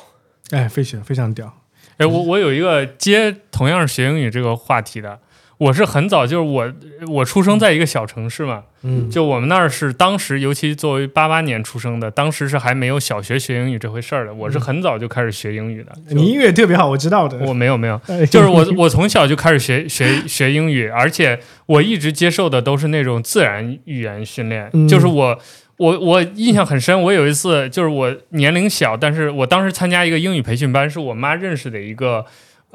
[0.49, 1.61] 哎，非常非常屌。
[1.97, 5.19] 哎，我我有一个接同样是学英语这个话题的，
[5.57, 6.73] 我是很早就是我
[7.07, 14.33] 我出生在一个小城市嘛，嗯就我们那儿是当时，尤其作为八八年出生的，当时是还没有小学学英语这回事儿的。
[14.33, 17.37] 我是很早就开始学英语的，就你音乐特别好，我知道的。
[17.39, 25.37] 我没有没有， 哎就是我我从小就开始学学学英语，而且我一直接受的都是那种自然语言训练，嗯就是我。
[25.79, 32.25] 我我印象很深，我有一次就是我年龄小，但是我当时参加一个英语培训班，是我妈认识的一个，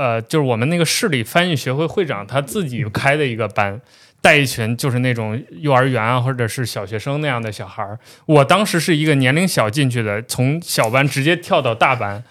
[0.02, 3.80] 呃，就是我们那个市里翻译学会会长他自己开的一个班，
[4.20, 7.98] 带一群就是那种幼儿园啊或者是小学生那样的小孩儿。
[8.26, 12.24] 我当时是一个年龄小进去的，从小班直接跳到大班，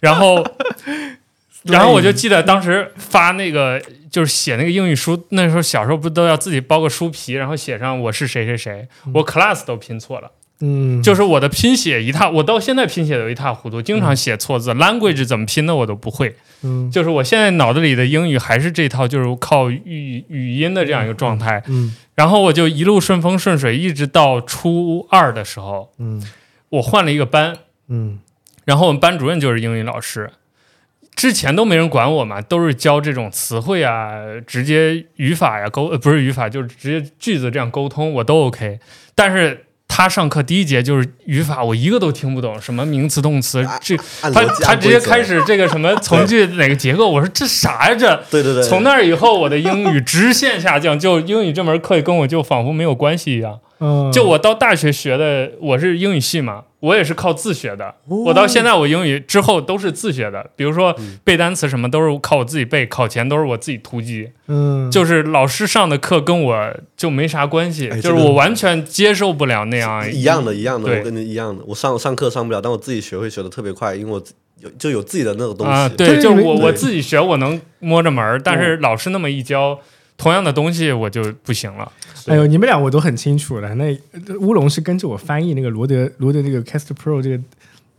[0.00, 0.44] 然后。
[1.64, 10.30] 然后我就记得当时发那个，就是写那个英语书，那时候小时候不都要自己包个书皮，然后写上我是谁谁谁，我 class 都拼错了，
[10.60, 16.90] 嗯，就是我的拼写一塌，我到现在拼写都一塌糊涂，经常写错字，language 怎么拼的我都不会，嗯。
[16.90, 21.94] 就是我现在脑子里的英语还是这套，就是靠语语音的这样一个状态，嗯。
[22.14, 26.22] 然后我就一路顺风顺水，一直到初二的时候，嗯。
[26.70, 27.56] 我换了一个班，
[27.88, 28.18] 嗯。
[28.64, 30.30] 然后我们班主任就是英语老师，
[31.16, 38.78] 之前都没人管我嘛，都是教这种词汇啊，直接语法呀沟呃不是语法，就是直接句子这样沟通，我都 OK。
[39.14, 39.64] 但是
[39.98, 48.14] 他上课第一节就是语法，我一个都听不懂，什么名词动词，这他他直接开始这个什么从句哪个结构，我说这啥呀这？
[48.30, 53.58] 对对对，从那以后，我的英语直线下降，就英语这门课跟我就仿佛没有关系一样。
[53.80, 57.94] 嗯，就我到大学学的，我是英语系嘛，我也是靠自学的。
[58.06, 64.30] 我到现在我英语之后都是自学的，比如说背单词什么都是靠我自己背，考前都是我自己突击。
[64.48, 71.62] 嗯就是老师上的课跟我就没啥关系，哎就是我完全接受不了那样一样的，一样的，我跟你一样的。
[71.66, 75.72] 我上上课上不了，但我自己学会学的特别快，因为我自有就有自己的那种东西。
[75.72, 79.78] 啊，对，就是我我自己学我能摸着门儿，但是老师那么一教，
[80.18, 81.90] 同样的东西我就不行了。
[82.14, 83.74] 是哎呦，你们俩我都很清楚了。
[83.76, 87.42] 那呃乌龙是跟着我翻译那个罗德罗德这个 Cast Pro 这个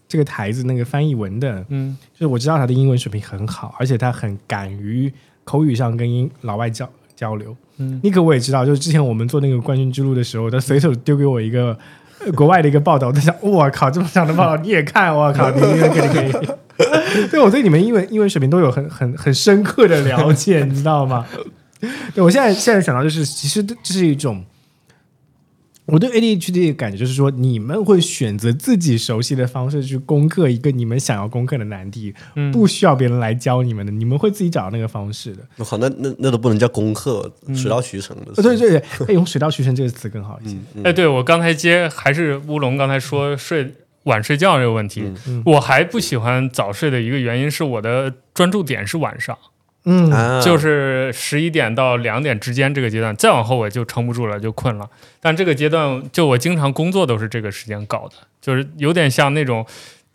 [0.07, 5.11] 这个台子那个翻译文的，嗯就是我知道他的英文水平很好，而且他很敢于
[5.45, 7.55] 口语上跟英老外交交流。
[7.77, 11.77] 嗯，尼克我也知道，就是之前我们做那个冠军之路的时候，他随手丢给我一个、
[12.25, 16.31] 呃国外的一个报道，我在想，我靠，这么长的报道你也看，我靠，你你可以可以。
[17.31, 21.25] 对，我对你们英文英文水平都有很很很深刻的了解，你知道吗？
[22.13, 24.43] 对，我现在现在想到就是，其实这是一种。
[25.91, 35.39] 我对 ADHD 的感觉就是说，你们会选择自己熟悉的方式去攻克一个你们想要攻克的难题，嗯不需要别人来教你们的，你们会自己找到那个方式的。
[35.57, 38.31] 我靠，那那那都不能叫功课，水到渠成的。
[38.37, 40.55] 呃对对对，哎，用水到渠成这个词更好一些。
[40.75, 43.73] 嗯，哎，对我刚才接还是乌龙刚才说睡
[44.03, 49.35] 晚睡觉这个问题，嗯我还不喜欢早睡的一个原因是我的专注点是晚上，
[49.85, 54.89] 嗯啊，就是十一点到两点之间这个阶段，再往后我就撑不住了，就困了。
[55.19, 59.65] 但这个阶段，就我经常工作都是这个时间搞的，就是有点像那种。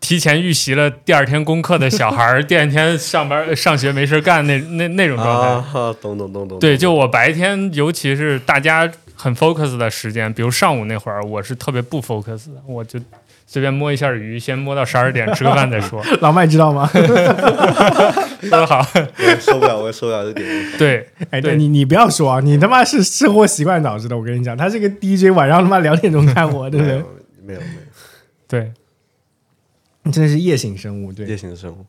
[0.01, 5.49] 提前预习了第二天功课的小孩儿， 第二天上班上学没事干那那那种状态。
[5.81, 6.59] 啊，懂懂懂懂。
[6.59, 13.01] 对，就我白天，尤其是大家很 focus 的时间，比如上午那会儿，我是特别不 focus 的，我就
[13.47, 16.03] 随便摸一下鱼，先摸到十二点，吃个饭再说。
[16.21, 16.89] 老麦知道吗？
[18.45, 18.85] 说的好，
[19.19, 20.47] 我也受不了，我也受不了这点。
[20.79, 24.17] 对，哎，对你你不要说啊，你他妈是生活习惯导致的。
[24.17, 26.97] 我跟你讲，他是个 DJ，晚上他妈两点钟看我，对不对？
[27.43, 27.81] 没有没有
[28.49, 28.73] 对，
[30.03, 31.37] 你，真的是夜行生物，对夜。
[31.37, 31.85] 行生物。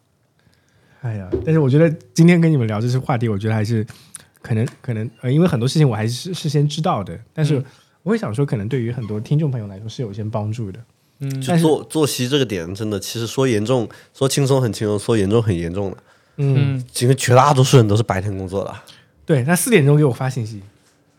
[1.02, 3.86] 哎呀，但是我觉得今天跟你们聊这些话题，我觉得还是
[4.42, 7.66] 可能可能呃，因为很多事情我还是事先知道的，但是嗯
[8.04, 10.80] 我会想说，可能对于很多听众朋友来说是有一些帮助的。
[11.34, 15.98] 嗯就作作息这个点，真的，其实说严重，说轻松很轻松，说严重很严重的。
[16.38, 18.76] 嗯，嗯因为绝大多数人都是白天工作的，
[19.26, 20.62] 对他四点钟给我发信息，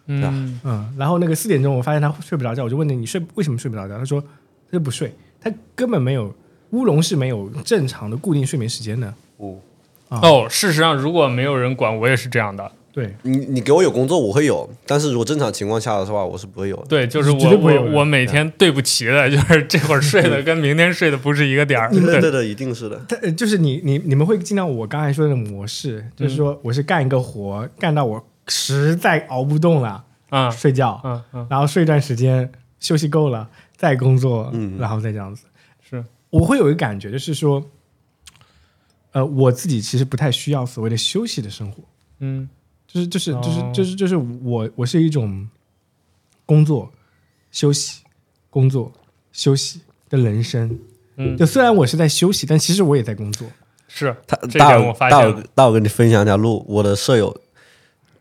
[0.07, 3.97] 嗯嗯，然后那个四点钟我发现他睡不着觉，我就问他你睡为什么睡不着觉？
[3.97, 6.35] 他说他就不睡，他根本没有
[6.71, 9.15] 乌龙是没有正常的固定睡眠时间的。
[9.39, 9.59] 嗯，
[10.09, 12.71] 啊哦，事实上，如果没有人管，我也是这样的。
[12.97, 16.87] 对，你你给我有工作我会有，但是如果正常情况下的话，我是不会有的。
[16.87, 21.91] 对，就是我我我每天对不齐的，就是这会儿睡的跟明天睡的不是一个点儿。
[21.91, 22.99] 对对对对，一定是的。
[23.07, 32.51] 他呃就是你你你们会进到我刚才说的模式，就是说我是干一个活干到我实在熬不动了，啊睡觉，嗯嗯，然后睡一段时间，
[32.81, 33.47] 休息够了
[33.77, 35.45] 再工作，嗯然后再这样子。
[35.83, 37.63] 是我会有一个感觉，就是说，
[39.13, 41.83] 呃，我自己其实不太需要所谓的休息的生活，
[42.21, 42.49] 嗯
[42.87, 45.49] 就是就是就是哦就是就是我我是一种
[46.45, 46.91] 工作
[47.51, 48.03] 休息
[48.49, 48.93] 工作
[49.33, 50.79] 休息的人生。
[51.17, 53.49] 嗯，就虽然我是在休息，但其实我也在工作。
[53.89, 55.45] 是他大我发大耳现。
[55.55, 57.35] 大我跟你分享一条路，我的舍友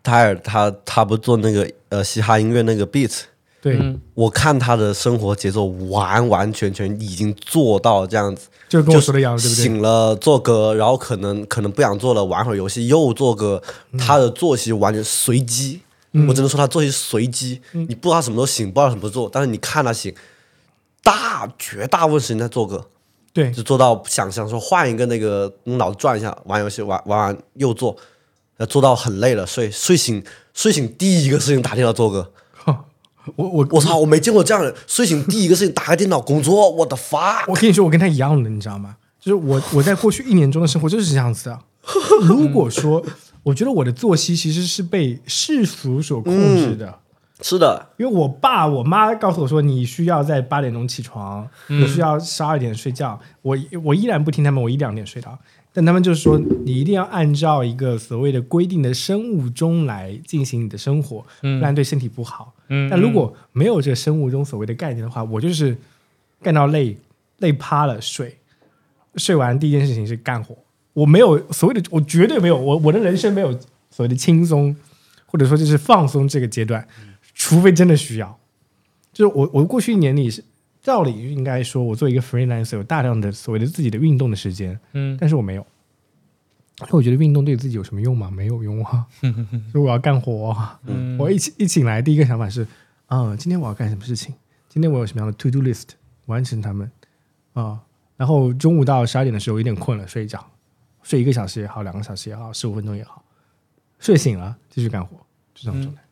[0.01, 3.23] 泰尔他他不做那个呃嘻哈音乐那个 beat，
[3.65, 3.99] 对，嗯。
[4.13, 9.63] 我看他的生活节奏完完全全已经做到这样子，就是跟我就是说的一样，对不对？
[9.63, 13.59] 醒了做歌，然后可能可能不想做了，玩会儿游戏又做歌，
[13.97, 15.81] 他的作息完全随机。
[16.11, 16.27] 嗯。
[16.27, 20.13] 我只能说他作息随机，你不知道他什么时候醒，不知道什么时候做，但是你看他醒，
[21.03, 22.85] 大绝大部分时间在做歌，
[23.33, 27.97] 对，就做到想想说换一个那个脑子转一下，玩游戏玩玩完又做，
[28.57, 30.23] 呃做到很累了，睡睡醒
[30.53, 32.31] 睡醒第一个事情打电话做个，
[33.35, 37.45] 我我我操，我没见过这样的人，睡醒第一个事情打开电脑工作，我的 fuck！
[37.47, 38.95] 我跟你说，我跟他一样的，你知道吗？
[39.19, 41.59] 就是我我在过去一年中的生活就是这样子的。
[42.21, 43.03] 如果说
[43.43, 46.99] 我觉得我的作息其实是被世俗所控制的，
[47.41, 55.37] 是的，因为我爸我妈告诉我说你需要在八点钟起床，你需要十二点睡觉，我我依然不听他们，我一两点睡着。
[55.75, 62.53] 但他们就是说，你一定要按照一个所谓的规定的生物钟来进行你的生活，不然对身体不好。
[62.69, 65.75] 嗯，但如果没有这个生物钟所谓的概念的话，我就是
[66.41, 66.95] 干到累
[67.39, 68.37] 累趴了睡，
[69.17, 70.55] 睡完第一件事情是干活。
[70.93, 73.51] 我没有所谓的，我绝对没有，我我的人生没有
[73.91, 74.73] 所谓的轻松，
[75.25, 76.87] 或者说就是放松这个阶段，
[77.33, 78.39] 除非真的需要。
[79.11, 80.41] 就是我我过去一年里是
[80.85, 85.65] 照理应该说，我做一个 freelancer 有大量的所谓的自己的运动的时间，嗯但是我没有。
[86.91, 88.29] 我觉得运动对自己有什么用吗？
[88.29, 89.07] 没有用啊！
[89.73, 92.67] 所以我要干活啊、嗯我一起一醒来，第一个想法是，
[93.07, 94.35] 啊、今天我要干什么事情？
[94.69, 95.87] 今天我有什么样的 to do list
[96.27, 96.91] 完成它们
[97.53, 97.79] 啊、
[98.15, 100.45] 然后中午到十二点的时候有点困了，睡一觉，
[101.01, 103.23] 睡一个小时也好，两个小时也好，十五分钟也好，
[103.97, 105.17] 睡醒了继续干活，
[105.55, 106.04] 就这种状态。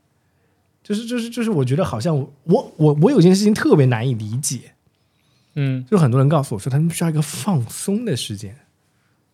[0.84, 4.74] 就是就是就是，我觉得好像我我我我有件事情特别难以理解，
[5.56, 5.86] 嗯。
[5.90, 8.54] 就很多人告诉我说他们需要一个放松的时间，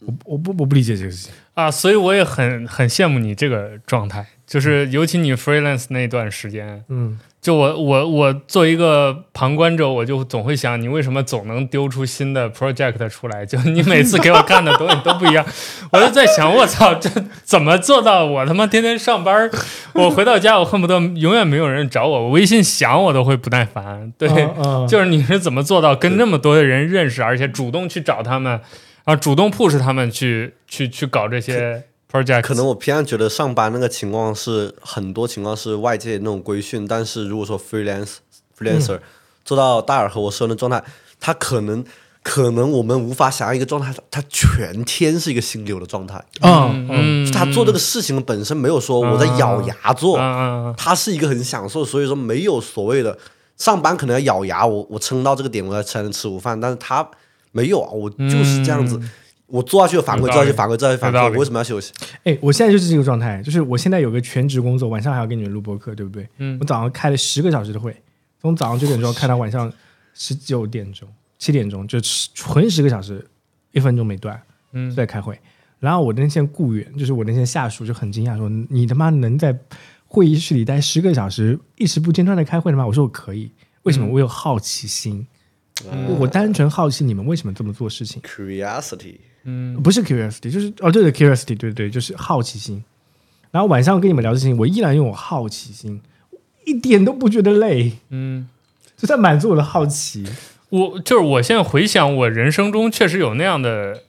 [0.05, 1.31] 我我不我不理解这个事情。
[1.53, 13.45] 啊，所以我也很很羡慕你这个状态，就是尤其你 freelance 那段时间，嗯，就我我我作为一个旁观者，我就总会想，你为什么总能丢出新的 project 出来？
[13.45, 15.45] 就你每次给我看的东西都不一样，
[15.91, 17.09] 我就在想，我操，这
[17.43, 18.23] 怎么做到？
[18.23, 19.51] 我他妈天天上班，
[19.91, 24.13] 我回到家，我恨不得永远没有人找我，我微信响我都会不耐烦。
[24.17, 28.61] 对，嗯嗯就是你是怎么做到跟那么多的人认识，而且主动去找他们，
[29.09, 32.43] 然后主动 push 他们去去去搞这些 project？
[32.43, 38.17] 可能我偏向觉得上班那个情况是很多情况是外界那种规训，但是如果说 freelance
[38.55, 38.99] freelancer、
[39.43, 40.83] 做到大耳和我说的状态，
[41.19, 41.83] 他可能
[42.21, 50.19] 可能我们无法想象一个状态，他全天是一个心流的状态，嗯嗯，嗯，他做这个事情本身没有说我在咬牙做，
[50.77, 53.17] 他是一个很享受，所以说没有所谓的
[53.57, 57.09] 上班可能要咬牙，我我撑到这个点我才能吃午饭，但是他
[57.51, 58.99] 没有啊，我就是这样子，
[59.47, 61.91] 我做下去有反馈，有道理做下去反馈，做下去反馈，我为什么要休息？
[62.23, 66.27] 哎，我现在就是这个状态，就是我现在有个全职工作，晚上还要给你们录播课，对不对？
[66.37, 67.95] 嗯我早上开了十个小时的会，
[68.41, 69.71] 从早上九点钟开到晚上
[70.13, 71.07] 十九点钟、
[71.37, 71.99] 七点钟，就
[72.33, 73.25] 纯十个小时，
[73.71, 74.41] 一分钟没断，
[74.73, 75.39] 嗯在开会。
[75.79, 79.57] 然后我的那些雇员，就是我那些下属，就很惊讶说：“你他妈能在
[80.07, 83.49] 会议室里待十个小时，一直不间断的开会的吗？”我说：“我可以。”
[83.83, 84.05] 为什么？
[84.11, 85.25] 我有好奇心，
[86.19, 88.21] 我单纯好奇你们为什么这么做事情。
[88.21, 92.83] Curiosity，嗯不是 curiosity，就是哦，对对，curiosity，对对，就是好奇心。
[93.51, 96.01] 然后晚上跟你们聊这事情，我依然用我好奇心，
[96.65, 98.47] 一点都不觉得累，嗯。
[98.97, 100.25] 就在满足我的好奇。
[100.67, 104.03] 我就是我现在回想，我人生中确实有那样的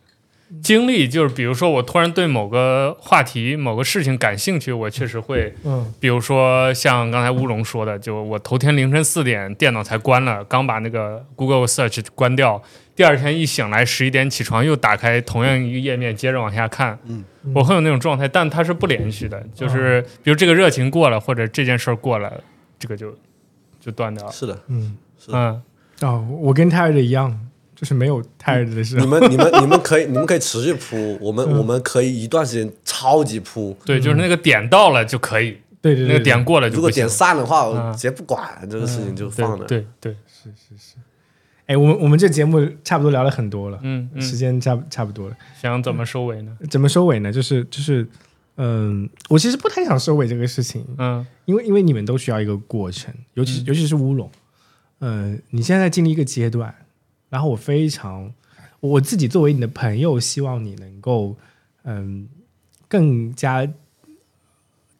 [0.62, 5.92] 经历，就是比如说我突然对某个话题、某个事情感兴趣，我确实会，嗯。
[6.00, 12.62] 比如说像刚才乌龙说的，就我头天凌晨四点电脑才关了，刚把那个 Google Search 关掉，
[12.96, 17.24] 第二天一醒来十一点起床，又打开同样一个页面，接着往下看，嗯，
[17.54, 22.42] 我会有那种状态，但它是不连续的，就是比如这个热情过了，或者这件事儿过了，
[22.78, 23.14] 这个就
[23.80, 25.62] 就断掉了，是的，嗯，是的嗯。
[26.02, 27.38] 哦，我跟 tired 一样，
[27.80, 29.02] 就是没有 tired 的时候。
[29.02, 33.74] 你们你们你们可以你们可以持续铺，我们、我们可以一段时间超级铺。
[33.86, 37.08] 对，就是那个点到了就可以，对对对，那个点过了就如果点。
[37.08, 39.64] 散的话，我嗯直接不管这个事情就对放那。
[39.64, 40.96] 对对，是是是
[41.64, 45.36] 哎，我们我们这节目差不多聊了很多了，嗯嗯，时间差不差不多了。
[45.58, 46.54] 想怎么收尾呢？
[46.68, 47.32] 怎么收尾呢？
[47.32, 48.06] 就是就是，
[48.56, 54.30] 嗯，我其实不太想收尾这个事情，嗯因为因为你们都需要一个过程，尤其、尤其是乌龙，
[54.98, 56.74] 呃，你现在在经历一个阶段，
[57.30, 58.30] 然后我非常
[58.80, 61.34] 我自己作为你的朋友，希望你能够
[61.84, 62.28] 嗯
[62.86, 63.66] 更加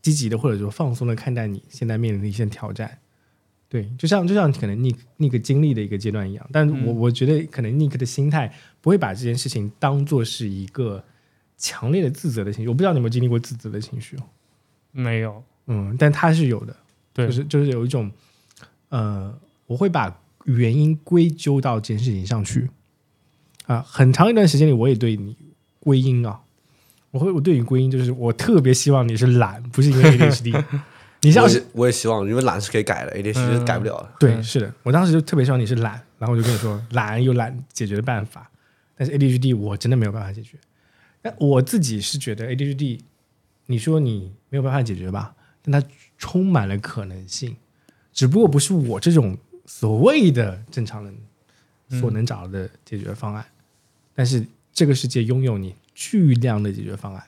[0.00, 2.98] 积极的或者说放松的看待你现在面临的一些挑战。
[3.68, 11.04] 对，就像就像可能 Nick Nick 经历的一个阶段一样，但我、我觉得可能 Nick 的心态不会把这件事情当做是一个
[11.56, 12.68] 强烈的自责的情绪。
[12.68, 14.22] 我不知道你有没有经历过自责的情绪哦。
[14.90, 16.76] 没有，嗯，但他是有的，
[17.12, 18.10] 对就是就是有一种，
[18.88, 19.32] 呃，
[19.66, 22.70] 我会把原因归咎到这件事情上去，
[23.66, 25.36] 啊，很长一段时间里，我也对你
[25.78, 26.40] 归因啊，
[27.10, 30.64] 我会我对你归因，就是我特别希望你是懒，不是因为 ADHD，
[31.22, 34.10] 你像是我也我也希望，因为懒是可以改的，ADHD 是改不了的。
[34.18, 38.50] 对，嗯是的，我当时就特别希望你是懒，然后我就跟你说，懒有懒解决的办法，
[38.96, 40.56] 但是 ADHD 我真的没有办法解决。
[41.22, 43.00] 但我自己是觉得 ADHD，
[43.66, 45.34] 你说你没有办法解决吧？
[45.62, 45.86] 但它
[46.16, 47.56] 充满了可能性，
[48.14, 51.16] 只不过不是我这种所谓的正常人
[52.00, 53.44] 所能找到的解决方案。
[54.14, 57.24] 但是这个世界拥有你巨量的解决方案，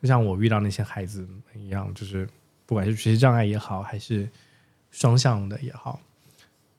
[0.00, 2.28] 就像我遇到那些孩子们一样，就是
[2.66, 4.28] 不管是学习障碍也好，还是
[4.90, 6.00] 双向的也好，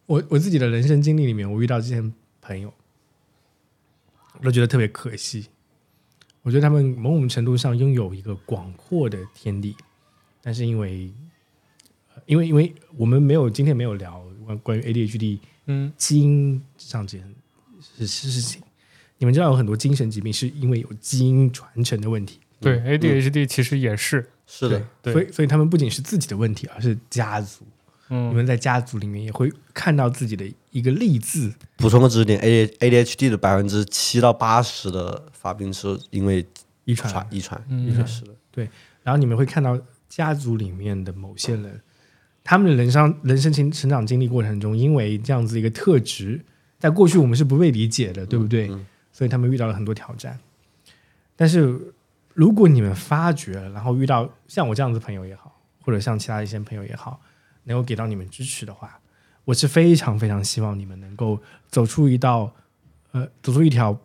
[0.05, 2.03] 我我自己的人生经历里面，我遇到这些
[2.41, 2.73] 朋友，
[4.39, 5.47] 我都觉得特别可惜。
[6.41, 9.75] 我觉得他们某种程度上拥有一个广阔的天地，
[10.41, 11.32] 但是因为，呃
[12.25, 15.91] 因为因为我们没有今天没有聊关关于 ADHD 嗯。
[15.97, 17.35] 基因上这件
[18.07, 18.61] 事情，
[19.17, 27.65] 你们知道有很多精神疾病是因为有基因传承的问题，对，ADHD 其实也是，是的，对所以所以他们不仅是自己的问题，而是家族。
[28.09, 28.29] 嗯。
[28.29, 36.45] 你嗯们在家族里面也会看到自己的一个例字，补充个知识点，A A D H D 的百分之七到八十的发病是因为
[36.85, 37.11] 遗传。
[37.11, 37.27] 传。
[37.31, 37.87] 遗传，嗯。
[37.87, 38.69] 遗传是的，对
[39.03, 39.79] 然后你们会看到
[40.09, 41.81] 家族里面的某些人，
[42.43, 46.43] 他们的人生人生成成长经历过程中，因为这样子一个特质，
[46.79, 48.69] 在过去我们是不被理解的，对不对？
[48.69, 50.39] 嗯所以他们遇到了很多挑战。
[51.35, 51.79] 但是
[52.33, 57.21] 如果你们发觉，然后遇到像我这样子朋友也好，或者像其他一些朋友也好，
[57.65, 58.99] 能够给到你们支持的话，
[59.45, 61.39] 我是非常非常希望你们能够
[61.69, 62.51] 走出一道
[63.11, 63.95] 呃，走出一条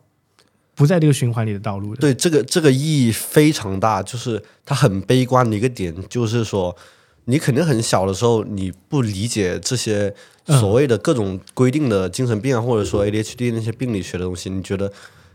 [0.75, 2.01] 不在这个循环里的道路的。
[2.01, 6.77] 对这个这个意义非常大，就是它很悲观的一个点，就是说
[7.25, 10.13] 你肯定很小的时候你不理解这些
[10.45, 14.91] 所谓的各种规定的精神病啊，或者说 ADHD 那些病理学的东西，你觉得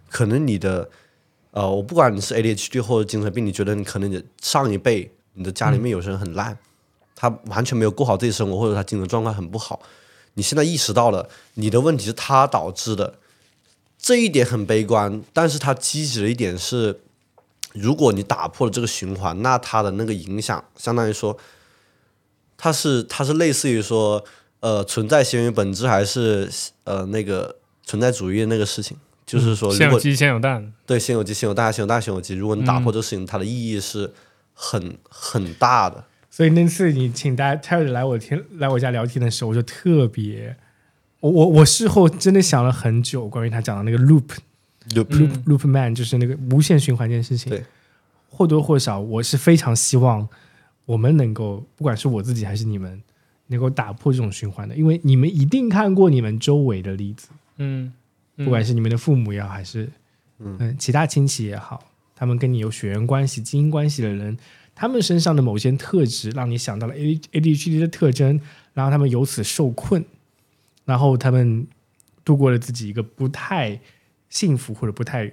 [0.09, 0.89] 可能你的
[1.53, 6.59] 呃，我不管你是 ADHD 或者精神病，你觉得你可能你上一辈你的家里面有些人很烂，
[7.15, 9.81] 他完全没有过好自己生活，或者他精神状况很不好，
[10.35, 13.15] 你现在意识到了你的问题是他导致的。
[13.97, 17.01] 这一点很悲观，但是他积极的一点是，
[17.73, 21.35] 如果你打破了这个循环，那他的那个影响，相当于说，
[22.57, 24.25] 它是它是类似于说，
[24.61, 26.51] 呃，存在先于本质，还是
[26.85, 34.13] 呃那个存在主义的那个事情，就是说，先有鸡先有蛋，对先有鸡，先有蛋，先有蛋，先有鸡，如果你打破这个事情，它的意义是
[34.55, 36.05] 很很大的。
[36.31, 40.57] 所以那次你请大家 Terry 来我天来我家聊天的时候，我就特别，
[41.21, 44.25] 我我我事后真的想了很久，关于他讲的那个 loop
[44.89, 47.51] 就 loop、loop man，就是那个无限循环这件事情。
[47.51, 47.65] 对，
[48.29, 50.29] 或多或少，我是非常希望
[50.87, 53.03] 我们能够，不管是我自己还是你们，
[53.47, 57.93] 能够打破这种循环的，因为你们一定看过你们周围的例子，嗯，
[58.37, 58.45] 嗯。
[58.45, 59.91] 不管是你们的父母也好，还是
[60.39, 61.83] 嗯、其他亲戚也好，
[62.15, 64.37] 他们跟你有血缘关系、基因关系的人，
[64.75, 68.41] 他们身上的某些特质让你想到了 A ADHD 的特征，
[68.75, 70.05] 然后他们由此受困，
[70.85, 71.67] 然后他们
[72.25, 73.81] 度过了自己一个不太
[74.29, 75.33] 幸福或者不太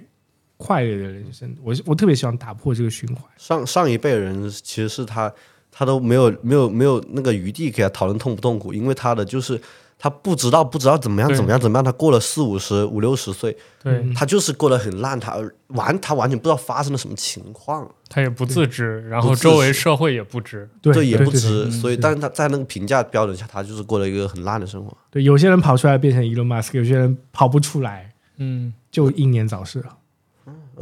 [0.62, 1.52] 快乐的人生。
[1.60, 3.24] 我我特别希望打破这个循环。
[3.36, 5.32] 上上一辈人其实是他
[5.72, 9.60] 他都没有没有没有那个余地给他讨论痛不痛苦，因为他的就是
[9.98, 15.36] 他不知道不知道怎么样怎么样怎么样，他过了四五十五六十岁，对他就是过得很烂，他
[15.68, 24.96] 完他完全不知道发生了什么情况，他也不自知，然后周围社会也不知，对，也不知，对所以但是他在那个评价标准下，他就是过了一个很烂的生活。
[25.10, 29.96] 对，有些人跑出来变成 Elon Musk，有些人跑不出来，嗯就英年早逝了。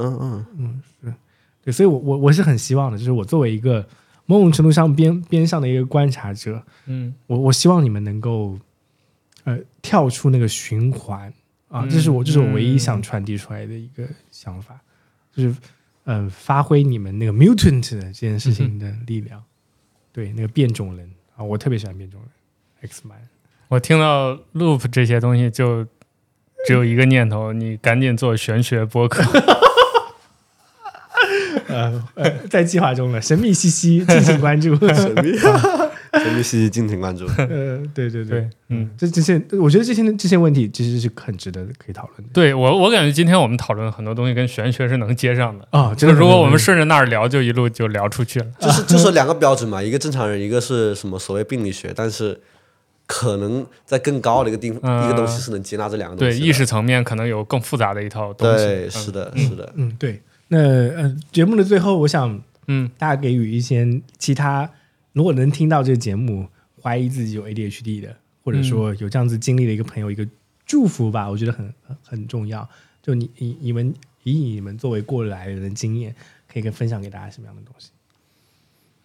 [0.01, 0.47] 嗯
[1.03, 1.15] 嗯，
[1.63, 3.87] 对，所以我我我是很希望的，就是我作为一个
[4.27, 8.59] 某种程度上边边上的一个观察者，嗯我我希望你们能够
[9.45, 11.33] 呃跳出那个循环
[11.69, 14.81] 啊，这是我这是我唯一想传递出来的一个想法，
[15.35, 15.55] 就是
[16.05, 19.43] 嗯、发挥你们那个 mutant 的这件事情的力量，
[20.13, 23.19] 对那个变种人啊，我特别喜欢变种人 X man。
[23.69, 25.85] 我听到 loop 这些东西就
[26.67, 29.23] 只有一个念头，你赶紧做玄学播客。
[31.71, 34.77] 呃呃，在计划中了，神秘兮兮， 敬请关注。
[34.77, 35.33] 神秘，
[36.13, 37.27] 神秘兮兮，敬请关注。
[37.39, 45.67] 呃，对对对，嗯，这这些，我觉得这些这些问题其实是很值得可以讨论的对我我感觉今天我们讨论很多东西跟玄学是能接上的。
[45.71, 45.95] 啊。
[45.95, 48.47] 就是如果我们顺着那儿聊，就一路就聊出去了。
[48.59, 52.41] 就是 就是两个标准嘛，一个正常人，一个是什么所谓病理学，但是
[53.07, 56.47] 可能在更高的一个地、嗯一个东西是能接纳这两个东，西对。
[56.49, 58.65] 意识层面可能有更复杂的一套东西。
[58.65, 59.73] 对，嗯是的，是的。
[59.77, 60.21] 嗯，对。
[60.53, 64.69] 那呃，节目的最后，我想嗯大家给予一些其他，
[65.13, 66.49] 如果能听到这个节目，
[66.83, 70.27] 怀疑自己有 ADHD 的，或者说有这样子经历的一个朋友，一个
[70.67, 72.69] 祝福吧，我觉得很很很重要。
[73.01, 73.95] 就你你你们
[74.25, 76.13] 以你们作为过来人的经验，
[76.53, 77.91] 可以跟分享给大家什么样的东西？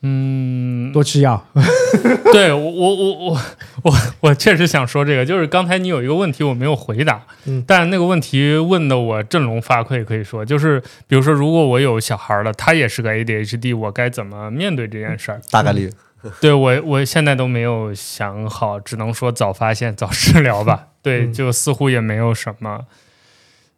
[0.08, 1.44] 嗯，多吃药。
[2.32, 3.42] 对我我我我
[3.84, 15.42] 我我确实想说这个，就是刚才你有一个问题我没有回答，嗯但那个问题问的我振聋发聩，可以说就是，比如说如果我有小孩了，他也是个 ADHD，我该怎么面对这件事儿？
[15.50, 15.92] 大概率。
[16.40, 20.88] 对我我现在都没有想好，只能说早发现早治疗吧。
[21.02, 22.82] 对，嗯就似乎也没有什么，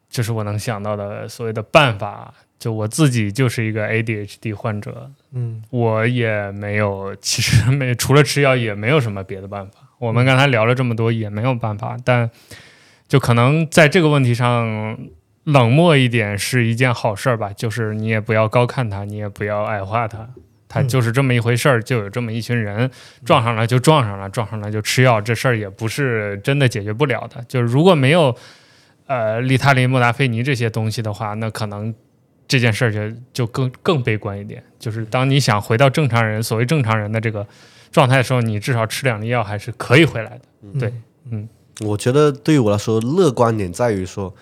[0.09, 2.33] 就是我能想到的所谓的办法。
[2.59, 9.73] 就我自己就是一个 ADHD 患者，嗯我也没有，其实没除了吃药也没有什么别的办法。
[9.99, 12.29] 我们刚才聊了这么多，也没有办法，但
[13.07, 14.97] 就可能在这个问题上
[15.43, 17.51] 冷漠一点是一件好事儿吧。
[17.55, 20.27] 就是你也不要高看他，你也不要矮化他，
[20.67, 22.89] 他嗯就是这么一回事儿，就有这么一群人
[23.23, 27.43] 撞上了就撞上了，撞上了就吃药，这事儿也不是真的解决不了的。
[27.47, 28.35] 就是如果没有
[29.05, 31.93] 呃利他林、莫达菲尼这些东西的话，那可能
[32.47, 34.63] 这件事儿就就更更悲观一点。
[34.79, 37.45] 就是当你想回到正常人，所谓正常人的这个
[37.91, 40.79] 状态的时候，你至少吃两粒药还是可以回来的。
[40.79, 40.93] 对，
[41.29, 41.47] 嗯
[41.81, 44.33] 我觉得对于我来说，乐观点在于说，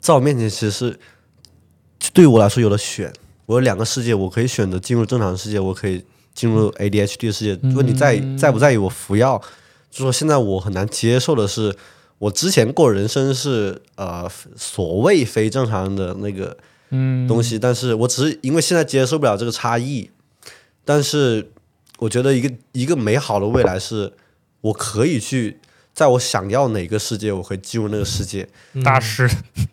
[0.00, 0.98] 在我面前其实是
[2.12, 3.12] 对于我来说有了选，
[3.46, 7.58] 我有两个世界，我可以选择进入正常世界，我可以进入 ADHD 的世界。
[7.74, 9.40] 问题在在不在于我服药？
[9.90, 11.76] 就说现在我很难接受的是，
[12.16, 16.56] 我之前过人生是呃所谓非正常的那个
[16.92, 20.08] 嗯，东西，但是我只是因为现在接受不了这个差异，
[20.84, 21.50] 但是
[21.98, 24.12] 我觉得一个一个美好的未来是，
[24.60, 25.58] 我可以去
[25.94, 28.48] 在我想要哪个世界，我可以进入那个世界，
[28.84, 29.28] 大师。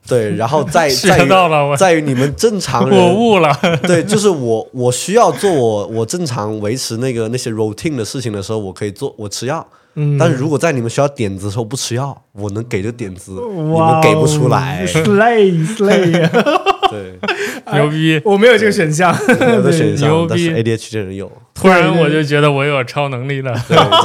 [0.08, 3.56] 对，然后在 在学于到了，我在于你们正常我人，悟了。
[3.84, 16.30] 对，就是我我需要做我我正常维持那个那些 routine 的事情的时候，我可以做我吃药，嗯但是如果在你们需要点子的时候不吃药，我能给的点子你们给不出来，，slay slay，
[16.90, 17.20] 对，
[17.74, 18.22] 牛逼！
[18.24, 19.16] 我没有这个选项。
[19.28, 21.32] 有的选项牛， 但是逼 ADHD 的人有。
[21.53, 23.53] 突然我就觉得我有超能力了。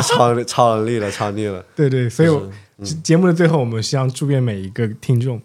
[0.02, 1.64] 超超能力了，超能力了。
[1.76, 2.28] 对对，所以
[3.02, 5.40] 节目的最后，我们希望祝愿每一个听众，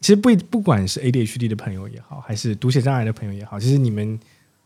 [0.00, 4.18] 其实不一不管是 ADHD 的朋友也好，还是读写障碍的朋友也好，其实你们呃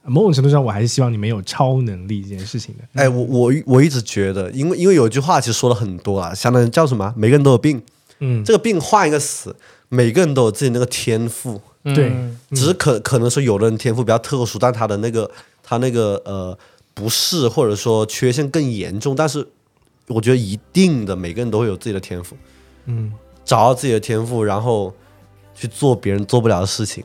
[0.04, 2.84] 某种程度上，我还是希望你们有超能力这件事情的。
[2.94, 7.12] 哎，我我我一直觉得，因为因为有一句话其实说了很多啊，相当于叫什么？
[7.16, 7.82] 每个人都有病，
[8.20, 9.54] 嗯，这个病换一个词，
[9.88, 15.30] 每个人都有自己那个天赋，对嗯只是可可能说有的人天赋比较特殊，但他的那个
[15.62, 16.56] 他那个呃
[16.94, 19.46] 不适或者说缺陷更严重，但是
[20.06, 22.34] 我觉得一定的每个人都会有自己的天赋，
[22.86, 23.12] 嗯，
[23.44, 24.94] 找到自己的天赋，然后
[25.54, 27.04] 去做别人做不了的事情，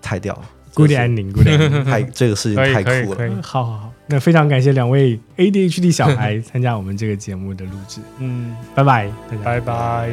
[0.00, 0.50] 太屌了。
[0.74, 1.84] ，Good ending，Good ending。
[1.84, 3.42] 太这个事情太酷了。
[3.42, 9.42] 好好好，那非常感谢两位 ADHD 小孩 参加我们这个节目的录制，嗯，拜拜，大家。
[9.44, 10.10] 拜拜。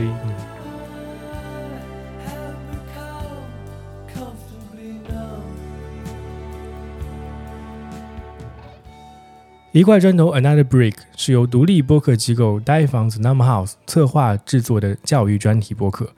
[9.73, 16.09] 一块砖头 Another Brick 是由独立播客机构 Die Fans Num House 策划制作的教育专题播客。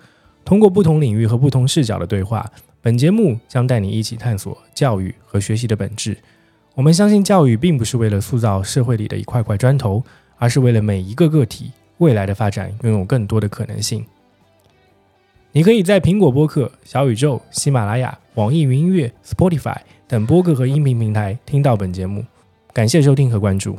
[0.44, 2.52] 通过不同领域和不同视角的对话，
[2.84, 6.18] 本节目将带你一起探索教育和学习的本质。
[6.76, 10.03] 我们相信，教育并不是为了塑造社会里的一块块砖头，
[10.38, 14.05] 而是为了每一个个体未来的发展拥有更多的可能性。
[15.53, 22.26] 你可以在苹果播客、小宇宙、喜马拉雅、网易云音乐、Spotify 等播客和音频平台听到本节目。
[22.73, 23.77] 感谢收听和关注。